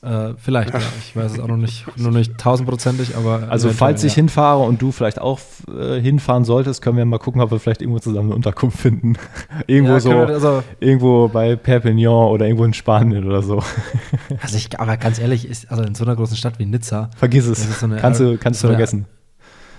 [0.00, 0.80] Äh, vielleicht, ja.
[1.00, 3.48] Ich weiß es auch noch nicht, nur nicht tausendprozentig, aber.
[3.50, 4.16] Also, falls ich ja.
[4.16, 7.82] hinfahre und du vielleicht auch äh, hinfahren solltest, können wir mal gucken, ob wir vielleicht
[7.82, 9.14] irgendwo zusammen eine Unterkunft finden.
[9.66, 13.62] irgendwo ja, so, also, irgendwo bei Perpignan oder irgendwo in Spanien oder so.
[14.40, 17.10] also, ich, aber ganz ehrlich, ist, also in so einer großen Stadt wie Nizza.
[17.16, 17.80] Vergiss es.
[17.80, 19.06] So kannst du, kannst so du vergessen.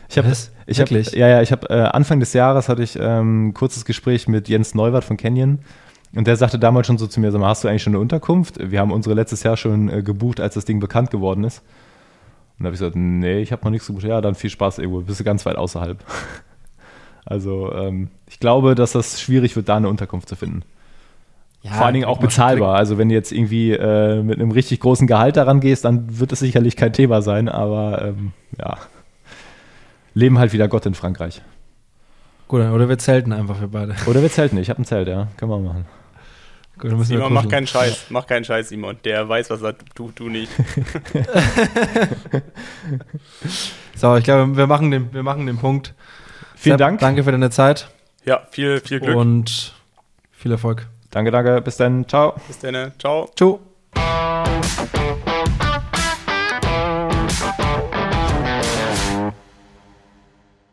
[0.10, 0.34] Ich habe,
[0.66, 3.86] ich habe, ja, ja, ich habe äh, Anfang des Jahres hatte ich ähm, ein kurzes
[3.86, 5.60] Gespräch mit Jens Neuwart von Canyon
[6.16, 8.00] und der sagte damals schon so zu mir, sag mal, hast du eigentlich schon eine
[8.00, 8.56] Unterkunft?
[8.60, 11.60] Wir haben unsere letztes Jahr schon äh, gebucht, als das Ding bekannt geworden ist.
[12.58, 14.06] Und da habe ich gesagt, nee, ich habe noch nichts gebucht.
[14.06, 16.04] Ja, dann viel Spaß irgendwo, bist du ganz weit außerhalb.
[17.26, 20.64] also ähm, ich glaube, dass das schwierig wird, da eine Unterkunft zu finden.
[21.62, 22.76] Ja, Vor allen Dingen auch bezahlbar.
[22.76, 26.32] Also wenn du jetzt irgendwie äh, mit einem richtig großen Gehalt daran gehst, dann wird
[26.32, 27.50] es sicherlich kein Thema sein.
[27.50, 28.78] Aber ähm, ja,
[30.14, 31.42] leben halt wieder Gott in Frankreich.
[32.48, 33.94] Gut, oder wir zelten einfach für beide.
[34.08, 34.58] Oder wir zelten.
[34.58, 35.28] Ich habe ein Zelt, ja.
[35.38, 35.86] Können wir machen.
[36.82, 38.06] Simon, mach keinen Scheiß.
[38.10, 38.98] Mach keinen Scheiß, Simon.
[39.04, 40.52] Der weiß, was er tut, du nicht.
[43.96, 45.94] so, ich glaube, wir machen den, wir machen den Punkt.
[46.56, 47.00] Vielen Sepp, Dank.
[47.00, 47.90] Danke für deine Zeit.
[48.26, 49.16] Ja, viel, viel Glück.
[49.16, 49.74] Und
[50.32, 50.88] viel Erfolg.
[51.12, 51.62] Danke, danke.
[51.62, 52.08] Bis dann.
[52.08, 52.36] Ciao.
[52.48, 52.94] Bis dann.
[53.00, 53.30] Ciao.
[53.36, 53.60] Ciao.